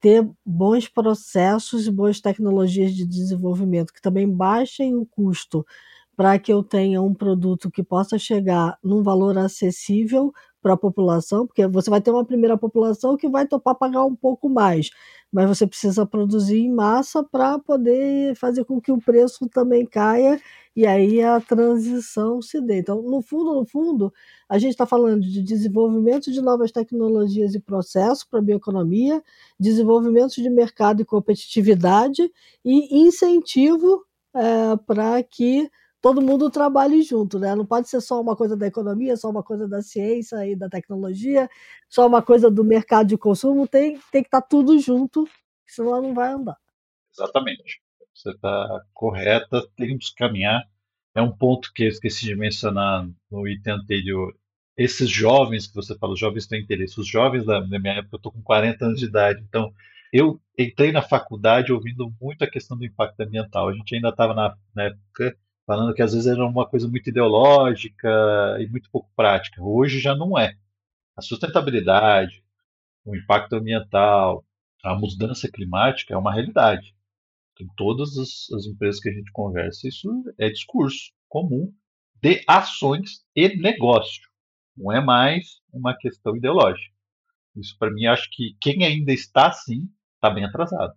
ter 0.00 0.28
bons 0.44 0.88
processos 0.88 1.86
e 1.86 1.90
boas 1.90 2.20
tecnologias 2.20 2.92
de 2.92 3.06
desenvolvimento 3.06 3.92
que 3.92 4.02
também 4.02 4.28
baixem 4.28 4.96
o 4.96 5.06
custo 5.06 5.64
para 6.22 6.38
que 6.38 6.52
eu 6.52 6.62
tenha 6.62 7.02
um 7.02 7.12
produto 7.12 7.68
que 7.68 7.82
possa 7.82 8.16
chegar 8.16 8.78
num 8.80 9.02
valor 9.02 9.36
acessível 9.36 10.32
para 10.62 10.74
a 10.74 10.76
população, 10.76 11.48
porque 11.48 11.66
você 11.66 11.90
vai 11.90 12.00
ter 12.00 12.12
uma 12.12 12.24
primeira 12.24 12.56
população 12.56 13.16
que 13.16 13.28
vai 13.28 13.44
topar 13.44 13.74
pagar 13.74 14.04
um 14.04 14.14
pouco 14.14 14.48
mais, 14.48 14.88
mas 15.32 15.48
você 15.48 15.66
precisa 15.66 16.06
produzir 16.06 16.58
em 16.60 16.72
massa 16.72 17.24
para 17.24 17.58
poder 17.58 18.36
fazer 18.36 18.64
com 18.64 18.80
que 18.80 18.92
o 18.92 19.00
preço 19.00 19.48
também 19.48 19.84
caia 19.84 20.40
e 20.76 20.86
aí 20.86 21.20
a 21.20 21.40
transição 21.40 22.40
se 22.40 22.60
dê. 22.60 22.78
Então, 22.78 23.02
no 23.02 23.20
fundo, 23.20 23.54
no 23.54 23.66
fundo, 23.66 24.12
a 24.48 24.60
gente 24.60 24.70
está 24.70 24.86
falando 24.86 25.22
de 25.22 25.42
desenvolvimento 25.42 26.30
de 26.30 26.40
novas 26.40 26.70
tecnologias 26.70 27.52
e 27.56 27.60
processos 27.60 28.22
para 28.22 28.38
a 28.38 28.42
bioeconomia, 28.42 29.20
desenvolvimento 29.58 30.40
de 30.40 30.48
mercado 30.48 31.02
e 31.02 31.04
competitividade 31.04 32.30
e 32.64 32.96
incentivo 33.04 34.04
é, 34.36 34.76
para 34.86 35.20
que 35.24 35.68
todo 36.02 36.20
mundo 36.20 36.50
trabalhe 36.50 37.00
junto, 37.02 37.38
né? 37.38 37.54
Não 37.54 37.64
pode 37.64 37.88
ser 37.88 38.00
só 38.00 38.20
uma 38.20 38.34
coisa 38.34 38.56
da 38.56 38.66
economia, 38.66 39.16
só 39.16 39.30
uma 39.30 39.42
coisa 39.42 39.68
da 39.68 39.80
ciência 39.80 40.44
e 40.44 40.56
da 40.56 40.68
tecnologia, 40.68 41.48
só 41.88 42.06
uma 42.08 42.20
coisa 42.20 42.50
do 42.50 42.64
mercado 42.64 43.06
de 43.06 43.16
consumo, 43.16 43.68
tem, 43.68 43.92
tem 44.10 44.22
que 44.22 44.28
estar 44.28 44.42
tá 44.42 44.46
tudo 44.46 44.76
junto, 44.80 45.26
senão 45.64 46.02
não 46.02 46.12
vai 46.12 46.32
andar. 46.32 46.58
Exatamente. 47.14 47.80
Você 48.12 48.30
está 48.30 48.84
correta, 48.92 49.66
temos 49.76 50.10
que 50.10 50.16
caminhar. 50.16 50.68
É 51.14 51.22
um 51.22 51.30
ponto 51.30 51.72
que 51.72 51.84
eu 51.84 51.88
esqueci 51.88 52.26
de 52.26 52.34
mencionar 52.34 53.08
no 53.30 53.46
item 53.46 53.74
anterior. 53.74 54.34
Esses 54.76 55.08
jovens 55.08 55.68
que 55.68 55.74
você 55.74 55.96
fala, 55.96 56.14
os 56.14 56.18
jovens 56.18 56.46
têm 56.46 56.62
interesse. 56.62 56.98
Os 56.98 57.06
jovens 57.06 57.44
da 57.44 57.60
minha 57.60 57.94
época, 57.94 58.16
eu 58.16 58.16
estou 58.16 58.32
com 58.32 58.42
40 58.42 58.86
anos 58.86 58.98
de 58.98 59.06
idade, 59.06 59.44
então 59.48 59.72
eu 60.12 60.40
entrei 60.58 60.90
na 60.90 61.00
faculdade 61.00 61.72
ouvindo 61.72 62.12
muito 62.20 62.42
a 62.42 62.50
questão 62.50 62.76
do 62.76 62.84
impacto 62.84 63.20
ambiental. 63.20 63.68
A 63.68 63.72
gente 63.72 63.94
ainda 63.94 64.08
estava 64.08 64.34
na, 64.34 64.56
na 64.74 64.84
época 64.84 65.36
falando 65.66 65.94
que 65.94 66.02
às 66.02 66.12
vezes 66.12 66.26
era 66.26 66.44
uma 66.44 66.68
coisa 66.68 66.88
muito 66.88 67.08
ideológica 67.08 68.08
e 68.60 68.66
muito 68.68 68.90
pouco 68.90 69.10
prática. 69.16 69.62
Hoje 69.62 70.00
já 70.00 70.14
não 70.14 70.38
é. 70.38 70.56
A 71.16 71.22
sustentabilidade, 71.22 72.42
o 73.04 73.16
impacto 73.16 73.54
ambiental, 73.54 74.44
a 74.82 74.94
mudança 74.94 75.50
climática 75.50 76.14
é 76.14 76.16
uma 76.16 76.32
realidade. 76.32 76.94
Em 77.60 77.68
todas 77.76 78.16
as, 78.16 78.50
as 78.52 78.66
empresas 78.66 79.00
que 79.00 79.08
a 79.08 79.12
gente 79.12 79.30
conversa, 79.30 79.86
isso 79.86 80.08
é 80.38 80.48
discurso 80.48 81.12
comum 81.28 81.72
de 82.20 82.42
ações 82.48 83.24
e 83.36 83.56
negócio. 83.56 84.22
Não 84.76 84.90
é 84.92 85.00
mais 85.00 85.60
uma 85.72 85.96
questão 85.96 86.36
ideológica. 86.36 86.92
Isso, 87.56 87.76
para 87.78 87.92
mim, 87.92 88.06
acho 88.06 88.28
que 88.30 88.56
quem 88.60 88.84
ainda 88.84 89.12
está 89.12 89.48
assim 89.48 89.88
está 90.14 90.30
bem 90.30 90.44
atrasado. 90.44 90.94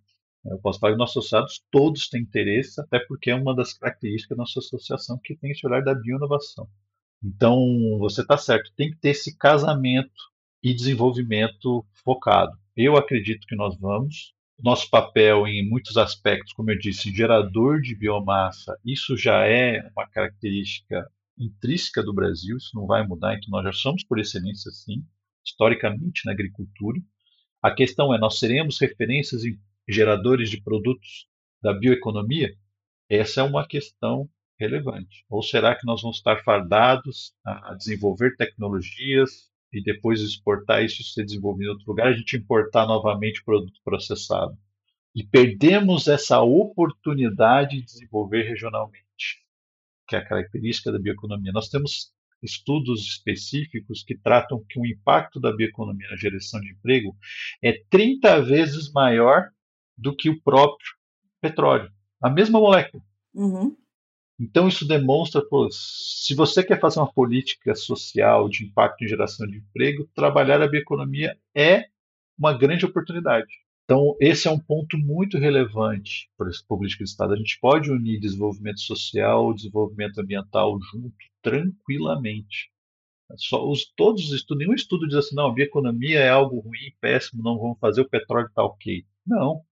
Eu 0.50 0.58
posso 0.58 0.78
falar 0.78 0.92
que 0.92 0.98
nossos 0.98 1.16
associados 1.16 1.62
todos 1.70 2.08
têm 2.08 2.22
interesse, 2.22 2.80
até 2.80 2.98
porque 3.00 3.30
é 3.30 3.34
uma 3.34 3.54
das 3.54 3.72
características 3.72 4.36
da 4.36 4.42
nossa 4.42 4.58
associação 4.60 5.18
que 5.22 5.36
tem 5.36 5.50
esse 5.50 5.66
olhar 5.66 5.82
da 5.82 5.94
bioinovação. 5.94 6.68
Então, 7.22 7.58
você 7.98 8.22
está 8.22 8.36
certo, 8.36 8.72
tem 8.76 8.90
que 8.90 8.98
ter 8.98 9.10
esse 9.10 9.36
casamento 9.36 10.10
e 10.62 10.74
desenvolvimento 10.74 11.84
focado. 12.04 12.56
Eu 12.76 12.96
acredito 12.96 13.46
que 13.46 13.56
nós 13.56 13.78
vamos 13.78 14.34
nosso 14.62 14.88
papel 14.88 15.46
em 15.46 15.68
muitos 15.68 15.96
aspectos, 15.96 16.52
como 16.52 16.70
eu 16.70 16.78
disse, 16.78 17.14
gerador 17.14 17.80
de 17.80 17.94
biomassa, 17.94 18.76
isso 18.84 19.16
já 19.16 19.46
é 19.46 19.90
uma 19.94 20.08
característica 20.08 21.06
intrínseca 21.38 22.02
do 22.02 22.14
Brasil, 22.14 22.56
isso 22.56 22.70
não 22.74 22.86
vai 22.86 23.06
mudar, 23.06 23.34
então 23.34 23.50
nós 23.50 23.64
já 23.64 23.72
somos 23.72 24.02
por 24.04 24.18
excelência 24.18 24.70
sim, 24.70 25.04
historicamente 25.44 26.24
na 26.24 26.32
agricultura. 26.32 26.98
A 27.62 27.70
questão 27.70 28.14
é, 28.14 28.18
nós 28.18 28.38
seremos 28.38 28.80
referências 28.80 29.44
em 29.44 29.58
geradores 29.88 30.50
de 30.50 30.60
produtos 30.60 31.28
da 31.62 31.72
bioeconomia? 31.72 32.54
Essa 33.08 33.40
é 33.40 33.44
uma 33.44 33.66
questão 33.66 34.28
relevante. 34.58 35.24
Ou 35.28 35.42
será 35.42 35.74
que 35.74 35.86
nós 35.86 36.02
vamos 36.02 36.18
estar 36.18 36.42
fardados 36.42 37.34
a 37.44 37.74
desenvolver 37.74 38.36
tecnologias 38.36 39.50
e 39.72 39.82
depois 39.82 40.20
exportar 40.20 40.82
isso 40.82 41.02
ser 41.02 41.24
desenvolvido 41.24 41.68
em 41.68 41.72
outro 41.72 41.88
lugar, 41.88 42.08
a 42.08 42.12
gente 42.12 42.36
importar 42.36 42.86
novamente 42.86 43.44
produto 43.44 43.78
processado? 43.84 44.56
E 45.14 45.24
perdemos 45.24 46.08
essa 46.08 46.42
oportunidade 46.42 47.78
de 47.78 47.84
desenvolver 47.84 48.42
regionalmente, 48.42 49.06
que 50.06 50.16
é 50.16 50.18
a 50.18 50.24
característica 50.24 50.92
da 50.92 50.98
bioeconomia. 50.98 51.52
Nós 51.52 51.68
temos 51.68 52.12
estudos 52.42 53.02
específicos 53.02 54.02
que 54.02 54.16
tratam 54.16 54.62
que 54.68 54.78
o 54.78 54.86
impacto 54.86 55.40
da 55.40 55.54
bioeconomia 55.54 56.08
na 56.10 56.16
geração 56.16 56.60
de 56.60 56.70
emprego 56.70 57.16
é 57.62 57.82
30 57.88 58.42
vezes 58.42 58.92
maior 58.92 59.50
do 59.96 60.14
que 60.14 60.28
o 60.28 60.40
próprio 60.42 60.88
petróleo. 61.40 61.90
A 62.20 62.30
mesma 62.30 62.60
molécula. 62.60 63.02
Uhum. 63.34 63.76
Então, 64.38 64.68
isso 64.68 64.86
demonstra, 64.86 65.42
pô, 65.42 65.68
se 65.70 66.34
você 66.34 66.62
quer 66.62 66.78
fazer 66.78 67.00
uma 67.00 67.12
política 67.12 67.74
social 67.74 68.48
de 68.48 68.66
impacto 68.66 69.02
em 69.02 69.08
geração 69.08 69.46
de 69.46 69.58
emprego, 69.58 70.08
trabalhar 70.14 70.60
a 70.60 70.68
bioeconomia 70.68 71.38
é 71.54 71.86
uma 72.38 72.52
grande 72.52 72.84
oportunidade. 72.84 73.48
Então, 73.84 74.16
esse 74.20 74.48
é 74.48 74.50
um 74.50 74.58
ponto 74.58 74.98
muito 74.98 75.38
relevante 75.38 76.28
para 76.36 76.50
esse 76.50 76.62
política 76.66 77.04
de 77.04 77.10
Estado. 77.10 77.32
A 77.32 77.36
gente 77.36 77.58
pode 77.60 77.90
unir 77.90 78.20
desenvolvimento 78.20 78.80
social, 78.80 79.54
desenvolvimento 79.54 80.20
ambiental 80.20 80.78
junto 80.92 81.14
tranquilamente. 81.40 82.70
Só 83.36 83.68
os, 83.68 83.86
todos 83.96 84.26
os 84.26 84.32
estudos, 84.32 84.58
nenhum 84.58 84.74
estudo 84.74 85.06
diz 85.06 85.16
assim, 85.16 85.34
não, 85.34 85.46
a 85.46 85.54
bioeconomia 85.54 86.18
é 86.18 86.28
algo 86.28 86.60
ruim, 86.60 86.92
péssimo, 87.00 87.42
não 87.42 87.58
vamos 87.58 87.78
fazer, 87.78 88.00
o 88.02 88.08
petróleo 88.08 88.46
está 88.46 88.62
ok. 88.62 89.04
Não. 89.26 89.64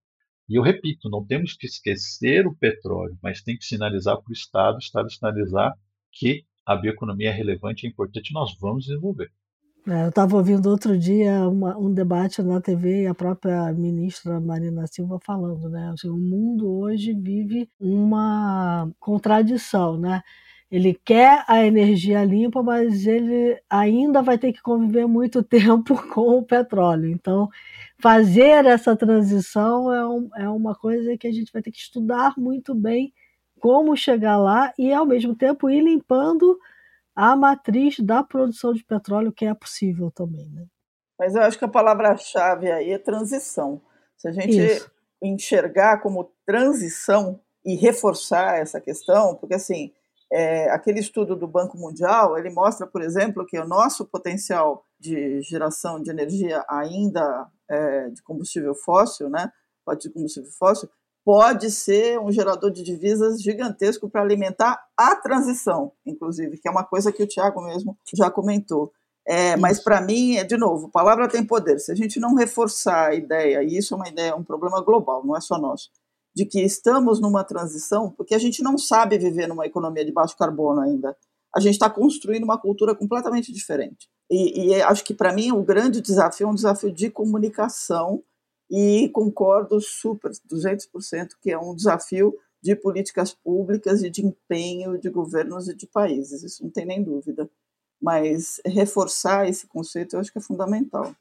E 0.47 0.55
eu 0.57 0.61
repito, 0.61 1.09
não 1.09 1.25
temos 1.25 1.53
que 1.53 1.65
esquecer 1.65 2.45
o 2.45 2.55
petróleo, 2.55 3.17
mas 3.21 3.41
tem 3.41 3.57
que 3.57 3.65
sinalizar 3.65 4.15
para 4.15 4.29
o 4.29 4.33
Estado, 4.33 4.75
o 4.75 4.79
Estado 4.79 5.11
sinalizar 5.11 5.73
que 6.11 6.43
a 6.65 6.75
bioeconomia 6.75 7.29
é 7.29 7.33
relevante, 7.33 7.85
é 7.85 7.89
importante, 7.89 8.33
nós 8.33 8.55
vamos 8.59 8.85
desenvolver. 8.85 9.31
É, 9.87 10.03
eu 10.05 10.09
estava 10.09 10.35
ouvindo 10.35 10.67
outro 10.67 10.97
dia 10.97 11.47
uma, 11.47 11.77
um 11.77 11.93
debate 11.93 12.41
na 12.41 12.59
TV 12.59 13.03
e 13.03 13.07
a 13.07 13.13
própria 13.13 13.71
ministra 13.71 14.39
Marina 14.39 14.87
Silva 14.87 15.19
falando, 15.23 15.69
né? 15.69 15.91
Assim, 15.93 16.09
o 16.09 16.17
mundo 16.17 16.67
hoje 16.79 17.13
vive 17.13 17.69
uma 17.79 18.91
contradição, 18.99 19.95
né? 19.95 20.23
Ele 20.75 20.93
quer 21.05 21.45
a 21.47 21.63
energia 21.63 22.21
limpa, 22.25 22.61
mas 22.61 23.07
ele 23.07 23.57
ainda 23.69 24.21
vai 24.21 24.37
ter 24.37 24.51
que 24.51 24.61
conviver 24.61 25.07
muito 25.07 25.41
tempo 25.43 25.95
com 26.13 26.37
o 26.37 26.43
petróleo. 26.43 27.09
Então, 27.09 27.49
fazer 27.97 28.65
essa 28.65 28.93
transição 28.93 29.93
é, 29.93 30.05
um, 30.05 30.29
é 30.35 30.49
uma 30.49 30.75
coisa 30.75 31.17
que 31.17 31.27
a 31.27 31.31
gente 31.31 31.49
vai 31.53 31.61
ter 31.61 31.71
que 31.71 31.77
estudar 31.77 32.33
muito 32.37 32.75
bem 32.75 33.13
como 33.57 33.95
chegar 33.95 34.37
lá 34.37 34.73
e, 34.77 34.91
ao 34.91 35.05
mesmo 35.05 35.33
tempo, 35.33 35.69
ir 35.69 35.81
limpando 35.81 36.59
a 37.15 37.37
matriz 37.37 37.97
da 38.01 38.21
produção 38.21 38.73
de 38.73 38.83
petróleo, 38.83 39.31
que 39.31 39.45
é 39.45 39.53
possível 39.53 40.11
também. 40.11 40.49
Né? 40.49 40.65
Mas 41.17 41.35
eu 41.35 41.41
acho 41.41 41.57
que 41.57 41.63
a 41.63 41.69
palavra-chave 41.69 42.69
aí 42.69 42.91
é 42.91 42.97
transição. 42.97 43.81
Se 44.17 44.27
a 44.27 44.33
gente 44.33 44.57
Isso. 44.57 44.91
enxergar 45.21 46.01
como 46.01 46.29
transição 46.45 47.39
e 47.63 47.75
reforçar 47.75 48.59
essa 48.59 48.81
questão, 48.81 49.35
porque 49.35 49.55
assim, 49.55 49.93
é, 50.35 50.69
aquele 50.69 50.99
estudo 50.99 51.33
do 51.33 51.47
Banco 51.47 51.77
Mundial, 51.77 52.37
ele 52.37 52.49
mostra, 52.49 52.85
por 52.85 53.01
exemplo, 53.01 53.45
que 53.45 53.57
o 53.57 53.65
nosso 53.65 54.05
potencial 54.05 54.85
de 54.99 55.41
geração 55.41 56.01
de 56.01 56.11
energia 56.11 56.61
ainda 56.67 57.47
é, 57.69 58.09
de 58.09 58.21
combustível 58.21 58.75
fóssil, 58.75 59.29
né, 59.29 59.49
de 59.97 60.09
combustível 60.09 60.51
fóssil, 60.59 60.89
pode 61.23 61.71
ser 61.71 62.19
um 62.19 62.33
gerador 62.33 62.69
de 62.69 62.83
divisas 62.83 63.41
gigantesco 63.41 64.09
para 64.09 64.21
alimentar 64.21 64.85
a 64.97 65.15
transição, 65.15 65.93
inclusive, 66.05 66.57
que 66.57 66.67
é 66.67 66.71
uma 66.71 66.83
coisa 66.83 67.13
que 67.13 67.23
o 67.23 67.27
Tiago 67.27 67.61
mesmo 67.61 67.97
já 68.13 68.29
comentou. 68.29 68.91
É, 69.25 69.55
mas 69.55 69.79
para 69.79 70.01
mim, 70.01 70.35
é 70.35 70.43
de 70.43 70.57
novo, 70.57 70.91
palavra 70.91 71.29
tem 71.29 71.45
poder. 71.45 71.79
Se 71.79 71.93
a 71.93 71.95
gente 71.95 72.19
não 72.19 72.35
reforçar 72.35 73.11
a 73.11 73.15
ideia, 73.15 73.63
e 73.63 73.77
isso 73.77 73.93
é 73.93 73.97
uma 73.97 74.09
ideia, 74.09 74.35
um 74.35 74.43
problema 74.43 74.81
global, 74.81 75.25
não 75.25 75.35
é 75.35 75.39
só 75.39 75.57
nosso, 75.57 75.89
de 76.35 76.45
que 76.45 76.61
estamos 76.61 77.21
numa 77.21 77.43
transição, 77.43 78.11
porque 78.11 78.35
a 78.35 78.39
gente 78.39 78.61
não 78.61 78.77
sabe 78.77 79.17
viver 79.17 79.47
numa 79.47 79.65
economia 79.65 80.03
de 80.03 80.11
baixo 80.11 80.37
carbono 80.37 80.81
ainda. 80.81 81.15
A 81.55 81.59
gente 81.59 81.73
está 81.73 81.89
construindo 81.89 82.43
uma 82.43 82.59
cultura 82.59 82.93
completamente 82.93 83.53
diferente. 83.53 84.09
E, 84.29 84.67
e 84.67 84.81
acho 84.81 85.03
que 85.03 85.13
para 85.13 85.31
mim 85.31 85.51
o 85.51 85.63
grande 85.63 86.01
desafio 86.01 86.47
é 86.47 86.49
um 86.49 86.55
desafio 86.55 86.91
de 86.91 87.09
comunicação 87.09 88.21
e 88.69 89.09
concordo 89.09 89.79
super, 89.79 90.31
200%, 90.51 91.29
que 91.41 91.51
é 91.51 91.57
um 91.57 91.73
desafio 91.73 92.35
de 92.61 92.75
políticas 92.75 93.31
públicas 93.31 94.01
e 94.01 94.09
de 94.09 94.25
empenho 94.25 94.97
de 94.97 95.09
governos 95.09 95.69
e 95.69 95.75
de 95.75 95.85
países, 95.85 96.41
isso 96.43 96.63
não 96.63 96.71
tem 96.71 96.85
nem 96.85 97.03
dúvida. 97.03 97.49
Mas 98.01 98.59
reforçar 98.65 99.47
esse 99.47 99.67
conceito 99.67 100.15
eu 100.15 100.19
acho 100.19 100.31
que 100.31 100.39
é 100.39 100.41
fundamental. 100.41 101.15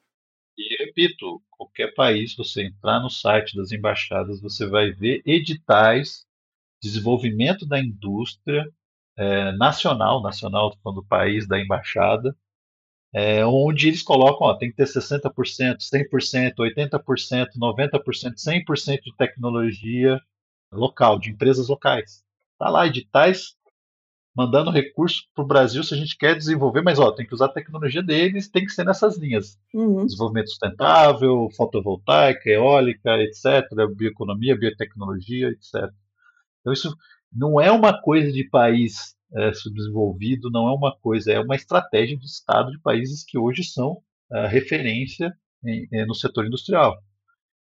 Repito, 0.85 1.43
qualquer 1.51 1.95
país, 1.95 2.35
você 2.37 2.65
entrar 2.67 3.01
no 3.01 3.09
site 3.09 3.57
das 3.57 3.73
embaixadas, 3.73 4.41
você 4.43 4.67
vai 4.67 4.93
ver 4.93 5.23
editais, 5.25 6.27
desenvolvimento 6.83 7.67
da 7.67 7.81
indústria 7.81 8.71
é, 9.17 9.53
nacional, 9.53 10.23
nacional 10.23 10.77
do 10.85 11.05
país, 11.05 11.49
da 11.49 11.59
embaixada, 11.59 12.37
é, 13.15 13.47
onde 13.47 13.89
eles 13.89 14.03
colocam, 14.03 14.47
ó, 14.47 14.55
tem 14.55 14.71
que 14.71 14.77
ter 14.77 14.87
60%, 14.87 15.79
100%, 15.79 16.55
80%, 16.59 17.49
90%, 17.57 18.35
100% 18.37 19.01
de 19.03 19.17
tecnologia 19.17 20.21
local, 20.71 21.19
de 21.19 21.31
empresas 21.31 21.69
locais. 21.69 22.23
Tá 22.59 22.69
lá, 22.69 22.87
editais 22.87 23.57
mandando 24.37 24.71
recurso 24.71 25.23
para 25.35 25.45
o 25.45 25.47
Brasil 25.47 25.83
se 25.85 25.95
a 25.95 25.97
gente 25.97 26.17
quer 26.17 26.37
desenvolver, 26.37 26.83
mas 26.83 26.99
ó, 26.99 27.13
tem 27.13 27.27
que 27.27 27.35
usar 27.35 27.47
a 27.47 27.53
tecnologia 27.53 28.03
deles, 28.03 28.49
tem 28.49 28.65
que 28.65 28.73
ser 28.73 28.85
nessas 28.85 29.17
linhas. 29.17 29.59
Uhum. 29.73 30.05
Desenvolvimento 30.05 30.49
sustentável, 30.49 31.49
fotovoltaica, 31.57 32.51
eólica, 32.51 33.17
etc., 33.19 33.69
bioeconomia, 33.97 34.59
biotecnologia, 34.59 35.49
etc. 35.49 35.91
Então 36.61 36.73
isso 36.73 36.97
não 37.33 37.61
é 37.61 37.71
uma 37.71 38.01
coisa 38.01 38.33
de 38.33 38.49
país 38.49 39.15
é, 39.35 39.53
subdesenvolvido, 39.53 40.51
não 40.51 40.69
é 40.69 40.73
uma 40.73 40.97
coisa, 40.97 41.33
é 41.33 41.41
uma 41.41 41.57
estratégia 41.57 42.17
de 42.17 42.27
Estado 42.27 42.71
de 42.71 42.81
países 42.81 43.25
que 43.25 43.37
hoje 43.37 43.65
são 43.65 44.01
é, 44.33 44.47
referência 44.47 45.33
em, 45.65 45.89
é, 45.93 46.07
no 46.07 46.15
setor 46.15 46.47
industrial. 46.47 46.97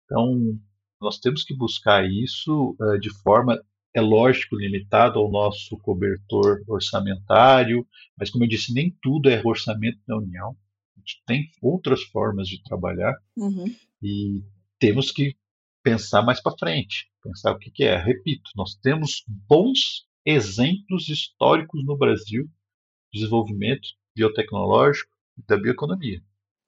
Então, 0.06 0.58
nós 1.00 1.18
temos 1.18 1.44
que 1.44 1.56
buscar 1.56 2.06
isso 2.06 2.76
é, 2.82 2.98
de 2.98 3.10
forma, 3.22 3.62
é 3.94 4.02
lógico, 4.02 4.56
limitada 4.56 5.20
ao 5.20 5.30
nosso 5.30 5.78
cobertor 5.80 6.64
orçamentário, 6.68 7.86
mas, 8.18 8.30
como 8.30 8.44
eu 8.44 8.48
disse, 8.48 8.74
nem 8.74 8.96
tudo 9.02 9.30
é 9.30 9.42
orçamento 9.44 10.00
da 10.08 10.18
União. 10.18 10.56
A 10.96 11.00
gente 11.00 11.22
tem 11.26 11.52
outras 11.62 12.04
formas 12.04 12.48
de 12.48 12.64
trabalhar 12.64 13.16
uhum. 13.36 13.66
e 14.02 14.44
temos 14.80 15.12
que 15.12 15.36
pensar 15.84 16.22
mais 16.22 16.42
para 16.42 16.58
frente, 16.58 17.12
pensar 17.22 17.52
o 17.52 17.60
que, 17.60 17.72
que 17.72 17.84
é. 17.84 17.98
Repito, 17.98 18.50
nós 18.56 18.76
temos 18.76 19.24
bons 19.28 20.08
exemplos 20.26 21.10
históricos 21.10 21.84
no 21.86 21.98
Brasil 21.98 22.44
de 23.12 23.20
desenvolvimento 23.20 23.90
biotecnológico 24.16 25.12
e 25.38 25.44
da 25.46 25.58
bioeconomia. 25.58 26.22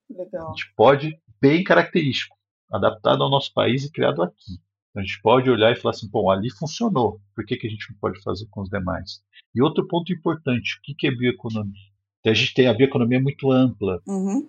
Legal. 0.10 0.48
A 0.48 0.50
gente 0.52 0.74
pode, 0.76 1.20
bem 1.40 1.64
característico, 1.64 2.36
adaptado 2.72 3.24
ao 3.24 3.30
nosso 3.30 3.54
país 3.54 3.86
e 3.86 3.92
criado 3.92 4.22
aqui. 4.24 4.60
Então, 4.94 5.02
a 5.02 5.06
gente 5.06 5.20
pode 5.22 5.50
olhar 5.50 5.72
e 5.72 5.76
falar 5.76 5.96
assim, 5.96 6.08
bom, 6.08 6.30
ali 6.30 6.52
funcionou, 6.52 7.20
por 7.36 7.44
que, 7.46 7.58
que 7.58 7.66
a 7.66 7.70
gente 7.70 7.90
não 7.90 7.98
pode 7.98 8.22
fazer 8.22 8.46
com 8.52 8.62
os 8.62 8.70
demais? 8.70 9.24
E 9.54 9.62
outro 9.62 9.88
ponto 9.88 10.14
importante, 10.14 10.78
o 10.78 10.82
que, 10.84 10.94
que 10.94 11.08
é 11.08 11.12
bioeconomia? 11.12 11.92
A 12.26 12.34
gente 12.34 12.54
tem 12.54 12.68
a 12.68 12.74
bioeconomia 12.74 13.20
muito 13.20 13.52
ampla. 13.52 14.00
Uhum. 14.08 14.48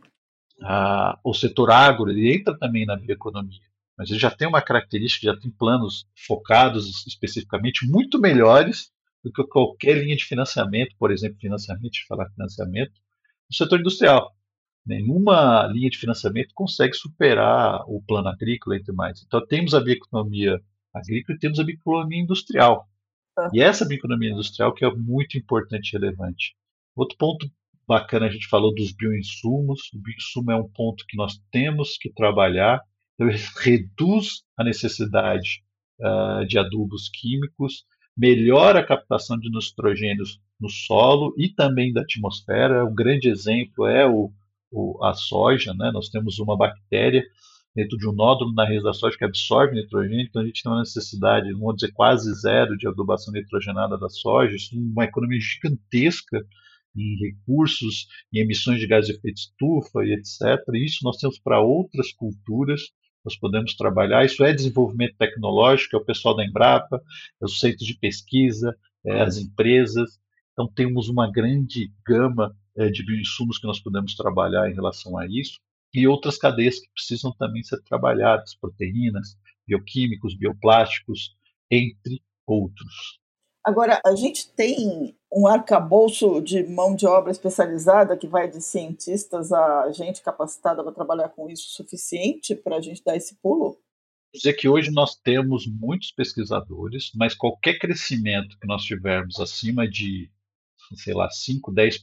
Ah, 0.62 1.18
o 1.24 1.34
setor 1.34 1.70
agro 1.70 2.10
ele 2.10 2.32
entra 2.32 2.56
também 2.56 2.86
na 2.86 2.96
bioeconomia 2.96 3.64
mas 3.96 4.10
ele 4.10 4.18
já 4.18 4.30
tem 4.30 4.46
uma 4.46 4.60
característica, 4.60 5.32
já 5.32 5.38
tem 5.38 5.50
planos 5.50 6.06
focados 6.26 7.06
especificamente 7.06 7.86
muito 7.86 8.20
melhores 8.20 8.92
do 9.22 9.32
que 9.32 9.42
qualquer 9.44 10.02
linha 10.02 10.16
de 10.16 10.24
financiamento, 10.24 10.94
por 10.98 11.10
exemplo, 11.10 11.38
financiamento, 11.40 11.92
de 11.92 12.06
falar 12.06 12.28
financiamento, 12.30 12.92
no 13.48 13.56
setor 13.56 13.80
industrial. 13.80 14.34
Nenhuma 14.86 15.66
linha 15.66 15.88
de 15.88 15.96
financiamento 15.96 16.52
consegue 16.54 16.94
superar 16.94 17.82
o 17.86 18.02
plano 18.02 18.28
agrícola, 18.28 18.76
entre 18.76 18.92
mais. 18.92 19.22
Então, 19.22 19.44
temos 19.46 19.74
a 19.74 19.80
bioeconomia 19.80 20.60
agrícola 20.92 21.36
e 21.36 21.40
temos 21.40 21.58
a 21.58 21.64
bioeconomia 21.64 22.20
industrial. 22.20 22.86
Ah. 23.36 23.50
E 23.52 23.60
essa 23.60 23.86
bioeconomia 23.86 24.30
industrial 24.30 24.74
que 24.74 24.84
é 24.84 24.94
muito 24.94 25.38
importante 25.38 25.90
e 25.90 25.98
relevante. 25.98 26.54
Outro 26.94 27.16
ponto 27.16 27.50
bacana, 27.86 28.26
a 28.26 28.30
gente 28.30 28.46
falou 28.46 28.74
dos 28.74 28.92
bioinsumos. 28.92 29.92
O 29.92 29.98
bioinsumo 29.98 30.52
é 30.52 30.56
um 30.56 30.68
ponto 30.68 31.04
que 31.06 31.16
nós 31.16 31.40
temos 31.50 31.96
que 31.96 32.12
trabalhar 32.12 32.82
Então, 33.14 33.28
ele 33.28 33.38
reduz 33.62 34.42
a 34.56 34.64
necessidade 34.64 35.62
uh, 36.00 36.46
de 36.46 36.58
adubos 36.58 37.08
químicos, 37.08 37.84
melhora 38.16 38.80
a 38.80 38.86
captação 38.86 39.38
de 39.38 39.50
nitrogênios 39.50 40.40
no 40.60 40.68
solo 40.68 41.34
e 41.36 41.48
também 41.48 41.92
da 41.92 42.02
atmosfera. 42.02 42.84
Um 42.84 42.94
grande 42.94 43.28
exemplo 43.28 43.86
é 43.86 44.06
o, 44.06 44.32
o, 44.74 45.02
a 45.04 45.14
soja. 45.14 45.72
Né? 45.74 45.90
Nós 45.92 46.08
temos 46.08 46.38
uma 46.38 46.56
bactéria 46.56 47.24
dentro 47.74 47.98
de 47.98 48.08
um 48.08 48.12
nódulo 48.12 48.52
na 48.52 48.64
raiz 48.64 48.82
da 48.82 48.92
soja 48.92 49.16
que 49.16 49.24
absorve 49.24 49.74
nitrogênio, 49.74 50.20
então 50.20 50.42
a 50.42 50.46
gente 50.46 50.62
tem 50.62 50.70
uma 50.70 50.80
necessidade, 50.80 51.52
vamos 51.52 51.76
dizer, 51.76 51.92
quase 51.92 52.32
zero 52.34 52.76
de 52.76 52.86
adubação 52.86 53.32
nitrogenada 53.32 53.98
da 53.98 54.08
soja, 54.08 54.54
isso 54.54 54.74
é 54.74 54.78
uma 54.78 55.04
economia 55.04 55.40
gigantesca 55.40 56.46
em 56.96 57.16
recursos, 57.18 58.06
em 58.32 58.38
emissões 58.38 58.78
de 58.78 58.86
gás 58.86 59.06
de 59.06 59.12
efeito 59.12 59.38
estufa 59.38 60.04
e 60.04 60.12
etc. 60.12 60.62
Isso 60.74 61.00
nós 61.02 61.16
temos 61.16 61.38
para 61.38 61.60
outras 61.60 62.12
culturas, 62.12 62.82
nós 63.24 63.36
podemos 63.36 63.74
trabalhar. 63.74 64.24
Isso 64.24 64.44
é 64.44 64.52
desenvolvimento 64.52 65.16
tecnológico, 65.16 65.96
é 65.96 65.98
o 65.98 66.04
pessoal 66.04 66.36
da 66.36 66.44
Embrapa, 66.44 67.02
é 67.40 67.44
os 67.44 67.58
centros 67.58 67.86
de 67.86 67.98
pesquisa, 67.98 68.76
é 69.04 69.22
as 69.22 69.38
empresas. 69.38 70.20
Então 70.52 70.70
temos 70.72 71.08
uma 71.08 71.28
grande 71.30 71.90
gama 72.06 72.54
é, 72.76 72.88
de 72.88 73.04
bioinsumos 73.04 73.58
que 73.58 73.66
nós 73.66 73.80
podemos 73.80 74.14
trabalhar 74.14 74.70
em 74.70 74.74
relação 74.74 75.18
a 75.18 75.26
isso 75.26 75.58
e 75.92 76.08
outras 76.08 76.36
cadeias 76.36 76.80
que 76.80 76.90
precisam 76.92 77.32
também 77.38 77.62
ser 77.62 77.80
trabalhadas, 77.82 78.54
proteínas, 78.54 79.36
bioquímicos, 79.66 80.36
bioplásticos, 80.36 81.36
entre 81.70 82.20
outros. 82.46 83.20
Agora, 83.64 84.00
a 84.04 84.14
gente 84.14 84.52
tem 84.54 85.16
um 85.32 85.46
arcabouço 85.46 86.42
de 86.42 86.64
mão 86.64 86.94
de 86.94 87.06
obra 87.06 87.30
especializada 87.30 88.16
que 88.16 88.26
vai 88.26 88.50
de 88.50 88.60
cientistas 88.60 89.52
a 89.52 89.90
gente 89.92 90.22
capacitada 90.22 90.82
para 90.82 90.92
trabalhar 90.92 91.30
com 91.30 91.48
isso 91.48 91.70
suficiente 91.70 92.54
para 92.54 92.76
a 92.76 92.80
gente 92.80 93.02
dar 93.02 93.16
esse 93.16 93.36
pulo? 93.36 93.78
dizer 94.34 94.54
que 94.54 94.68
hoje 94.68 94.90
nós 94.90 95.14
temos 95.14 95.64
muitos 95.66 96.10
pesquisadores, 96.10 97.12
mas 97.14 97.34
qualquer 97.34 97.78
crescimento 97.78 98.58
que 98.58 98.66
nós 98.66 98.82
tivermos 98.82 99.38
acima 99.38 99.88
de, 99.88 100.28
sei 100.96 101.14
lá, 101.14 101.28
5, 101.30 101.72
10%, 101.72 102.00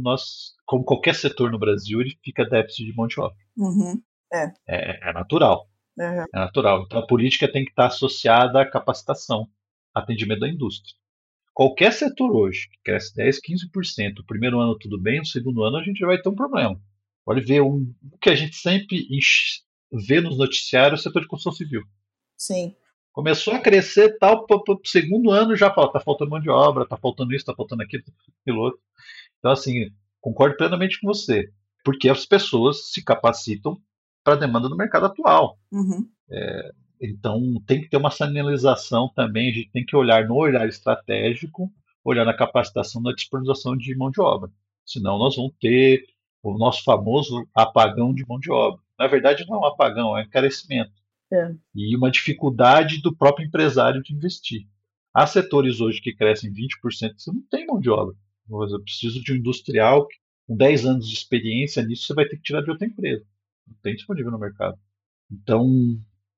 nós, 0.00 0.54
como 0.66 0.84
qualquer 0.84 1.14
setor 1.14 1.50
no 1.50 1.58
Brasil, 1.58 2.00
ele 2.00 2.16
fica 2.22 2.44
déficit 2.44 2.86
de 2.86 2.96
mão 2.96 3.06
de 3.06 3.20
obra. 3.20 3.36
Uhum. 3.56 4.00
É. 4.32 4.52
É, 4.66 5.10
é 5.10 5.12
natural. 5.12 5.68
Uhum. 5.98 6.24
É 6.34 6.38
natural. 6.38 6.82
Então 6.84 7.00
a 7.00 7.06
política 7.06 7.50
tem 7.50 7.64
que 7.64 7.70
estar 7.70 7.86
associada 7.86 8.60
à 8.60 8.70
capacitação 8.70 9.48
atendimento 9.94 10.40
da 10.40 10.48
indústria. 10.48 10.94
Qualquer 11.52 11.92
setor 11.92 12.34
hoje 12.34 12.68
que 12.70 12.78
cresce 12.82 13.14
10, 13.14 13.40
15%, 13.40 14.20
o 14.20 14.26
primeiro 14.26 14.58
ano 14.58 14.78
tudo 14.78 15.00
bem, 15.00 15.20
o 15.20 15.26
segundo 15.26 15.62
ano 15.62 15.76
a 15.76 15.82
gente 15.82 16.00
vai 16.04 16.20
ter 16.20 16.28
um 16.28 16.34
problema. 16.34 16.80
Pode 17.24 17.42
ver 17.42 17.60
um, 17.60 17.94
o 18.10 18.18
que 18.18 18.30
a 18.30 18.34
gente 18.34 18.56
sempre 18.56 19.06
vê 20.08 20.20
nos 20.20 20.38
noticiários, 20.38 21.00
o 21.00 21.02
setor 21.02 21.20
de 21.20 21.28
construção 21.28 21.52
civil. 21.52 21.82
Sim. 22.36 22.74
Começou 23.12 23.54
a 23.54 23.58
crescer 23.58 24.16
tal, 24.18 24.46
para 24.46 24.56
o 24.56 24.80
segundo 24.84 25.30
ano 25.30 25.54
já 25.54 25.72
fala, 25.72 25.92
tá 25.92 26.00
faltando 26.00 26.30
mão 26.30 26.40
de 26.40 26.48
obra, 26.48 26.86
tá 26.86 26.96
faltando 26.96 27.34
isso, 27.34 27.44
tá 27.44 27.54
faltando 27.54 27.82
aquilo, 27.82 28.02
aquilo 28.40 28.60
outro. 28.60 28.80
Então, 29.38 29.50
assim, 29.50 29.90
concordo 30.20 30.56
plenamente 30.56 30.98
com 31.00 31.06
você, 31.06 31.50
porque 31.84 32.08
as 32.08 32.24
pessoas 32.24 32.90
se 32.90 33.04
capacitam 33.04 33.78
para 34.24 34.34
a 34.34 34.36
demanda 34.38 34.68
do 34.68 34.76
mercado 34.76 35.06
atual. 35.06 35.58
Uhum. 35.70 36.08
É, 36.30 36.72
então, 37.00 37.40
tem 37.66 37.82
que 37.82 37.88
ter 37.88 37.96
uma 37.98 38.10
sinalização 38.10 39.10
também, 39.14 39.50
a 39.50 39.52
gente 39.52 39.70
tem 39.70 39.84
que 39.84 39.96
olhar 39.96 40.26
no 40.26 40.36
olhar 40.36 40.66
estratégico, 40.66 41.70
olhar 42.04 42.24
na 42.24 42.34
capacitação 42.34 43.02
na 43.02 43.12
disponibilização 43.12 43.76
de 43.76 43.94
mão 43.94 44.10
de 44.10 44.20
obra. 44.20 44.50
Senão, 44.86 45.18
nós 45.18 45.36
vamos 45.36 45.52
ter 45.60 46.06
o 46.42 46.56
nosso 46.56 46.82
famoso 46.82 47.46
apagão 47.54 48.14
de 48.14 48.26
mão 48.26 48.38
de 48.38 48.50
obra. 48.50 48.80
Na 48.98 49.06
verdade, 49.06 49.44
não 49.46 49.56
é 49.56 49.58
um 49.58 49.66
apagão, 49.66 50.16
é 50.16 50.22
um 50.22 50.24
encarecimento. 50.24 51.01
É. 51.32 51.54
E 51.74 51.96
uma 51.96 52.10
dificuldade 52.10 53.00
do 53.00 53.16
próprio 53.16 53.46
empresário 53.46 54.02
de 54.02 54.14
investir. 54.14 54.66
Há 55.14 55.26
setores 55.26 55.80
hoje 55.80 56.00
que 56.00 56.14
crescem 56.14 56.52
20%, 56.52 57.14
você 57.16 57.32
não 57.32 57.42
tem 57.50 57.66
mão 57.66 57.80
de 57.80 57.90
obra. 57.90 58.14
Eu 58.50 58.82
preciso 58.82 59.22
de 59.22 59.32
um 59.32 59.36
industrial 59.36 60.06
com 60.46 60.56
10 60.56 60.86
anos 60.86 61.08
de 61.08 61.14
experiência 61.14 61.82
nisso, 61.82 62.06
você 62.06 62.14
vai 62.14 62.26
ter 62.26 62.36
que 62.36 62.42
tirar 62.42 62.62
de 62.62 62.70
outra 62.70 62.86
empresa. 62.86 63.24
Não 63.66 63.74
tem 63.82 63.94
disponível 63.94 64.30
no 64.30 64.38
mercado. 64.38 64.78
Então, 65.30 65.66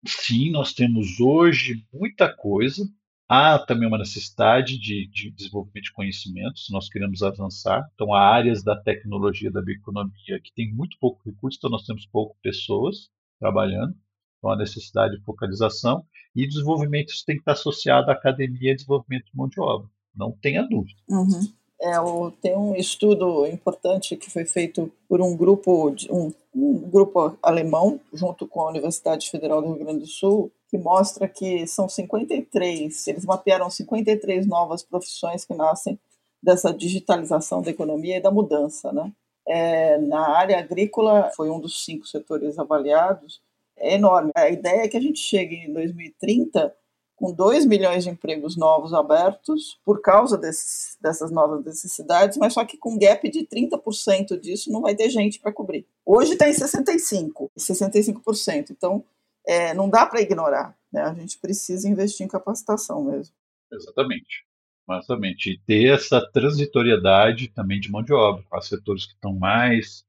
sim, 0.07 0.51
nós 0.51 0.73
temos 0.73 1.19
hoje 1.19 1.85
muita 1.93 2.33
coisa. 2.33 2.89
Há 3.29 3.59
também 3.59 3.89
uma 3.89 3.99
necessidade 3.99 4.79
de, 4.79 5.09
de 5.09 5.31
desenvolvimento 5.31 5.85
de 5.85 5.93
conhecimentos, 5.93 6.69
nós 6.71 6.89
queremos 6.89 7.23
avançar. 7.23 7.89
Então, 7.95 8.13
há 8.13 8.21
áreas 8.21 8.63
da 8.63 8.77
tecnologia, 8.77 9.51
da 9.51 9.63
bioeconomia, 9.63 10.39
que 10.41 10.53
tem 10.55 10.73
muito 10.73 10.97
pouco 11.01 11.23
recurso, 11.25 11.59
então 11.59 11.71
nós 11.71 11.87
temos 11.87 12.07
pouco 12.07 12.37
pessoas 12.43 13.11
trabalhando. 13.41 13.97
Então, 14.45 14.53
a 14.53 14.57
necessidade 14.57 15.17
de 15.17 15.25
focalização. 15.25 16.05
E 16.37 16.47
desenvolvimento 16.47 17.09
isso 17.09 17.25
tem 17.25 17.37
que 17.37 17.41
estar 17.41 17.53
associado 17.53 18.11
à 18.11 18.15
academia 18.15 18.73
e 18.73 18.75
desenvolvimento 18.75 19.25
de 19.25 19.35
mão 19.35 19.49
de 19.49 19.59
obra. 19.59 19.89
Não 20.15 20.33
tenha 20.33 20.63
dúvida. 20.63 21.01
Uhum. 21.09 21.49
É, 21.81 21.99
o, 21.99 22.31
tem 22.31 22.55
um 22.55 22.77
estudo 22.77 23.47
importante 23.47 24.17
que 24.17 24.31
foi 24.31 24.45
feito 24.45 24.93
por 25.09 25.21
um 25.23 25.35
grupo, 25.35 25.91
de, 25.91 26.11
um, 26.13 26.33
um, 26.55 26.79
grupo 26.91 27.39
alemão, 27.43 27.99
junto 28.13 28.47
com 28.47 28.61
a 28.61 28.69
Universidade 28.69 29.31
Federal 29.31 29.63
do 29.63 29.69
Rio 29.69 29.85
Grande 29.85 30.01
do 30.01 30.07
Sul, 30.07 30.53
que 30.69 30.77
mostra 30.77 31.27
que 31.27 31.67
são 31.67 31.89
53, 31.89 33.07
eles 33.07 33.25
mapearam 33.25 33.71
53 33.71 34.47
novas 34.47 34.83
profissões 34.83 35.45
que 35.45 35.55
nascem 35.55 35.99
dessa 36.43 36.73
digitalização 36.73 37.63
da 37.63 37.71
economia 37.71 38.19
e 38.19 38.23
da 38.23 38.31
mudança. 38.31 38.93
Né? 38.93 39.11
É, 39.49 39.99
na 39.99 40.37
área 40.37 40.59
agrícola, 40.59 41.31
foi 41.35 41.51
um 41.51 41.61
dos 41.61 41.85
cinco 41.85 42.07
setores 42.07 42.59
avaliados, 42.59 43.41
é 43.85 43.95
enorme. 43.95 44.31
A 44.35 44.49
ideia 44.49 44.83
é 44.83 44.89
que 44.89 44.97
a 44.97 45.01
gente 45.01 45.19
chegue 45.19 45.57
em 45.57 45.73
2030 45.73 46.75
com 47.17 47.33
2 47.33 47.65
milhões 47.67 48.05
de 48.05 48.11
empregos 48.11 48.57
novos 48.57 48.93
abertos 48.93 49.79
por 49.85 50.01
causa 50.01 50.37
dessas 50.37 51.31
novas 51.31 51.65
necessidades, 51.65 52.37
mas 52.39 52.53
só 52.53 52.65
que 52.65 52.77
com 52.77 52.99
gap 52.99 53.31
de 53.31 53.47
30% 53.47 54.39
disso 54.41 54.73
não 54.73 54.81
vai 54.81 54.97
ter 54.97 55.09
gente 55.11 55.39
para 55.39 55.53
cobrir. 55.53 55.87
Hoje 56.05 56.33
está 56.33 56.49
em 56.49 56.53
65%, 56.53 57.51
65%. 57.57 58.71
Então, 58.71 59.05
é, 59.47 59.73
não 59.75 59.89
dá 59.89 60.07
para 60.07 60.21
ignorar. 60.21 60.77
Né? 60.93 61.03
A 61.03 61.15
gente 61.15 61.39
precisa 61.39 61.89
investir 61.89 62.27
em 62.27 62.29
capacitação 62.29 63.05
mesmo. 63.05 63.35
Exatamente. 63.73 64.45
Exatamente. 64.91 65.51
E 65.51 65.59
ter 65.61 65.95
essa 65.95 66.21
transitoriedade 66.33 67.49
também 67.49 67.81
de 67.81 67.91
mão 67.91 68.03
de 68.03 68.13
obra, 68.13 68.45
para 68.51 68.61
setores 68.61 69.07
que 69.07 69.15
estão 69.15 69.35
mais 69.35 70.05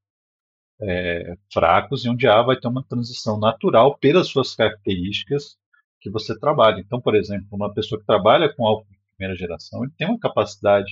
é, 0.81 1.35
fracos 1.51 2.03
e 2.03 2.09
onde 2.09 2.27
há 2.27 2.41
vai 2.41 2.59
ter 2.59 2.67
uma 2.67 2.83
transição 2.83 3.39
natural 3.39 3.97
pelas 3.97 4.27
suas 4.27 4.55
características 4.55 5.57
que 6.01 6.09
você 6.09 6.37
trabalha. 6.37 6.79
Então, 6.79 7.01
por 7.01 7.15
exemplo, 7.15 7.47
uma 7.51 7.73
pessoa 7.73 7.99
que 7.99 8.05
trabalha 8.05 8.53
com 8.53 8.65
álcool 8.65 8.91
de 8.91 8.99
primeira 9.17 9.37
geração, 9.37 9.83
ele 9.83 9.93
tem 9.97 10.07
uma 10.07 10.19
capacidade 10.19 10.87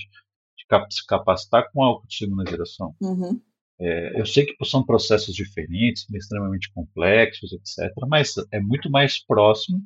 de 0.56 0.94
se 0.94 1.06
capacitar 1.06 1.70
com 1.70 1.82
álcool 1.82 2.06
de 2.06 2.16
segunda 2.16 2.50
geração. 2.50 2.94
Uhum. 3.00 3.40
É, 3.78 4.20
eu 4.20 4.24
sei 4.24 4.46
que 4.46 4.64
são 4.64 4.84
processos 4.84 5.34
diferentes, 5.34 6.08
extremamente 6.10 6.72
complexos, 6.72 7.52
etc., 7.52 7.92
mas 8.08 8.34
é 8.52 8.60
muito 8.60 8.90
mais 8.90 9.18
próximo 9.18 9.80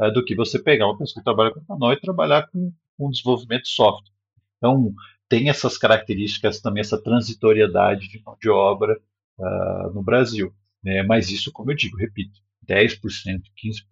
é, 0.00 0.10
do 0.10 0.24
que 0.24 0.34
você 0.34 0.58
pegar 0.58 0.86
uma 0.86 0.98
pessoa 0.98 1.20
que 1.20 1.24
trabalha 1.24 1.52
com 1.52 1.60
etanol 1.60 1.92
e 1.92 2.00
trabalhar 2.00 2.48
com, 2.48 2.72
com 2.98 3.10
desenvolvimento 3.10 3.64
de 3.64 3.70
software. 3.70 4.12
Então, 4.56 4.92
tem 5.28 5.48
essas 5.48 5.76
características 5.76 6.60
também, 6.60 6.80
essa 6.80 7.00
transitoriedade 7.00 8.08
de 8.08 8.22
mão 8.24 8.36
de 8.40 8.48
obra 8.48 8.98
uh, 9.38 9.92
no 9.92 10.02
Brasil. 10.02 10.52
Né? 10.82 11.02
Mas 11.02 11.30
isso, 11.30 11.52
como 11.52 11.70
eu 11.70 11.76
digo, 11.76 11.96
repito, 11.96 12.40
10%, 12.68 13.00
15%, 13.00 13.40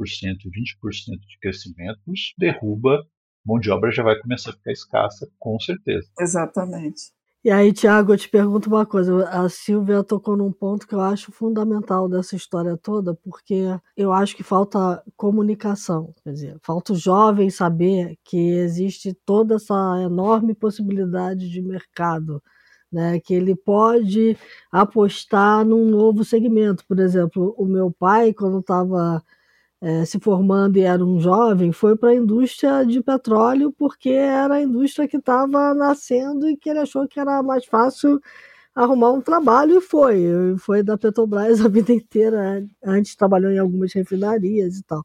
20% 0.00 1.18
de 1.26 1.38
crescimentos, 1.40 2.34
derruba, 2.38 3.04
mão 3.44 3.58
de 3.58 3.70
obra 3.70 3.90
já 3.90 4.02
vai 4.02 4.18
começar 4.18 4.50
a 4.50 4.54
ficar 4.54 4.72
escassa, 4.72 5.28
com 5.38 5.58
certeza. 5.60 6.08
Exatamente. 6.18 7.12
E 7.44 7.50
aí, 7.50 7.74
Tiago, 7.74 8.14
eu 8.14 8.16
te 8.16 8.26
pergunto 8.26 8.70
uma 8.70 8.86
coisa. 8.86 9.28
A 9.28 9.46
Silvia 9.50 10.02
tocou 10.02 10.34
num 10.34 10.50
ponto 10.50 10.88
que 10.88 10.94
eu 10.94 11.00
acho 11.02 11.30
fundamental 11.30 12.08
dessa 12.08 12.34
história 12.34 12.74
toda, 12.74 13.14
porque 13.14 13.66
eu 13.94 14.14
acho 14.14 14.34
que 14.34 14.42
falta 14.42 15.04
comunicação. 15.14 16.14
Quer 16.24 16.32
dizer, 16.32 16.58
falta 16.62 16.94
o 16.94 16.96
jovem 16.96 17.50
saber 17.50 18.16
que 18.24 18.38
existe 18.38 19.12
toda 19.26 19.56
essa 19.56 19.74
enorme 20.02 20.54
possibilidade 20.54 21.50
de 21.50 21.60
mercado 21.60 22.42
né, 22.94 23.20
que 23.20 23.34
ele 23.34 23.56
pode 23.56 24.36
apostar 24.70 25.64
num 25.64 25.86
novo 25.86 26.24
segmento. 26.24 26.84
Por 26.86 27.00
exemplo, 27.00 27.54
o 27.58 27.66
meu 27.66 27.90
pai, 27.90 28.32
quando 28.32 28.60
estava 28.60 29.22
é, 29.80 30.04
se 30.04 30.20
formando 30.20 30.78
e 30.78 30.82
era 30.82 31.04
um 31.04 31.20
jovem, 31.20 31.72
foi 31.72 31.96
para 31.96 32.10
a 32.10 32.14
indústria 32.14 32.84
de 32.86 33.02
petróleo 33.02 33.72
porque 33.72 34.10
era 34.10 34.54
a 34.56 34.62
indústria 34.62 35.08
que 35.08 35.18
estava 35.18 35.74
nascendo 35.74 36.48
e 36.48 36.56
que 36.56 36.70
ele 36.70 36.80
achou 36.80 37.08
que 37.08 37.20
era 37.20 37.42
mais 37.42 37.64
fácil 37.66 38.20
arrumar 38.74 39.12
um 39.12 39.20
trabalho 39.20 39.78
e 39.78 39.80
foi. 39.80 40.56
Foi 40.58 40.82
da 40.82 40.98
Petrobras 40.98 41.60
a 41.60 41.68
vida 41.68 41.92
inteira. 41.92 42.66
Antes 42.84 43.16
trabalhou 43.16 43.50
em 43.52 43.58
algumas 43.58 43.92
refinarias 43.92 44.78
e 44.78 44.84
tal. 44.84 45.02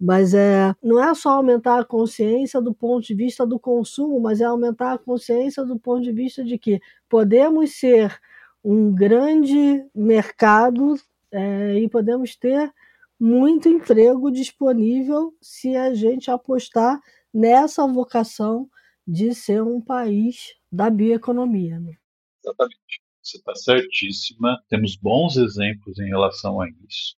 Mas 0.00 0.32
é, 0.32 0.74
não 0.82 1.02
é 1.02 1.12
só 1.14 1.30
aumentar 1.30 1.80
a 1.80 1.84
consciência 1.84 2.60
do 2.60 2.72
ponto 2.72 3.04
de 3.06 3.14
vista 3.14 3.44
do 3.44 3.58
consumo, 3.58 4.20
mas 4.20 4.40
é 4.40 4.44
aumentar 4.44 4.92
a 4.92 4.98
consciência 4.98 5.64
do 5.64 5.78
ponto 5.78 6.02
de 6.02 6.12
vista 6.12 6.44
de 6.44 6.56
que 6.56 6.80
podemos 7.08 7.72
ser 7.72 8.16
um 8.62 8.94
grande 8.94 9.84
mercado 9.94 10.94
é, 11.32 11.78
e 11.80 11.88
podemos 11.88 12.36
ter 12.36 12.72
muito 13.18 13.68
emprego 13.68 14.30
disponível 14.30 15.34
se 15.40 15.74
a 15.74 15.92
gente 15.92 16.30
apostar 16.30 17.00
nessa 17.34 17.86
vocação 17.86 18.68
de 19.06 19.34
ser 19.34 19.62
um 19.62 19.80
país 19.80 20.54
da 20.70 20.88
bioeconomia. 20.90 21.80
Né? 21.80 21.96
Exatamente. 22.44 23.02
Você 23.22 23.38
está 23.38 23.54
certíssima. 23.54 24.62
Temos 24.68 24.96
bons 24.96 25.36
exemplos 25.36 25.98
em 25.98 26.06
relação 26.06 26.60
a 26.60 26.68
isso. 26.68 27.16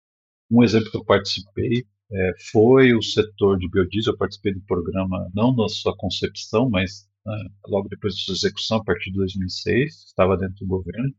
Um 0.51 0.63
exemplo 0.63 0.91
que 0.91 0.97
eu 0.97 1.05
participei 1.05 1.85
é, 2.11 2.33
foi 2.51 2.95
o 2.95 3.03
setor 3.03 3.59
de 3.59 3.69
biodiesel. 3.69 4.15
Eu 4.15 4.19
participei 4.19 4.55
do 4.55 4.61
programa, 4.63 5.31
não 5.35 5.55
na 5.55 5.69
sua 5.69 5.97
concepção, 5.97 6.69
mas 6.69 7.09
né, 7.25 7.37
logo 7.67 7.89
depois 7.89 8.15
da 8.15 8.21
sua 8.21 8.35
execução, 8.35 8.79
a 8.79 8.85
partir 8.85 9.11
de 9.11 9.17
2006, 9.17 10.05
estava 10.07 10.37
dentro 10.37 10.57
do 10.61 10.67
governo. 10.67 11.15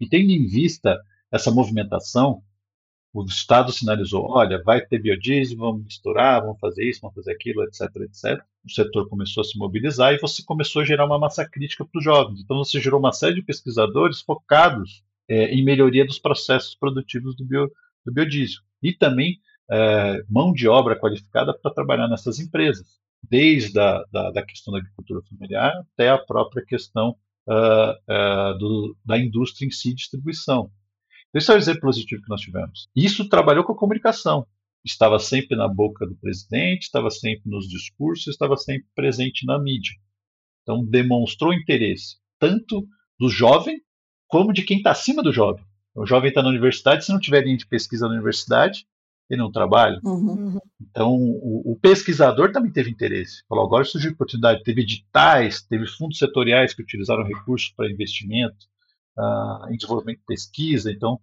E 0.00 0.08
tendo 0.08 0.30
em 0.30 0.46
vista 0.46 0.98
essa 1.32 1.50
movimentação, 1.50 2.42
o 3.12 3.24
Estado 3.24 3.72
sinalizou: 3.72 4.24
olha, 4.30 4.62
vai 4.62 4.80
ter 4.80 5.00
biodiesel, 5.00 5.58
vamos 5.58 5.84
misturar, 5.84 6.40
vamos 6.40 6.60
fazer 6.60 6.88
isso, 6.88 7.00
vamos 7.00 7.16
fazer 7.16 7.32
aquilo, 7.32 7.64
etc, 7.64 7.80
etc. 8.02 8.44
O 8.64 8.70
setor 8.70 9.08
começou 9.08 9.40
a 9.40 9.44
se 9.44 9.58
mobilizar 9.58 10.14
e 10.14 10.20
você 10.20 10.42
começou 10.44 10.82
a 10.82 10.84
gerar 10.84 11.06
uma 11.06 11.18
massa 11.18 11.48
crítica 11.48 11.84
para 11.84 11.98
os 11.98 12.04
jovens. 12.04 12.40
Então 12.40 12.56
você 12.58 12.80
gerou 12.80 13.00
uma 13.00 13.12
série 13.12 13.34
de 13.34 13.42
pesquisadores 13.42 14.20
focados 14.20 15.02
é, 15.28 15.46
em 15.46 15.64
melhoria 15.64 16.06
dos 16.06 16.18
processos 16.18 16.74
produtivos 16.74 17.34
do, 17.36 17.44
bio, 17.44 17.70
do 18.04 18.12
biodiesel 18.12 18.62
e 18.82 18.92
também 18.92 19.40
é, 19.70 20.24
mão 20.28 20.52
de 20.52 20.68
obra 20.68 20.98
qualificada 20.98 21.56
para 21.56 21.72
trabalhar 21.72 22.08
nessas 22.08 22.38
empresas, 22.38 22.98
desde 23.22 23.78
a 23.78 24.04
da, 24.10 24.30
da 24.30 24.44
questão 24.44 24.72
da 24.72 24.80
agricultura 24.80 25.22
familiar 25.28 25.72
até 25.92 26.10
a 26.10 26.18
própria 26.18 26.64
questão 26.64 27.16
uh, 27.46 27.92
uh, 27.92 28.58
do, 28.58 28.96
da 29.04 29.18
indústria 29.18 29.66
em 29.66 29.70
si, 29.70 29.94
distribuição. 29.94 30.70
Esse 31.32 31.50
é 31.52 31.54
o 31.54 31.58
exemplo 31.58 31.82
positivo 31.82 32.22
que 32.22 32.28
nós 32.28 32.40
tivemos. 32.40 32.88
Isso 32.94 33.28
trabalhou 33.28 33.62
com 33.62 33.72
a 33.72 33.76
comunicação. 33.76 34.46
Estava 34.84 35.18
sempre 35.18 35.56
na 35.56 35.68
boca 35.68 36.06
do 36.06 36.16
presidente, 36.16 36.84
estava 36.84 37.10
sempre 37.10 37.48
nos 37.48 37.68
discursos, 37.68 38.28
estava 38.28 38.56
sempre 38.56 38.88
presente 38.94 39.46
na 39.46 39.58
mídia. 39.58 39.94
Então, 40.62 40.84
demonstrou 40.84 41.52
interesse 41.52 42.16
tanto 42.38 42.86
do 43.18 43.28
jovem 43.28 43.80
como 44.26 44.52
de 44.52 44.62
quem 44.62 44.78
está 44.78 44.92
acima 44.92 45.22
do 45.22 45.32
jovem. 45.32 45.64
O 45.94 46.06
jovem 46.06 46.30
está 46.30 46.42
na 46.42 46.48
universidade, 46.48 47.04
se 47.04 47.12
não 47.12 47.20
tiver 47.20 47.44
linha 47.44 47.56
de 47.56 47.66
pesquisa 47.66 48.06
na 48.06 48.14
universidade, 48.14 48.86
ele 49.30 49.40
não 49.40 49.52
trabalha. 49.52 50.00
Uhum. 50.02 50.58
Então, 50.80 51.14
o, 51.14 51.72
o, 51.72 51.76
pesquisador 51.76 52.50
também 52.50 52.72
teve 52.72 52.90
interesse. 52.90 53.44
Falou, 53.48 53.64
agora 53.64 53.84
surgiu 53.84 54.10
oportunidade. 54.10 54.64
Teve 54.64 54.82
editais, 54.82 55.62
teve 55.62 55.86
fundos 55.86 56.18
setoriais 56.18 56.74
que 56.74 56.82
utilizaram 56.82 57.22
recursos 57.22 57.70
para 57.70 57.90
investimento 57.90 58.66
uh, 59.16 59.72
em 59.72 59.76
desenvolvimento 59.76 60.18
de 60.18 60.24
pesquisa. 60.26 60.90
Então, 60.90 61.20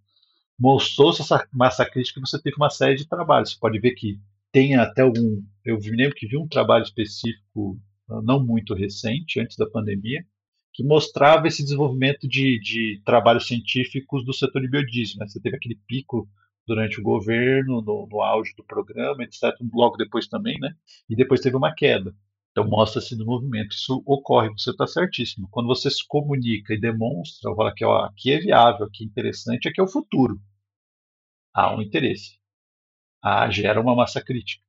mostrou-se 0.57 1.21
essa 1.21 1.45
massa 1.51 1.85
crítica 1.85 2.21
você 2.21 2.41
teve 2.41 2.55
uma 2.55 2.69
série 2.69 2.95
de 2.95 3.05
trabalhos. 3.05 3.51
Você 3.51 3.57
pode 3.59 3.77
ver 3.77 3.91
que 3.91 4.17
tem 4.53 4.77
até 4.77 5.01
algum. 5.01 5.43
Eu 5.65 5.77
me 5.77 5.97
lembro 5.97 6.15
que 6.15 6.27
vi 6.27 6.37
um 6.37 6.47
trabalho 6.47 6.83
específico, 6.83 7.77
uh, 8.09 8.21
não 8.21 8.41
muito 8.41 8.73
recente, 8.73 9.41
antes 9.41 9.57
da 9.57 9.69
pandemia, 9.69 10.25
que 10.73 10.81
mostrava 10.81 11.45
esse 11.45 11.61
desenvolvimento 11.61 12.25
de, 12.25 12.57
de 12.61 13.01
trabalhos 13.03 13.47
científicos 13.47 14.23
do 14.23 14.33
setor 14.33 14.61
de 14.61 14.69
biodiesel. 14.69 15.17
Né? 15.19 15.27
Você 15.27 15.41
teve 15.41 15.57
aquele 15.57 15.77
pico 15.85 16.29
durante 16.67 16.99
o 16.99 17.03
governo, 17.03 17.81
no, 17.81 18.07
no 18.11 18.21
auge 18.21 18.53
do 18.55 18.63
programa, 18.63 19.23
etc., 19.23 19.55
logo 19.73 19.95
depois 19.97 20.27
também, 20.27 20.59
né? 20.59 20.75
e 21.09 21.15
depois 21.15 21.41
teve 21.41 21.55
uma 21.55 21.73
queda. 21.73 22.13
Então 22.51 22.67
mostra-se 22.67 23.15
no 23.15 23.25
movimento. 23.25 23.73
Isso 23.75 24.03
ocorre, 24.05 24.49
você 24.49 24.71
está 24.71 24.85
certíssimo. 24.87 25.47
Quando 25.51 25.67
você 25.67 25.89
se 25.89 26.05
comunica 26.07 26.73
e 26.73 26.79
demonstra, 26.79 27.55
fala 27.55 27.73
que 27.73 27.85
ó, 27.85 28.05
aqui 28.05 28.31
é 28.31 28.39
viável, 28.39 28.85
aqui 28.87 29.03
é 29.03 29.07
interessante, 29.07 29.67
aqui 29.67 29.79
é 29.79 29.83
o 29.83 29.87
futuro. 29.87 30.41
Há 31.53 31.75
um 31.75 31.81
interesse. 31.81 32.39
Ah, 33.21 33.49
gera 33.49 33.81
uma 33.81 33.95
massa 33.95 34.21
crítica. 34.23 34.66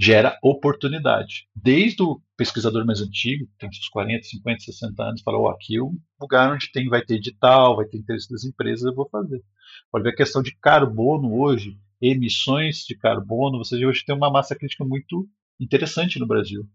Gera 0.00 0.38
oportunidade. 0.42 1.48
Desde 1.54 2.02
o 2.02 2.20
pesquisador 2.36 2.86
mais 2.86 3.00
antigo, 3.00 3.48
tem 3.58 3.68
uns 3.68 3.88
40, 3.88 4.22
50, 4.22 4.60
60 4.60 5.02
anos, 5.02 5.22
fala, 5.22 5.38
oh, 5.38 5.48
aqui 5.48 5.76
é 5.76 5.82
um 5.82 5.98
lugar 6.20 6.52
onde 6.52 6.70
tem, 6.70 6.88
vai 6.88 7.04
ter 7.04 7.16
edital, 7.16 7.76
vai 7.76 7.86
ter 7.86 7.98
interesse 7.98 8.30
das 8.30 8.44
empresas, 8.44 8.84
eu 8.84 8.94
vou 8.94 9.08
fazer. 9.08 9.42
Pode 9.90 10.04
ver 10.04 10.10
a 10.10 10.16
questão 10.16 10.42
de 10.42 10.56
carbono 10.60 11.34
hoje, 11.34 11.76
emissões 12.00 12.84
de 12.86 12.96
carbono, 12.96 13.58
você 13.58 13.84
hoje 13.84 14.04
tem 14.04 14.14
uma 14.14 14.30
massa 14.30 14.54
crítica 14.54 14.84
muito 14.84 15.28
interessante 15.58 16.20
no 16.20 16.26
Brasil 16.26 16.68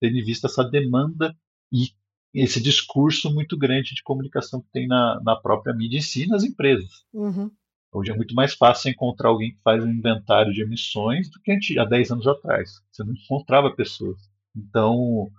tendo 0.00 0.16
em 0.16 0.24
vista 0.24 0.46
essa 0.46 0.64
demanda 0.64 1.36
e 1.72 1.88
esse 2.34 2.60
discurso 2.60 3.32
muito 3.32 3.56
grande 3.56 3.94
de 3.94 4.02
comunicação 4.02 4.60
que 4.60 4.70
tem 4.70 4.86
na, 4.86 5.20
na 5.22 5.36
própria 5.36 5.74
mídia 5.74 5.98
em 5.98 6.02
si 6.02 6.26
nas 6.26 6.44
empresas. 6.44 7.04
Uhum. 7.12 7.50
Hoje 7.92 8.10
é 8.10 8.16
muito 8.16 8.34
mais 8.34 8.54
fácil 8.54 8.90
encontrar 8.90 9.30
alguém 9.30 9.52
que 9.52 9.62
faz 9.62 9.82
um 9.82 9.90
inventário 9.90 10.52
de 10.52 10.62
emissões 10.62 11.30
do 11.30 11.40
que 11.40 11.78
há 11.78 11.84
10 11.84 12.10
anos 12.10 12.26
atrás. 12.26 12.80
Você 12.92 13.02
não 13.04 13.14
encontrava 13.14 13.74
pessoas. 13.74 14.18
Então, 14.54 15.30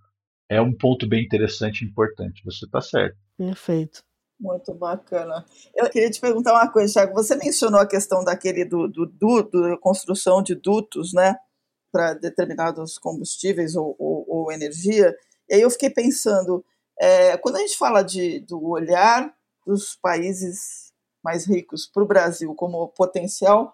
é 0.50 0.62
um 0.62 0.74
ponto 0.74 1.08
bem 1.08 1.24
interessante 1.24 1.82
e 1.82 1.88
importante. 1.88 2.43
Você 2.45 2.66
está 2.66 2.82
certo. 2.82 3.18
Perfeito. 3.38 4.04
Muito 4.39 4.74
bacana. 4.74 5.45
Eu 5.76 5.89
queria 5.89 6.10
te 6.10 6.22
perguntar 6.22 6.54
uma 6.54 6.72
coisa, 6.72 6.93
Thiago. 6.93 7.14
Você 7.14 7.36
mencionou 7.36 7.80
a 7.80 7.88
questão 7.88 8.24
daquele 8.24 8.66
do, 8.66 8.88
do, 8.88 9.06
do, 9.06 9.43
do 9.43 9.80
construção 9.80 10.41
de 10.41 10.56
dutos, 10.56 11.14
né? 11.14 11.36
para 11.91 12.14
determinados 12.14 12.98
combustíveis 12.98 13.76
ou, 13.76 13.95
ou, 13.98 14.26
ou, 14.28 14.52
energia. 14.52 15.16
E 15.50 15.56
aí 15.56 15.62
eu 15.62 15.70
fiquei 15.70 15.89
pensando, 15.89 16.64
é, 17.00 17.38
quando 17.38 17.56
a 17.56 17.60
gente 17.60 17.78
fala 17.78 18.04
de, 18.04 18.39
do 18.41 18.64
olhar 18.64 19.34
dos 19.66 19.95
países 19.95 20.87
mais 21.24 21.45
ricos 21.45 21.86
para 21.86 22.03
o 22.03 22.07
Brasil 22.07 22.53
como 22.55 22.88
potencial 22.89 23.74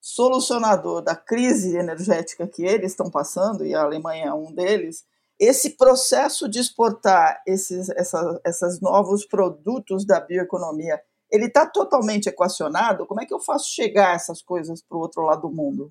solucionador 0.00 1.00
da 1.00 1.16
crise 1.16 1.76
energética 1.78 2.46
que 2.46 2.62
eles 2.62 2.92
estão 2.92 3.10
passando, 3.10 3.64
e 3.64 3.74
a 3.74 3.82
Alemanha 3.82 4.26
é 4.26 4.34
um 4.34 4.52
deles, 4.52 5.04
esse 5.40 5.76
processo 5.76 6.48
de 6.48 6.58
exportar 6.58 7.42
esses 7.46 7.88
essa, 7.90 8.40
esses 8.44 8.80
novos 8.80 9.26
produtos 9.26 10.06
da 10.06 10.20
bioeconomia, 10.20 11.00
ele 11.30 11.46
está 11.46 11.66
totalmente 11.66 12.28
equacionado? 12.28 13.06
Como 13.06 13.20
é 13.20 13.26
que 13.26 13.34
eu 13.34 13.40
faço 13.40 13.72
chegar 13.72 14.14
essas 14.14 14.42
coisas 14.42 14.82
para 14.82 14.96
o 14.96 15.00
outro 15.00 15.22
lado 15.22 15.48
do 15.48 15.50
mundo? 15.50 15.88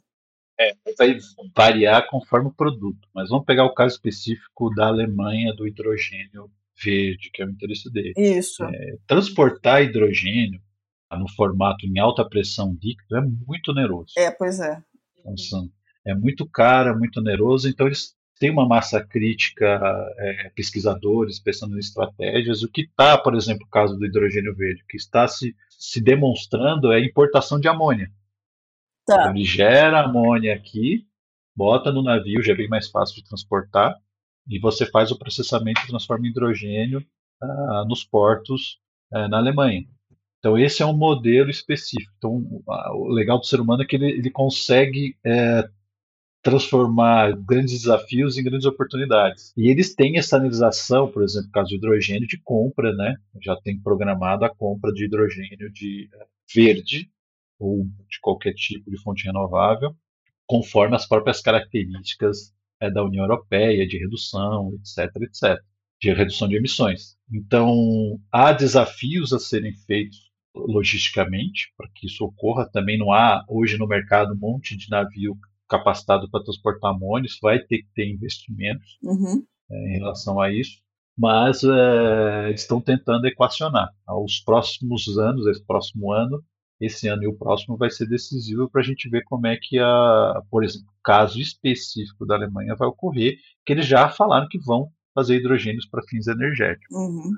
É, 0.59 0.73
vai 0.97 1.17
variar 1.55 2.07
conforme 2.09 2.49
o 2.49 2.53
produto, 2.53 3.07
mas 3.13 3.29
vamos 3.29 3.45
pegar 3.45 3.65
o 3.65 3.73
caso 3.73 3.95
específico 3.95 4.69
da 4.75 4.87
Alemanha 4.87 5.53
do 5.55 5.67
hidrogênio 5.67 6.49
verde, 6.81 7.31
que 7.33 7.41
é 7.41 7.45
o 7.45 7.49
interesse 7.49 7.91
dele. 7.91 8.13
Isso. 8.15 8.63
É, 8.63 8.97
transportar 9.07 9.81
hidrogênio 9.81 10.61
no 11.17 11.29
formato 11.29 11.85
em 11.85 11.99
alta 11.99 12.27
pressão 12.27 12.77
líquido 12.81 13.17
é 13.17 13.21
muito 13.21 13.71
oneroso. 13.71 14.13
É, 14.17 14.31
pois 14.31 14.59
é. 14.59 14.81
Então, 15.19 15.69
é 16.05 16.13
muito 16.13 16.45
caro, 16.45 16.89
é 16.89 16.95
muito 16.95 17.19
oneroso, 17.19 17.69
então 17.69 17.87
eles 17.87 18.15
têm 18.39 18.51
uma 18.51 18.67
massa 18.67 19.03
crítica, 19.03 19.65
é, 20.17 20.49
pesquisadores 20.55 21.39
pensando 21.39 21.75
em 21.75 21.79
estratégias. 21.79 22.61
O 22.61 22.69
que 22.69 22.81
está, 22.81 23.17
por 23.17 23.35
exemplo, 23.35 23.65
o 23.65 23.69
caso 23.69 23.95
do 23.95 24.05
hidrogênio 24.05 24.55
verde, 24.55 24.83
que 24.89 24.97
está 24.97 25.27
se, 25.27 25.55
se 25.69 26.01
demonstrando 26.01 26.91
é 26.91 26.97
a 26.97 27.05
importação 27.05 27.59
de 27.59 27.67
amônia. 27.67 28.11
Tá. 29.05 29.15
Então, 29.21 29.35
ele 29.35 29.45
gera 29.45 30.01
amônia 30.01 30.53
aqui, 30.53 31.07
bota 31.55 31.91
no 31.91 32.03
navio, 32.03 32.43
já 32.43 32.53
é 32.53 32.55
bem 32.55 32.67
mais 32.67 32.89
fácil 32.89 33.15
de 33.15 33.23
transportar, 33.23 33.95
e 34.47 34.59
você 34.59 34.85
faz 34.85 35.11
o 35.11 35.17
processamento 35.17 35.81
e 35.81 35.87
transforma 35.87 36.27
em 36.27 36.29
hidrogênio 36.29 37.05
ah, 37.41 37.85
nos 37.87 38.03
portos 38.03 38.79
ah, 39.11 39.27
na 39.27 39.37
Alemanha. 39.37 39.85
Então, 40.43 40.57
esse 40.57 40.83
é 40.83 40.85
um 40.85 40.97
modelo 40.97 41.49
específico. 41.49 42.11
Então, 42.17 42.61
o 42.95 43.07
legal 43.07 43.39
do 43.39 43.45
ser 43.45 43.61
humano 43.61 43.81
é 43.81 43.85
que 43.85 43.95
ele, 43.95 44.11
ele 44.11 44.29
consegue 44.29 45.15
é, 45.25 45.69
transformar 46.41 47.31
grandes 47.31 47.79
desafios 47.79 48.37
em 48.37 48.43
grandes 48.43 48.65
oportunidades. 48.65 49.53
E 49.55 49.69
eles 49.69 49.95
têm 49.95 50.17
essa 50.17 50.35
sinalização, 50.35 51.09
por 51.09 51.23
exemplo, 51.23 51.47
no 51.47 51.51
caso 51.53 51.69
do 51.69 51.75
hidrogênio, 51.77 52.27
de 52.27 52.37
compra, 52.43 52.93
né? 52.93 53.15
Já 53.41 53.55
tem 53.55 53.79
programado 53.79 54.43
a 54.43 54.53
compra 54.53 54.91
de 54.91 55.05
hidrogênio 55.05 55.71
de 55.71 56.09
eh, 56.13 56.25
verde 56.53 57.09
ou 57.57 57.85
de 57.85 58.19
qualquer 58.21 58.53
tipo 58.53 58.91
de 58.91 59.01
fonte 59.01 59.23
renovável, 59.23 59.95
conforme 60.45 60.93
as 60.93 61.07
próprias 61.07 61.39
características 61.39 62.53
é, 62.81 62.91
da 62.91 63.01
União 63.01 63.23
Europeia 63.23 63.87
de 63.87 63.97
redução, 63.97 64.73
etc., 64.73 65.09
etc., 65.21 65.57
de 66.01 66.11
redução 66.11 66.49
de 66.49 66.57
emissões. 66.57 67.15
Então, 67.31 68.19
há 68.29 68.51
desafios 68.51 69.31
a 69.31 69.39
serem 69.39 69.73
feitos 69.87 70.32
logisticamente 70.55 71.73
para 71.77 71.89
que 71.93 72.07
isso 72.07 72.23
ocorra. 72.23 72.69
Também 72.71 72.97
não 72.97 73.11
há 73.11 73.43
hoje 73.47 73.77
no 73.77 73.87
mercado 73.87 74.33
um 74.33 74.37
monte 74.37 74.77
de 74.77 74.89
navio 74.89 75.37
capacitado 75.67 76.29
para 76.29 76.43
transportar 76.43 76.91
amônio, 76.91 77.25
isso 77.25 77.39
vai 77.41 77.59
ter 77.59 77.79
que 77.79 77.89
ter 77.95 78.07
investimentos 78.07 78.99
uhum. 79.01 79.43
é, 79.71 79.95
em 79.95 79.97
relação 79.97 80.39
a 80.39 80.51
isso, 80.51 80.77
mas 81.17 81.63
é, 81.63 82.51
estão 82.51 82.79
tentando 82.79 83.25
equacionar. 83.25 83.89
Aos 84.05 84.39
próximos 84.39 85.17
anos, 85.17 85.47
esse 85.47 85.65
próximo 85.65 86.11
ano, 86.11 86.43
esse 86.79 87.07
ano 87.07 87.23
e 87.23 87.27
o 87.27 87.35
próximo 87.35 87.77
vai 87.77 87.89
ser 87.89 88.07
decisivo 88.07 88.69
para 88.69 88.81
a 88.81 88.83
gente 88.83 89.09
ver 89.09 89.23
como 89.23 89.47
é 89.47 89.57
que, 89.57 89.79
a, 89.79 90.41
por 90.49 90.63
exemplo, 90.63 90.87
o 90.89 91.03
caso 91.03 91.39
específico 91.39 92.25
da 92.25 92.35
Alemanha 92.35 92.75
vai 92.75 92.87
ocorrer, 92.87 93.37
que 93.65 93.73
eles 93.73 93.85
já 93.85 94.09
falaram 94.09 94.47
que 94.47 94.59
vão 94.59 94.91
fazer 95.13 95.37
hidrogênios 95.37 95.85
para 95.87 96.03
fins 96.03 96.27
energéticos. 96.27 96.95
Uhum. 96.95 97.31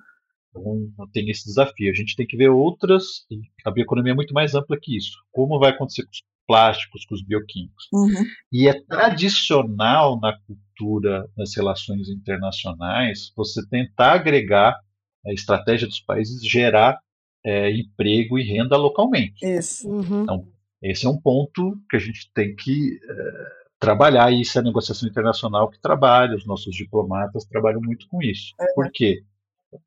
Então, 0.57 1.07
tem 1.11 1.29
esse 1.29 1.45
desafio. 1.45 1.91
A 1.91 1.95
gente 1.95 2.15
tem 2.15 2.25
que 2.25 2.37
ver 2.37 2.49
outras. 2.49 3.25
A 3.65 3.71
bioeconomia 3.71 4.13
é 4.13 4.15
muito 4.15 4.33
mais 4.33 4.55
ampla 4.55 4.77
que 4.81 4.97
isso. 4.97 5.17
Como 5.31 5.59
vai 5.59 5.71
acontecer 5.71 6.03
com 6.03 6.11
os 6.11 6.23
plásticos, 6.47 7.05
com 7.05 7.15
os 7.15 7.23
bioquímicos. 7.23 7.87
Uhum. 7.91 8.23
E 8.51 8.67
é 8.67 8.81
tradicional 8.85 10.19
na 10.19 10.37
cultura, 10.45 11.27
nas 11.35 11.55
relações 11.55 12.09
internacionais, 12.09 13.31
você 13.35 13.67
tentar 13.67 14.13
agregar 14.13 14.79
a 15.25 15.33
estratégia 15.33 15.87
dos 15.87 15.99
países 15.99 16.45
gerar 16.45 16.99
é, 17.43 17.71
emprego 17.71 18.37
e 18.37 18.43
renda 18.43 18.77
localmente. 18.77 19.45
Isso. 19.45 19.87
Uhum. 19.87 20.23
Então, 20.23 20.47
esse 20.81 21.05
é 21.05 21.09
um 21.09 21.19
ponto 21.19 21.77
que 21.89 21.95
a 21.95 21.99
gente 21.99 22.31
tem 22.33 22.55
que 22.55 22.99
é, 23.03 23.65
trabalhar. 23.79 24.31
E 24.31 24.41
isso 24.41 24.57
é 24.57 24.61
a 24.61 24.63
negociação 24.63 25.07
internacional 25.07 25.69
que 25.69 25.79
trabalha, 25.79 26.35
os 26.35 26.45
nossos 26.45 26.75
diplomatas 26.75 27.45
trabalham 27.45 27.81
muito 27.81 28.07
com 28.07 28.21
isso. 28.21 28.53
É. 28.59 28.73
Por 28.73 28.91
quê? 28.91 29.23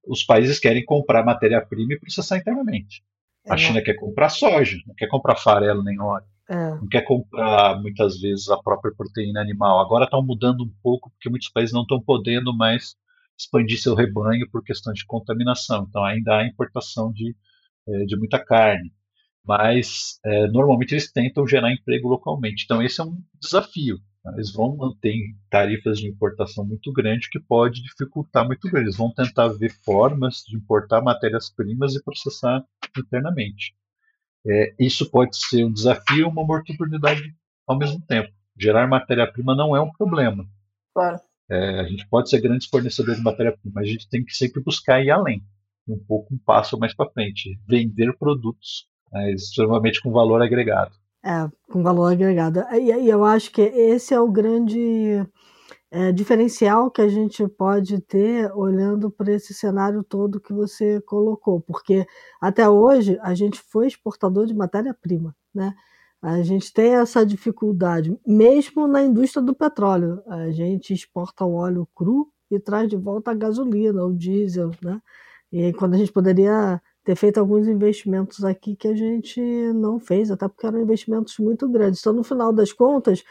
Os 0.07 0.25
países 0.25 0.59
querem 0.59 0.85
comprar 0.85 1.25
matéria-prima 1.25 1.95
e 1.95 1.99
processar 2.01 2.39
internamente. 2.39 3.03
A 3.49 3.55
É. 3.55 3.59
China 3.59 3.83
quer 3.83 3.95
comprar 3.95 4.29
soja, 4.29 4.77
não 4.87 4.95
quer 4.95 5.07
comprar 5.09 5.37
farelo 5.37 5.83
nem 5.83 6.01
óleo, 6.01 6.27
É. 6.49 6.71
não 6.77 6.89
quer 6.89 7.03
comprar 7.03 7.81
muitas 7.81 8.21
vezes 8.21 8.49
a 8.49 8.57
própria 8.59 8.93
proteína 8.95 9.41
animal. 9.41 9.81
Agora 9.81 10.05
estão 10.05 10.23
mudando 10.23 10.65
um 10.65 10.73
pouco 10.83 11.11
porque 11.11 11.31
muitos 11.31 11.49
países 11.51 11.73
não 11.73 11.83
estão 11.83 12.01
podendo 12.01 12.55
mais 12.57 12.95
expandir 13.39 13.81
seu 13.81 13.95
rebanho 13.95 14.49
por 14.51 14.63
questão 14.65 14.93
de 14.93 15.05
contaminação. 15.07 15.87
Então 15.89 16.05
ainda 16.05 16.37
há 16.39 16.47
importação 16.47 17.13
de, 17.13 17.35
eh, 17.89 18.05
de 18.07 18.17
muita 18.17 18.39
carne. 18.45 18.93
Mas 19.47 20.19
eh, 20.27 20.47
normalmente 20.49 20.93
eles 20.93 21.11
tentam 21.11 21.47
gerar 21.47 21.73
emprego 21.73 22.09
localmente. 22.09 22.65
Então 22.65 22.83
esse 22.83 23.01
é 23.01 23.05
um 23.05 23.19
desafio. 23.41 23.99
Eles 24.35 24.53
vão 24.53 24.77
manter 24.77 25.35
tarifas 25.49 25.99
de 25.99 26.09
importação 26.09 26.65
muito 26.65 26.93
grandes 26.93 27.29
que 27.29 27.41
pode 27.41 27.83
dificultar 27.83 28.47
muito 28.47 28.69
grande. 28.69 28.87
Eles 28.87 28.97
vão 28.97 29.13
tentar 29.13 29.49
ver 29.49 29.71
formas 29.85 30.43
de 30.47 30.57
importar 30.57 31.01
matérias-primas 31.01 31.95
e 31.95 32.03
processar 32.03 32.65
internamente. 32.97 33.75
É, 34.47 34.75
isso 34.79 35.11
pode 35.11 35.37
ser 35.37 35.65
um 35.65 35.73
desafio 35.73 36.19
e 36.19 36.25
uma 36.25 36.43
oportunidade 36.43 37.35
ao 37.67 37.79
mesmo 37.79 38.01
tempo. 38.07 38.33
Gerar 38.57 38.87
matéria-prima 38.87 39.55
não 39.55 39.77
é 39.77 39.81
um 39.81 39.93
problema. 39.93 40.47
Claro. 40.95 41.21
É, 41.51 41.81
a 41.81 41.85
gente 41.85 42.07
pode 42.09 42.29
ser 42.29 42.41
grandes 42.41 42.69
fornecedores 42.69 43.19
de 43.19 43.25
matéria-prima, 43.25 43.73
mas 43.75 43.89
a 43.89 43.91
gente 43.91 44.09
tem 44.09 44.25
que 44.25 44.35
sempre 44.35 44.63
buscar 44.63 45.03
ir 45.03 45.11
além, 45.11 45.43
um 45.87 45.99
pouco 45.99 46.35
um 46.35 46.39
passo 46.39 46.79
mais 46.79 46.95
para 46.95 47.11
frente, 47.11 47.59
vender 47.67 48.17
produtos, 48.19 48.87
mas 49.11 49.45
extremamente 49.45 50.03
com 50.03 50.13
valor 50.13 50.43
agregado. 50.43 50.95
É, 51.29 51.47
com 51.71 51.83
valor 51.83 52.11
agregado. 52.11 52.65
E, 52.73 52.91
e 52.91 53.09
eu 53.11 53.23
acho 53.23 53.53
que 53.53 53.61
esse 53.61 54.15
é 54.15 54.21
o 54.21 54.31
grande 54.31 55.23
é, 55.91 56.11
diferencial 56.11 56.91
que 56.91 57.03
a 57.03 57.09
gente 57.09 57.47
pode 57.49 58.01
ter 58.01 58.51
olhando 58.55 59.11
para 59.11 59.33
esse 59.35 59.53
cenário 59.53 60.03
todo 60.03 60.41
que 60.41 60.55
você 60.55 61.03
colocou, 61.03 61.61
porque 61.61 62.07
até 62.41 62.67
hoje 62.67 63.19
a 63.23 63.35
gente 63.35 63.61
foi 63.61 63.89
exportador 63.89 64.47
de 64.47 64.55
matéria-prima, 64.55 65.37
né? 65.55 65.75
A 66.23 66.43
gente 66.43 66.73
tem 66.73 66.95
essa 66.95 67.27
dificuldade, 67.27 68.19
mesmo 68.27 68.89
na 68.89 69.03
indústria 69.03 69.43
do 69.43 69.55
petróleo. 69.55 70.23
A 70.27 70.51
gente 70.51 70.95
exporta 70.95 71.45
o 71.45 71.55
óleo 71.55 71.87
cru 71.95 72.29
e 72.51 72.59
traz 72.59 72.89
de 72.89 72.97
volta 72.97 73.33
a 73.33 73.35
gasolina, 73.35 74.03
o 74.03 74.17
diesel, 74.17 74.71
né? 74.83 75.01
E 75.53 75.75
quando 75.75 75.95
a 75.95 75.99
gente 75.99 76.13
poderia 76.13 76.81
ter 77.09 77.17
feito 77.17 77.41
alguns 77.41 77.67
investimentos 77.67 78.45
aqui 78.45 78.77
que 78.77 78.87
a 78.87 78.95
gente 78.95 79.41
não 79.73 79.99
fez, 79.99 80.31
até 80.31 80.47
porque 80.47 80.67
eram 80.67 80.79
investimentos 80.79 81.39
muito 81.39 81.67
grandes. 81.67 82.01
Então, 82.01 82.13
no 82.13 82.23
final 82.23 82.53
das 82.53 82.71
contas, 82.71 83.25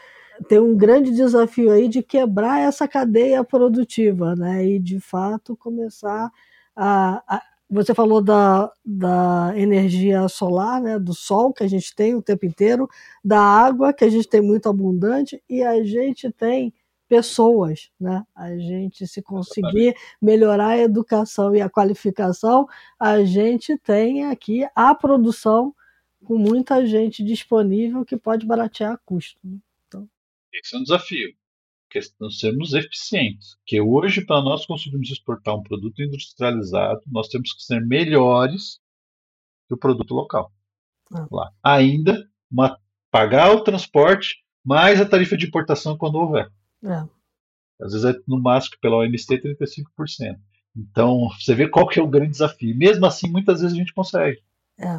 tem 0.48 0.58
um 0.58 0.76
grande 0.76 1.12
desafio 1.12 1.70
aí 1.70 1.86
de 1.86 2.02
quebrar 2.02 2.58
essa 2.58 2.88
cadeia 2.88 3.44
produtiva, 3.44 4.34
né? 4.34 4.66
E 4.66 4.80
de 4.80 4.98
fato 4.98 5.56
começar 5.56 6.28
a. 6.74 7.22
a 7.28 7.42
você 7.70 7.94
falou 7.94 8.20
da, 8.20 8.68
da 8.84 9.52
energia 9.54 10.26
solar, 10.26 10.80
né? 10.80 10.98
Do 10.98 11.14
sol 11.14 11.52
que 11.52 11.62
a 11.62 11.68
gente 11.68 11.94
tem 11.94 12.16
o 12.16 12.22
tempo 12.22 12.46
inteiro, 12.46 12.88
da 13.24 13.40
água 13.40 13.92
que 13.92 14.04
a 14.04 14.10
gente 14.10 14.26
tem 14.28 14.40
muito 14.40 14.68
abundante, 14.68 15.40
e 15.48 15.62
a 15.62 15.84
gente 15.84 16.32
tem 16.32 16.74
pessoas, 17.08 17.90
né? 17.98 18.24
A 18.34 18.56
gente 18.56 19.06
se 19.06 19.22
conseguir 19.22 19.94
melhorar 20.20 20.68
a 20.68 20.78
educação 20.78 21.54
e 21.54 21.60
a 21.60 21.68
qualificação, 21.70 22.66
a 23.00 23.24
gente 23.24 23.76
tem 23.78 24.26
aqui 24.26 24.66
a 24.74 24.94
produção 24.94 25.74
com 26.24 26.36
muita 26.36 26.84
gente 26.86 27.24
disponível 27.24 28.04
que 28.04 28.16
pode 28.16 28.44
baratear 28.46 29.00
custo. 29.04 29.38
né? 29.42 29.58
Esse 30.52 30.74
é 30.74 30.78
um 30.78 30.82
desafio. 30.82 31.34
Questão 31.90 32.28
de 32.28 32.38
sermos 32.38 32.74
eficientes. 32.74 33.56
Que 33.64 33.80
hoje, 33.80 34.24
para 34.24 34.42
nós 34.42 34.66
conseguirmos 34.66 35.10
exportar 35.10 35.54
um 35.54 35.62
produto 35.62 36.02
industrializado, 36.02 37.00
nós 37.06 37.28
temos 37.28 37.52
que 37.54 37.62
ser 37.62 37.80
melhores 37.80 38.80
que 39.66 39.74
o 39.74 39.78
produto 39.78 40.12
local. 40.14 40.52
Ah. 41.14 41.26
Lá. 41.30 41.50
Ainda, 41.62 42.28
uma- 42.50 42.78
pagar 43.10 43.54
o 43.54 43.62
transporte 43.62 44.42
mais 44.64 45.00
a 45.00 45.06
tarifa 45.08 45.36
de 45.36 45.46
importação 45.46 45.96
quando 45.96 46.16
houver. 46.16 46.50
É, 46.84 47.84
Às 47.84 47.92
vezes 47.92 48.04
é 48.04 48.20
no 48.26 48.40
máximo 48.40 48.76
pela 48.80 48.96
OMC 48.98 49.40
35%. 49.40 50.38
Então, 50.76 51.28
você 51.40 51.54
vê 51.54 51.68
qual 51.68 51.88
que 51.88 51.98
é 51.98 52.02
o 52.02 52.08
grande 52.08 52.32
desafio. 52.32 52.76
Mesmo 52.76 53.04
assim, 53.06 53.28
muitas 53.28 53.60
vezes 53.60 53.74
a 53.74 53.78
gente 53.78 53.92
consegue. 53.92 54.40
é, 54.78 54.96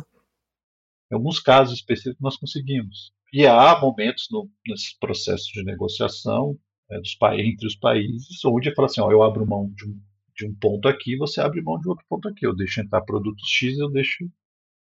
Em 1.11 1.15
alguns 1.15 1.39
casos 1.39 1.75
específicos 1.75 2.21
nós 2.21 2.37
conseguimos. 2.37 3.13
E 3.31 3.45
há 3.45 3.79
momentos 3.79 4.27
no, 4.31 4.49
nesse 4.67 4.97
processo 4.99 5.51
de 5.53 5.63
negociação 5.63 6.57
é, 6.89 6.97
dos, 6.99 7.17
entre 7.37 7.67
os 7.67 7.75
países 7.75 8.43
onde 8.43 8.73
fala 8.73 8.87
assim, 8.87 9.01
ó, 9.01 9.11
eu 9.11 9.23
abro 9.23 9.45
mão 9.45 9.71
de 9.75 9.85
um, 9.87 10.01
de 10.35 10.47
um 10.47 10.55
ponto 10.55 10.87
aqui, 10.87 11.15
você 11.15 11.39
abre 11.39 11.61
mão 11.61 11.79
de 11.79 11.87
outro 11.87 12.05
ponto 12.09 12.27
aqui. 12.27 12.45
Eu 12.45 12.55
deixo 12.55 12.81
entrar 12.81 13.01
produto 13.01 13.41
X, 13.45 13.77
eu 13.77 13.89
deixo 13.89 14.29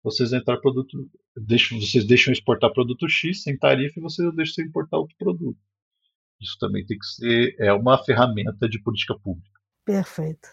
vocês 0.03 0.33
entrar 0.33 0.57
produto, 0.59 1.11
deixo, 1.37 1.79
vocês 1.79 2.07
deixam 2.07 2.33
exportar 2.33 2.73
produto 2.73 3.09
X 3.09 3.43
sem 3.43 3.57
tarifa 3.59 3.99
e 3.99 4.03
vocês 4.03 4.29
você 4.35 4.63
importar 4.63 4.99
outro 4.99 5.17
produto. 5.19 5.59
Isso 6.41 6.57
também 6.61 6.85
tem 6.87 6.99
que 6.99 7.07
ser 7.07 7.55
é 7.59 7.73
uma 7.73 8.03
ferramenta 8.05 8.69
de 8.69 8.81
política 8.83 9.15
pública. 9.23 9.49
perfeito. 9.85 10.49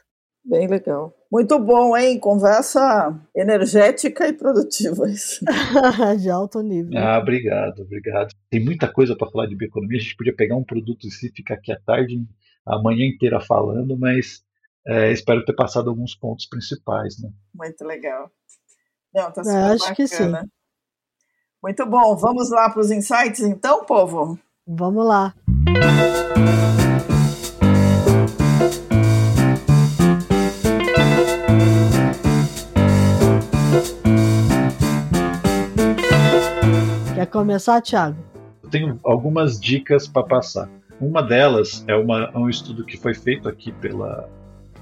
Bem 0.48 0.68
legal. 0.68 1.12
Muito 1.32 1.58
bom, 1.58 1.98
hein? 1.98 2.20
Conversa 2.20 3.20
energética 3.36 4.28
e 4.28 4.34
produtiva. 4.34 5.10
Isso. 5.10 5.44
De 6.22 6.30
alto 6.30 6.62
nível. 6.62 6.92
Ah, 7.00 7.18
obrigado, 7.18 7.80
obrigado. 7.82 8.28
Tem 8.52 8.64
muita 8.64 8.88
coisa 8.88 9.16
para 9.18 9.28
falar 9.32 9.48
de 9.48 9.56
bioeconomia. 9.56 9.98
A 9.98 10.02
gente 10.02 10.16
podia 10.16 10.36
pegar 10.36 10.56
um 10.56 10.64
produto 10.64 11.08
em 11.08 11.10
si, 11.10 11.32
ficar 11.36 11.56
aqui 11.56 11.72
a 11.72 11.80
tarde, 11.80 12.24
a 12.64 12.80
manhã 12.80 13.08
inteira 13.08 13.42
falando, 13.42 13.98
mas 13.98 14.44
é, 14.88 15.12
espero 15.12 15.44
ter 15.44 15.56
passado 15.56 15.90
alguns 15.90 16.14
pontos 16.16 16.46
principais, 16.48 17.20
né? 17.20 17.32
Muito 17.52 17.84
legal. 17.84 18.30
Não, 19.12 19.32
tá 19.32 19.42
É, 19.42 19.44
super 19.44 19.56
acho 19.72 19.96
que 19.96 20.08
sim. 20.08 20.30
bacana. 20.30 20.48
Muito 21.64 21.86
bom. 21.88 22.16
Vamos 22.16 22.52
lá 22.52 22.70
para 22.70 22.82
os 22.82 22.92
insights, 22.92 23.40
então, 23.42 23.84
povo? 23.84 24.40
Vamos 24.68 25.06
lá. 25.06 25.34
Quer 37.14 37.28
começar, 37.28 37.82
Thiago? 37.82 38.18
Eu 38.64 38.70
tenho 38.70 39.00
algumas 39.04 39.60
dicas 39.60 40.08
para 40.08 40.24
passar. 40.24 40.70
Uma 41.00 41.22
delas 41.22 41.84
é 41.88 41.96
uma- 41.96 42.32
é 42.34 42.38
um 42.38 42.50
estudo 42.50 42.84
que 42.86 42.98
foi 42.98 43.14
feito 43.14 43.48
aqui 43.48 43.72
pela, 43.72 44.30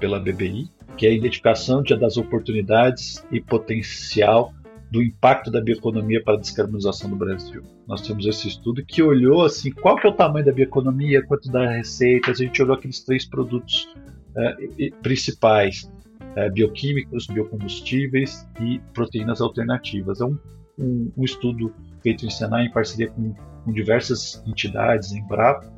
pela 0.00 0.18
BBI, 0.18 0.70
que 0.96 1.06
é 1.06 1.10
a 1.10 1.12
identificação 1.12 1.82
de- 1.82 1.96
das 1.96 2.16
oportunidades 2.16 3.24
e 3.30 3.40
potencial 3.40 4.52
do 4.94 5.02
impacto 5.02 5.50
da 5.50 5.60
bioeconomia 5.60 6.22
para 6.22 6.34
a 6.34 6.40
descarbonização 6.40 7.10
do 7.10 7.16
Brasil. 7.16 7.64
Nós 7.84 8.00
temos 8.00 8.24
esse 8.26 8.46
estudo 8.46 8.84
que 8.86 9.02
olhou 9.02 9.44
assim, 9.44 9.72
qual 9.72 9.96
que 9.96 10.06
é 10.06 10.10
o 10.10 10.14
tamanho 10.14 10.46
da 10.46 10.52
bioeconomia, 10.52 11.20
quanto 11.26 11.50
dá 11.50 11.68
receitas, 11.68 12.40
a 12.40 12.44
gente 12.44 12.62
olhou 12.62 12.76
aqueles 12.76 13.00
três 13.00 13.26
produtos 13.26 13.88
eh, 14.36 14.90
principais, 15.02 15.90
eh, 16.36 16.48
bioquímicos, 16.48 17.26
biocombustíveis 17.26 18.48
e 18.60 18.78
proteínas 18.92 19.40
alternativas. 19.40 20.20
É 20.20 20.26
um, 20.26 20.38
um, 20.78 21.10
um 21.16 21.24
estudo 21.24 21.74
feito 22.00 22.24
em 22.24 22.30
Senai 22.30 22.66
em 22.66 22.70
parceria 22.70 23.10
com, 23.10 23.34
com 23.64 23.72
diversas 23.72 24.40
entidades, 24.46 25.10
em 25.10 25.18
Embrapa, 25.18 25.72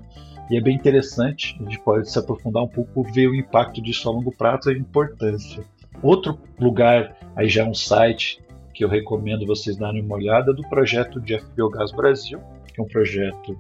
e 0.51 0.59
é 0.59 0.61
bem 0.61 0.77
interessante, 0.77 1.57
a 1.59 1.62
gente 1.62 1.81
pode 1.81 2.11
se 2.11 2.19
aprofundar 2.19 2.62
um 2.62 2.69
pouco, 2.69 3.03
ver 3.03 3.29
o 3.29 3.35
impacto 3.35 3.81
disso 3.81 4.11
a 4.11 4.12
longo 4.12 4.31
prazo 4.31 4.71
e 4.71 4.75
a 4.75 4.79
importância. 4.79 5.64
Outro 6.03 6.39
lugar, 6.61 7.17
aí 7.35 7.49
já 7.49 7.62
é 7.62 7.64
um 7.67 7.73
site 7.73 8.45
que 8.77 8.85
eu 8.85 8.89
recomendo 8.91 9.47
vocês 9.47 9.74
darem 9.74 10.03
uma 10.03 10.16
olhada, 10.16 10.53
do 10.53 10.61
projeto 10.68 11.18
de 11.18 11.43
Biogás 11.57 11.91
Brasil, 11.93 12.39
que 12.66 12.79
é 12.79 12.85
um 12.85 12.87
projeto 12.87 13.59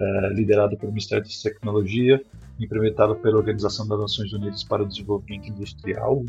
eh, 0.00 0.28
liderado 0.34 0.76
pelo 0.76 0.90
Ministério 0.90 1.22
da 1.22 1.30
Tecnologia, 1.40 2.20
implementado 2.58 3.14
pela 3.14 3.36
Organização 3.36 3.86
das 3.86 4.00
Nações 4.00 4.32
Unidas 4.32 4.64
para 4.64 4.82
o 4.82 4.86
Desenvolvimento 4.86 5.50
Industrial, 5.50 6.24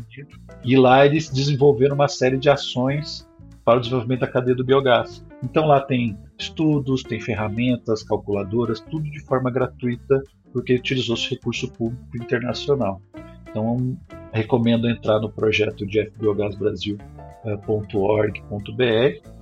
e 0.64 0.76
lá 0.76 1.04
eles 1.04 1.28
desenvolveram 1.28 1.96
uma 1.96 2.06
série 2.06 2.38
de 2.38 2.48
ações 2.48 3.28
para 3.64 3.78
o 3.78 3.80
desenvolvimento 3.80 4.20
da 4.20 4.28
cadeia 4.28 4.54
do 4.54 4.64
biogás. 4.64 5.24
Então 5.42 5.66
lá 5.66 5.80
tem 5.80 6.16
estudos, 6.38 7.02
tem 7.02 7.20
ferramentas, 7.20 8.04
calculadoras, 8.04 8.78
tudo 8.78 9.10
de 9.10 9.18
forma 9.18 9.50
gratuita, 9.50 10.22
porque 10.52 10.76
utilizou 10.76 11.16
esse 11.16 11.30
recurso 11.30 11.72
público 11.72 12.16
internacional. 12.16 13.02
Então 13.50 13.98
recomendo 14.32 14.88
entrar 14.88 15.18
no 15.18 15.28
projeto 15.28 15.84
de 15.84 15.98
fbiogásbrasil.org.br 17.56 19.38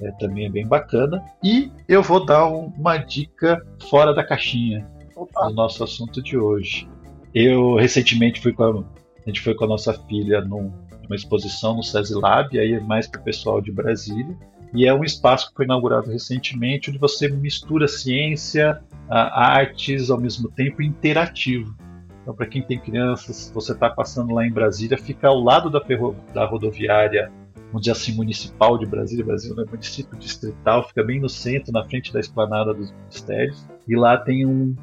é, 0.00 0.12
também 0.12 0.46
é 0.46 0.50
bem 0.50 0.66
bacana. 0.66 1.24
E 1.42 1.70
eu 1.88 2.02
vou 2.02 2.24
dar 2.24 2.46
uma 2.46 2.96
dica 2.96 3.64
fora 3.88 4.14
da 4.14 4.24
caixinha 4.24 4.86
Opa. 5.16 5.48
do 5.48 5.54
nosso 5.54 5.82
assunto 5.82 6.22
de 6.22 6.38
hoje. 6.38 6.88
Eu 7.34 7.76
recentemente 7.76 8.40
fui 8.40 8.52
com 8.52 8.64
a, 8.64 8.70
a 8.70 9.26
gente 9.26 9.40
foi 9.40 9.54
com 9.54 9.64
a 9.64 9.68
nossa 9.68 9.92
filha 9.92 10.40
num, 10.40 10.72
numa 11.02 11.16
exposição 11.16 11.76
no 11.76 11.82
SESI 11.82 12.14
Lab, 12.14 12.58
aí 12.58 12.74
é 12.74 12.80
mais 12.80 13.06
para 13.06 13.20
o 13.20 13.24
pessoal 13.24 13.60
de 13.60 13.72
Brasília. 13.72 14.36
E 14.74 14.86
é 14.86 14.92
um 14.92 15.02
espaço 15.02 15.48
que 15.48 15.54
foi 15.56 15.64
inaugurado 15.64 16.10
recentemente, 16.10 16.90
onde 16.90 16.98
você 16.98 17.28
mistura 17.28 17.88
ciência, 17.88 18.80
artes 19.08 20.10
ao 20.10 20.20
mesmo 20.20 20.50
tempo 20.50 20.82
interativo. 20.82 21.74
Então, 22.20 22.34
para 22.34 22.46
quem 22.46 22.60
tem 22.60 22.78
crianças, 22.78 23.50
você 23.54 23.72
está 23.72 23.88
passando 23.88 24.34
lá 24.34 24.46
em 24.46 24.52
Brasília, 24.52 24.98
fica 24.98 25.28
ao 25.28 25.40
lado 25.40 25.70
da, 25.70 25.80
ferro, 25.80 26.14
da 26.34 26.44
rodoviária, 26.44 27.32
vamos 27.66 27.82
dizer 27.82 27.92
assim, 27.92 28.14
municipal 28.14 28.78
de 28.78 28.86
Brasília. 28.86 29.24
Brasília 29.24 29.62
é 29.62 29.64
um 29.64 29.70
município 29.70 30.18
distrital, 30.18 30.86
fica 30.88 31.02
bem 31.02 31.20
no 31.20 31.28
centro, 31.28 31.72
na 31.72 31.84
frente 31.84 32.12
da 32.12 32.20
esplanada 32.20 32.72
dos 32.72 32.90
ministérios. 32.92 33.66
E 33.86 33.96
lá 33.96 34.16
tem 34.16 34.46
um, 34.46 34.74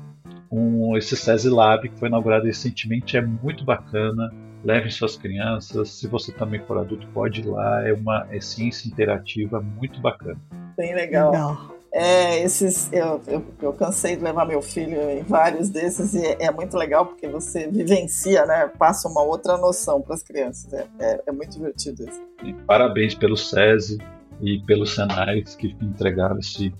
um 0.51 0.97
esse 0.97 1.15
SESI 1.15 1.49
Lab 1.49 1.88
que 1.88 1.99
foi 1.99 2.07
inaugurado 2.07 2.45
recentemente, 2.45 3.17
é 3.17 3.21
muito 3.21 3.63
bacana. 3.63 4.34
Levem 4.63 4.89
suas 4.89 5.15
crianças, 5.15 5.89
se 5.89 6.07
você 6.07 6.32
também 6.32 6.59
for 6.61 6.78
adulto, 6.78 7.07
pode 7.13 7.41
ir 7.41 7.45
lá. 7.45 7.88
É 7.88 7.93
uma 7.93 8.28
é 8.32 8.39
ciência 8.39 8.88
interativa 8.88 9.61
muito 9.61 10.01
bacana. 10.01 10.39
Bem 10.76 10.95
legal. 10.95 11.32
legal. 11.32 11.74
É, 11.97 12.43
esses, 12.43 12.91
eu, 12.91 13.21
eu, 13.25 13.45
eu, 13.61 13.71
cansei 13.71 14.17
de 14.17 14.21
levar 14.21 14.45
meu 14.45 14.61
filho 14.61 14.99
em 15.09 15.23
vários 15.23 15.69
desses 15.69 16.13
e 16.13 16.25
é, 16.25 16.47
é, 16.47 16.51
muito 16.51 16.75
legal 16.75 17.05
porque 17.05 17.25
você 17.25 17.67
vivencia, 17.67 18.45
né? 18.45 18.69
Passa 18.77 19.07
uma 19.07 19.23
outra 19.23 19.55
noção 19.55 20.01
para 20.01 20.13
as 20.13 20.21
crianças. 20.21 20.73
É, 20.73 20.85
é, 20.99 21.23
é, 21.27 21.31
muito 21.31 21.51
divertido 21.51 22.03
isso. 22.03 22.21
E 22.43 22.53
parabéns 22.53 23.15
pelo 23.15 23.37
SESI 23.37 23.97
e 24.41 24.59
pelos 24.65 24.93
Senais 24.93 25.55
que 25.55 25.73
entregaram 25.81 26.37
esse, 26.37 26.73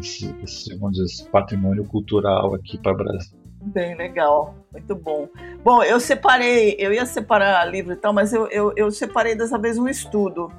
esse, 0.00 0.34
esse, 0.42 0.76
vamos 0.78 0.96
dizer, 0.96 1.04
esse 1.04 1.30
patrimônio 1.30 1.84
cultural 1.84 2.52
aqui 2.52 2.76
para 2.76 2.92
o 2.92 2.96
Brasil. 2.96 3.38
Bem 3.66 3.96
legal, 3.96 4.52
muito 4.72 4.96
bom. 4.96 5.28
Bom, 5.62 5.80
eu 5.84 6.00
separei, 6.00 6.74
eu 6.76 6.92
ia 6.92 7.06
separar 7.06 7.64
livro 7.66 7.92
e 7.92 7.96
tal, 7.96 8.12
mas 8.12 8.32
eu, 8.32 8.48
eu, 8.48 8.72
eu 8.74 8.90
separei 8.90 9.36
dessa 9.36 9.56
vez 9.56 9.78
um 9.78 9.86
estudo 9.86 10.50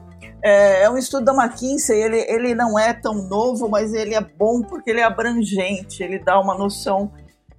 é, 0.41 0.83
é, 0.83 0.89
um 0.89 0.97
estudo 0.97 1.25
da 1.25 1.33
McKinsey, 1.33 1.99
ele, 1.99 2.19
ele 2.29 2.55
não 2.55 2.77
é 2.77 2.93
tão 2.93 3.13
novo, 3.27 3.67
mas 3.67 3.93
ele 3.93 4.13
é 4.13 4.21
bom 4.21 4.61
porque 4.61 4.89
ele 4.89 4.99
é 4.99 5.03
abrangente, 5.03 6.03
ele 6.03 6.19
dá 6.19 6.39
uma 6.39 6.55
noção 6.55 7.11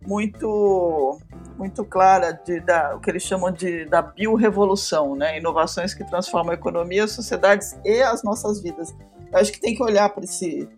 muito 0.06 1.18
muito 1.58 1.84
clara 1.84 2.32
de, 2.32 2.60
da, 2.60 2.94
o 2.94 3.00
que 3.00 3.10
eles 3.10 3.22
chamam 3.22 3.50
de 3.50 3.84
da 3.86 4.00
biorrevolução, 4.00 5.16
né? 5.16 5.38
inovações 5.38 5.92
que 5.92 6.04
transformam 6.04 6.52
a 6.52 6.54
economia, 6.54 7.04
as 7.04 7.10
sociedades 7.10 7.76
e 7.84 8.00
as 8.00 8.22
nossas 8.22 8.60
vidas. 8.62 8.94
Eu 9.32 9.38
acho 9.38 9.52
que 9.52 9.60
tem 9.60 9.74
que 9.74 9.82
olhar 9.82 10.08
para 10.10 10.22
esse, 10.22 10.68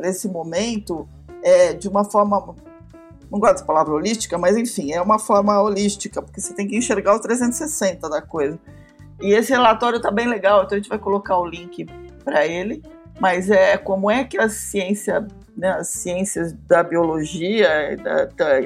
esse 0.00 0.28
momento 0.28 1.08
é, 1.42 1.72
de 1.72 1.88
uma 1.88 2.04
forma, 2.04 2.54
não 3.30 3.38
gosto 3.38 3.60
da 3.60 3.64
palavra 3.64 3.94
holística, 3.94 4.36
mas 4.36 4.56
enfim, 4.56 4.92
é 4.92 5.00
uma 5.00 5.20
forma 5.20 5.60
holística, 5.62 6.20
porque 6.20 6.40
você 6.40 6.52
tem 6.52 6.66
que 6.66 6.76
enxergar 6.76 7.14
o 7.14 7.20
360 7.20 8.08
da 8.10 8.20
coisa. 8.20 8.58
E 9.24 9.32
esse 9.32 9.50
relatório 9.50 9.96
está 9.96 10.10
bem 10.10 10.28
legal, 10.28 10.64
então 10.64 10.76
a 10.76 10.78
gente 10.78 10.90
vai 10.90 10.98
colocar 10.98 11.38
o 11.38 11.46
link 11.46 11.86
para 12.22 12.46
ele. 12.46 12.82
Mas 13.18 13.50
é 13.50 13.78
como 13.78 14.10
é 14.10 14.22
que 14.22 14.36
a 14.36 14.50
ciência, 14.50 15.26
né, 15.56 15.70
as 15.70 15.88
ciências 15.88 16.52
da 16.52 16.82
biologia, 16.82 17.96
da, 17.96 18.26
da, 18.26 18.60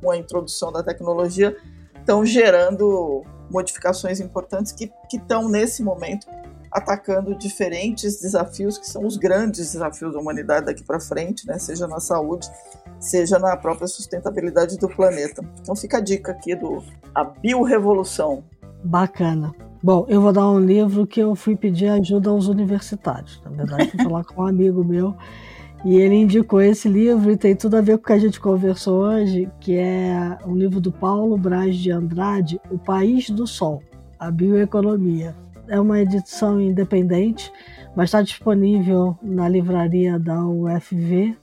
com 0.00 0.10
a 0.10 0.16
introdução 0.16 0.72
da 0.72 0.82
tecnologia, 0.82 1.54
estão 1.98 2.24
gerando 2.24 3.26
modificações 3.50 4.20
importantes 4.20 4.72
que 4.72 4.90
estão 5.12 5.50
nesse 5.50 5.82
momento 5.82 6.26
atacando 6.72 7.34
diferentes 7.34 8.22
desafios 8.22 8.78
que 8.78 8.86
são 8.86 9.04
os 9.04 9.18
grandes 9.18 9.72
desafios 9.72 10.14
da 10.14 10.18
humanidade 10.18 10.64
daqui 10.64 10.82
para 10.82 10.98
frente, 10.98 11.46
né? 11.46 11.58
seja 11.58 11.86
na 11.86 12.00
saúde, 12.00 12.48
seja 12.98 13.38
na 13.38 13.54
própria 13.54 13.86
sustentabilidade 13.86 14.78
do 14.78 14.88
planeta. 14.88 15.44
Então 15.60 15.76
fica 15.76 15.98
a 15.98 16.00
dica 16.00 16.32
aqui 16.32 16.54
do 16.54 16.82
a 17.14 17.22
biorevolução, 17.22 18.44
Bacana. 18.84 19.54
Bom, 19.82 20.06
eu 20.08 20.20
vou 20.20 20.32
dar 20.32 20.48
um 20.50 20.58
livro 20.58 21.06
que 21.06 21.20
eu 21.20 21.34
fui 21.34 21.54
pedir 21.54 21.88
ajuda 21.88 22.30
aos 22.30 22.48
universitários. 22.48 23.40
Na 23.44 23.50
verdade, 23.50 23.90
fui 23.90 24.02
falar 24.02 24.24
com 24.24 24.42
um 24.42 24.46
amigo 24.46 24.84
meu 24.84 25.14
e 25.84 25.94
ele 25.96 26.16
indicou 26.16 26.60
esse 26.60 26.88
livro 26.88 27.30
e 27.30 27.36
tem 27.36 27.54
tudo 27.54 27.76
a 27.76 27.80
ver 27.80 27.98
com 27.98 28.04
o 28.04 28.06
que 28.06 28.12
a 28.12 28.18
gente 28.18 28.40
conversou 28.40 29.02
hoje, 29.02 29.48
que 29.60 29.76
é 29.76 30.36
um 30.44 30.56
livro 30.56 30.80
do 30.80 30.90
Paulo 30.90 31.38
Braz 31.38 31.76
de 31.76 31.92
Andrade, 31.92 32.60
O 32.70 32.78
País 32.78 33.30
do 33.30 33.46
Sol, 33.46 33.82
a 34.18 34.30
Bioeconomia. 34.30 35.36
É 35.68 35.78
uma 35.78 36.00
edição 36.00 36.60
independente, 36.60 37.52
mas 37.94 38.06
está 38.06 38.22
disponível 38.22 39.16
na 39.22 39.48
livraria 39.48 40.18
da 40.18 40.44
UFV 40.44 41.36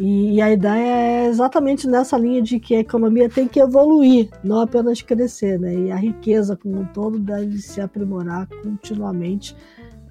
e, 0.00 0.36
e, 0.36 0.40
a 0.40 0.50
ideia 0.50 0.96
é 0.96 1.26
exatamente 1.26 1.86
nessa 1.86 2.16
linha 2.16 2.40
de 2.40 2.58
que 2.58 2.74
a 2.74 2.80
economia 2.80 3.28
tem 3.28 3.46
que 3.46 3.60
evoluir, 3.60 4.30
não 4.42 4.60
apenas 4.60 5.02
crescer, 5.02 5.60
né? 5.60 5.74
E 5.74 5.92
a 5.92 5.96
riqueza 5.96 6.56
como 6.56 6.80
um 6.80 6.86
todo 6.86 7.18
deve 7.18 7.58
se 7.58 7.82
aprimorar 7.82 8.48
continuamente 8.62 9.54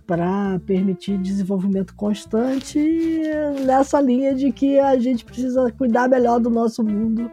para 0.06 0.60
permitir 0.66 1.18
desenvolvimento 1.18 1.96
constante 1.96 2.80
nessa 3.66 4.00
linha 4.00 4.36
de 4.36 4.52
que 4.52 4.80
a 4.80 4.98
gente 5.00 5.26
precisa 5.26 5.72
cuidar 5.72 6.08
melhor 6.08 6.40
do 6.40 6.52
nosso 6.52 6.84
mundo 6.84 7.32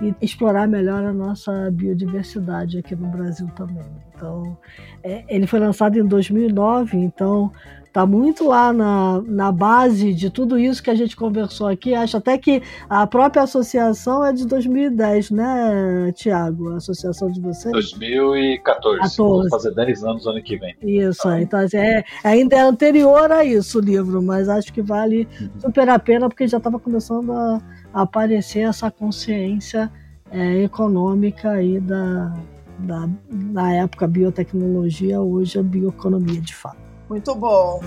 e 0.00 0.14
explorar 0.20 0.66
melhor 0.66 1.04
a 1.04 1.12
nossa 1.12 1.70
biodiversidade 1.70 2.78
aqui 2.78 2.96
no 2.96 3.08
Brasil 3.08 3.46
também. 3.54 3.84
Então, 4.14 4.56
é, 5.02 5.24
ele 5.28 5.46
foi 5.46 5.60
lançado 5.60 5.98
em 5.98 6.04
2009, 6.04 6.96
então 6.96 7.52
Está 7.92 8.06
muito 8.06 8.48
lá 8.48 8.72
na, 8.72 9.22
na 9.26 9.52
base 9.52 10.14
de 10.14 10.30
tudo 10.30 10.58
isso 10.58 10.82
que 10.82 10.88
a 10.88 10.94
gente 10.94 11.14
conversou 11.14 11.66
aqui. 11.66 11.94
Acho 11.94 12.16
até 12.16 12.38
que 12.38 12.62
a 12.88 13.06
própria 13.06 13.42
associação 13.42 14.24
é 14.24 14.32
de 14.32 14.46
2010, 14.46 15.30
né, 15.30 16.10
Tiago? 16.14 16.70
A 16.70 16.76
associação 16.76 17.30
de 17.30 17.38
vocês? 17.38 17.70
2014. 17.70 18.98
14. 18.98 19.16
Vou 19.18 19.48
fazer 19.50 19.74
10 19.74 20.04
anos 20.04 20.26
ano 20.26 20.42
que 20.42 20.56
vem. 20.56 20.74
Isso, 20.80 21.28
ah. 21.28 21.42
então 21.42 21.60
assim, 21.60 21.76
é, 21.76 22.02
ainda 22.24 22.56
é 22.56 22.60
anterior 22.60 23.30
a 23.30 23.44
isso 23.44 23.78
o 23.78 23.82
livro, 23.82 24.22
mas 24.22 24.48
acho 24.48 24.72
que 24.72 24.80
vale 24.80 25.28
uhum. 25.38 25.50
super 25.60 25.86
a 25.90 25.98
pena 25.98 26.30
porque 26.30 26.48
já 26.48 26.56
estava 26.56 26.78
começando 26.78 27.30
a, 27.30 27.60
a, 27.92 28.00
aparecer 28.00 28.60
essa 28.60 28.90
consciência 28.90 29.92
é, 30.30 30.62
econômica 30.62 31.50
aí 31.50 31.78
da, 31.78 32.32
da, 32.78 33.06
na 33.30 33.74
época 33.74 34.06
biotecnologia, 34.06 35.20
hoje 35.20 35.58
a 35.58 35.62
bioeconomia 35.62 36.40
de 36.40 36.54
fato. 36.54 36.81
Muito 37.12 37.34
bom. 37.34 37.78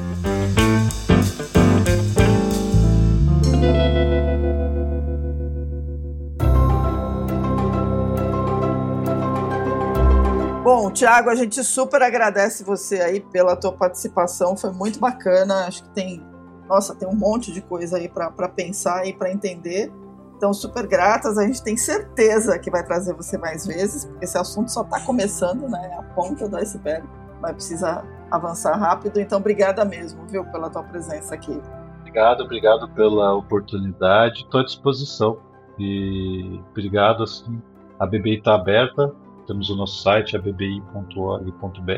Bom, 10.63 10.91
Tiago, 10.91 11.32
a 11.32 11.34
gente 11.34 11.63
super 11.63 12.03
agradece 12.03 12.63
você 12.63 13.01
aí 13.01 13.19
pela 13.19 13.55
tua 13.55 13.73
participação, 13.73 14.55
foi 14.55 14.71
muito 14.71 14.99
bacana. 14.99 15.65
Acho 15.65 15.82
que 15.86 15.89
tem, 15.89 16.23
nossa, 16.69 16.93
tem 16.93 17.09
um 17.09 17.15
monte 17.15 17.51
de 17.51 17.63
coisa 17.63 17.97
aí 17.97 18.07
para 18.07 18.47
pensar 18.47 19.07
e 19.07 19.13
para 19.13 19.32
entender. 19.32 19.91
Então, 20.38 20.53
super 20.53 20.86
gratas. 20.86 21.39
A 21.39 21.47
gente 21.47 21.63
tem 21.63 21.76
certeza 21.76 22.59
que 22.59 22.69
vai 22.69 22.84
trazer 22.84 23.15
você 23.15 23.39
mais 23.39 23.65
vezes, 23.65 24.05
porque 24.05 24.26
esse 24.26 24.38
assunto 24.38 24.71
só 24.71 24.84
está 24.84 24.99
começando, 24.99 25.67
né? 25.67 25.93
É 25.93 25.95
a 25.95 26.03
ponta 26.03 26.47
do 26.47 26.55
iceberg. 26.57 27.07
Vai 27.41 27.55
precisar 27.55 28.05
avançar 28.30 28.78
rápido. 28.78 29.19
Então, 29.19 29.39
obrigada 29.39 29.84
mesmo, 29.86 30.26
viu, 30.28 30.43
pela 30.45 30.69
tua 30.69 30.84
presença 30.84 31.36
aqui. 31.36 31.61
Obrigado, 32.01 32.43
obrigado 32.43 32.89
pela 32.89 33.34
oportunidade. 33.34 34.43
Estou 34.43 34.61
à 34.61 34.63
disposição. 34.63 35.38
E 35.78 36.61
obrigado, 36.71 37.23
assim, 37.23 37.61
a 37.99 38.05
BBI 38.05 38.38
está 38.38 38.55
aberta. 38.55 39.13
Temos 39.45 39.69
o 39.69 39.76
nosso 39.76 40.01
site, 40.01 40.36
abbi.org.br. 40.36 41.91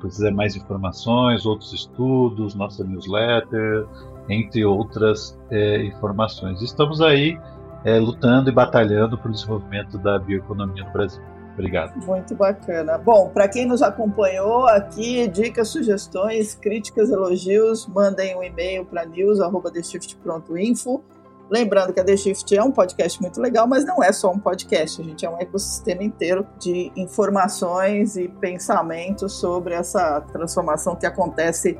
Quiser 0.00 0.32
mais 0.32 0.56
informações, 0.56 1.46
outros 1.46 1.72
estudos, 1.72 2.56
nossa 2.56 2.82
newsletter, 2.82 3.86
entre 4.28 4.64
outras 4.64 5.38
é, 5.50 5.84
informações. 5.84 6.60
Estamos 6.60 7.00
aí 7.00 7.38
é, 7.84 7.98
lutando 8.00 8.50
e 8.50 8.52
batalhando 8.52 9.16
para 9.16 9.28
o 9.28 9.32
desenvolvimento 9.32 9.98
da 9.98 10.18
bioeconomia 10.18 10.84
no 10.84 10.92
Brasil. 10.92 11.22
Obrigado. 11.54 11.96
Muito 12.04 12.34
bacana. 12.34 12.96
Bom, 12.98 13.28
para 13.28 13.46
quem 13.46 13.66
nos 13.66 13.82
acompanhou 13.82 14.66
aqui, 14.66 15.28
dicas, 15.28 15.68
sugestões, 15.68 16.54
críticas, 16.54 17.10
elogios, 17.10 17.86
mandem 17.86 18.36
um 18.36 18.42
e-mail 18.42 18.84
para 18.84 19.04
news@theshift.info. 19.04 21.02
Lembrando 21.50 21.92
que 21.92 22.00
a 22.00 22.04
The 22.04 22.16
Shift 22.16 22.56
é 22.56 22.62
um 22.62 22.72
podcast 22.72 23.20
muito 23.20 23.38
legal, 23.38 23.66
mas 23.66 23.84
não 23.84 24.02
é 24.02 24.10
só 24.10 24.30
um 24.30 24.38
podcast, 24.38 25.02
a 25.02 25.04
gente 25.04 25.26
é 25.26 25.28
um 25.28 25.38
ecossistema 25.38 26.02
inteiro 26.02 26.46
de 26.58 26.90
informações 26.96 28.16
e 28.16 28.26
pensamentos 28.26 29.34
sobre 29.34 29.74
essa 29.74 30.22
transformação 30.32 30.96
que 30.96 31.04
acontece 31.04 31.78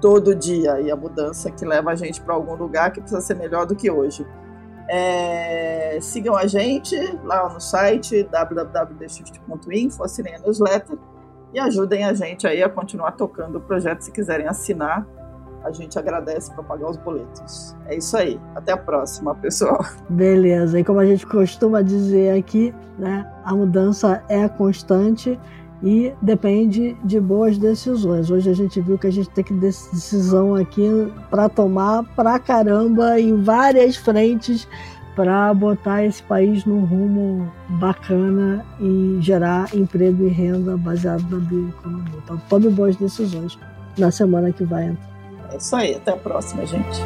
todo 0.00 0.34
dia 0.34 0.80
e 0.80 0.90
a 0.90 0.96
mudança 0.96 1.50
que 1.50 1.66
leva 1.66 1.90
a 1.90 1.94
gente 1.94 2.22
para 2.22 2.34
algum 2.34 2.54
lugar 2.54 2.92
que 2.92 3.00
precisa 3.00 3.20
ser 3.20 3.34
melhor 3.34 3.66
do 3.66 3.76
que 3.76 3.90
hoje. 3.90 4.26
É, 4.92 5.98
sigam 6.00 6.36
a 6.36 6.48
gente 6.48 6.96
lá 7.22 7.48
no 7.48 7.60
site 7.60 8.24
www.shift.info, 8.24 10.02
assinem 10.02 10.34
a 10.34 10.38
newsletter 10.40 10.98
e 11.54 11.60
ajudem 11.60 12.04
a 12.04 12.12
gente 12.12 12.44
aí 12.44 12.60
a 12.60 12.68
continuar 12.68 13.12
tocando 13.12 13.58
o 13.58 13.60
projeto 13.60 14.00
se 14.00 14.10
quiserem 14.10 14.48
assinar. 14.48 15.06
a 15.62 15.70
gente 15.70 15.98
agradece 15.98 16.50
para 16.54 16.64
pagar 16.64 16.90
os 16.90 16.96
boletos. 16.96 17.76
É 17.86 17.94
isso 17.94 18.16
aí. 18.16 18.40
Até 18.54 18.72
a 18.72 18.76
próxima, 18.76 19.34
pessoal. 19.34 19.84
Beleza. 20.08 20.80
E 20.80 20.84
como 20.84 20.98
a 20.98 21.06
gente 21.06 21.26
costuma 21.26 21.82
dizer 21.82 22.36
aqui, 22.36 22.74
né, 22.98 23.30
a 23.44 23.54
mudança 23.54 24.24
é 24.28 24.48
constante 24.48 25.38
e 25.82 26.12
depende 26.20 26.96
de 27.02 27.18
boas 27.18 27.56
decisões. 27.56 28.30
Hoje 28.30 28.50
a 28.50 28.54
gente 28.54 28.80
viu 28.80 28.98
que 28.98 29.06
a 29.06 29.12
gente 29.12 29.30
tem 29.30 29.42
que 29.42 29.54
decisão 29.54 30.54
aqui 30.54 30.88
para 31.30 31.48
tomar 31.48 32.04
pra 32.14 32.38
caramba 32.38 33.18
em 33.18 33.42
várias 33.42 33.96
frentes 33.96 34.68
para 35.16 35.52
botar 35.52 36.04
esse 36.04 36.22
país 36.22 36.64
num 36.64 36.84
rumo 36.84 37.50
bacana 37.68 38.64
e 38.78 39.18
gerar 39.20 39.74
emprego 39.74 40.24
e 40.24 40.28
renda 40.28 40.76
baseado 40.76 41.22
na 41.30 41.38
bioeconomia. 41.38 42.14
Então 42.24 42.40
tome 42.48 42.68
boas 42.70 42.96
decisões 42.96 43.58
na 43.98 44.10
semana 44.10 44.52
que 44.52 44.64
vai 44.64 44.86
entrar. 44.86 45.10
É 45.52 45.56
isso 45.56 45.74
aí, 45.74 45.94
até 45.94 46.12
a 46.12 46.16
próxima, 46.16 46.64
gente. 46.64 47.00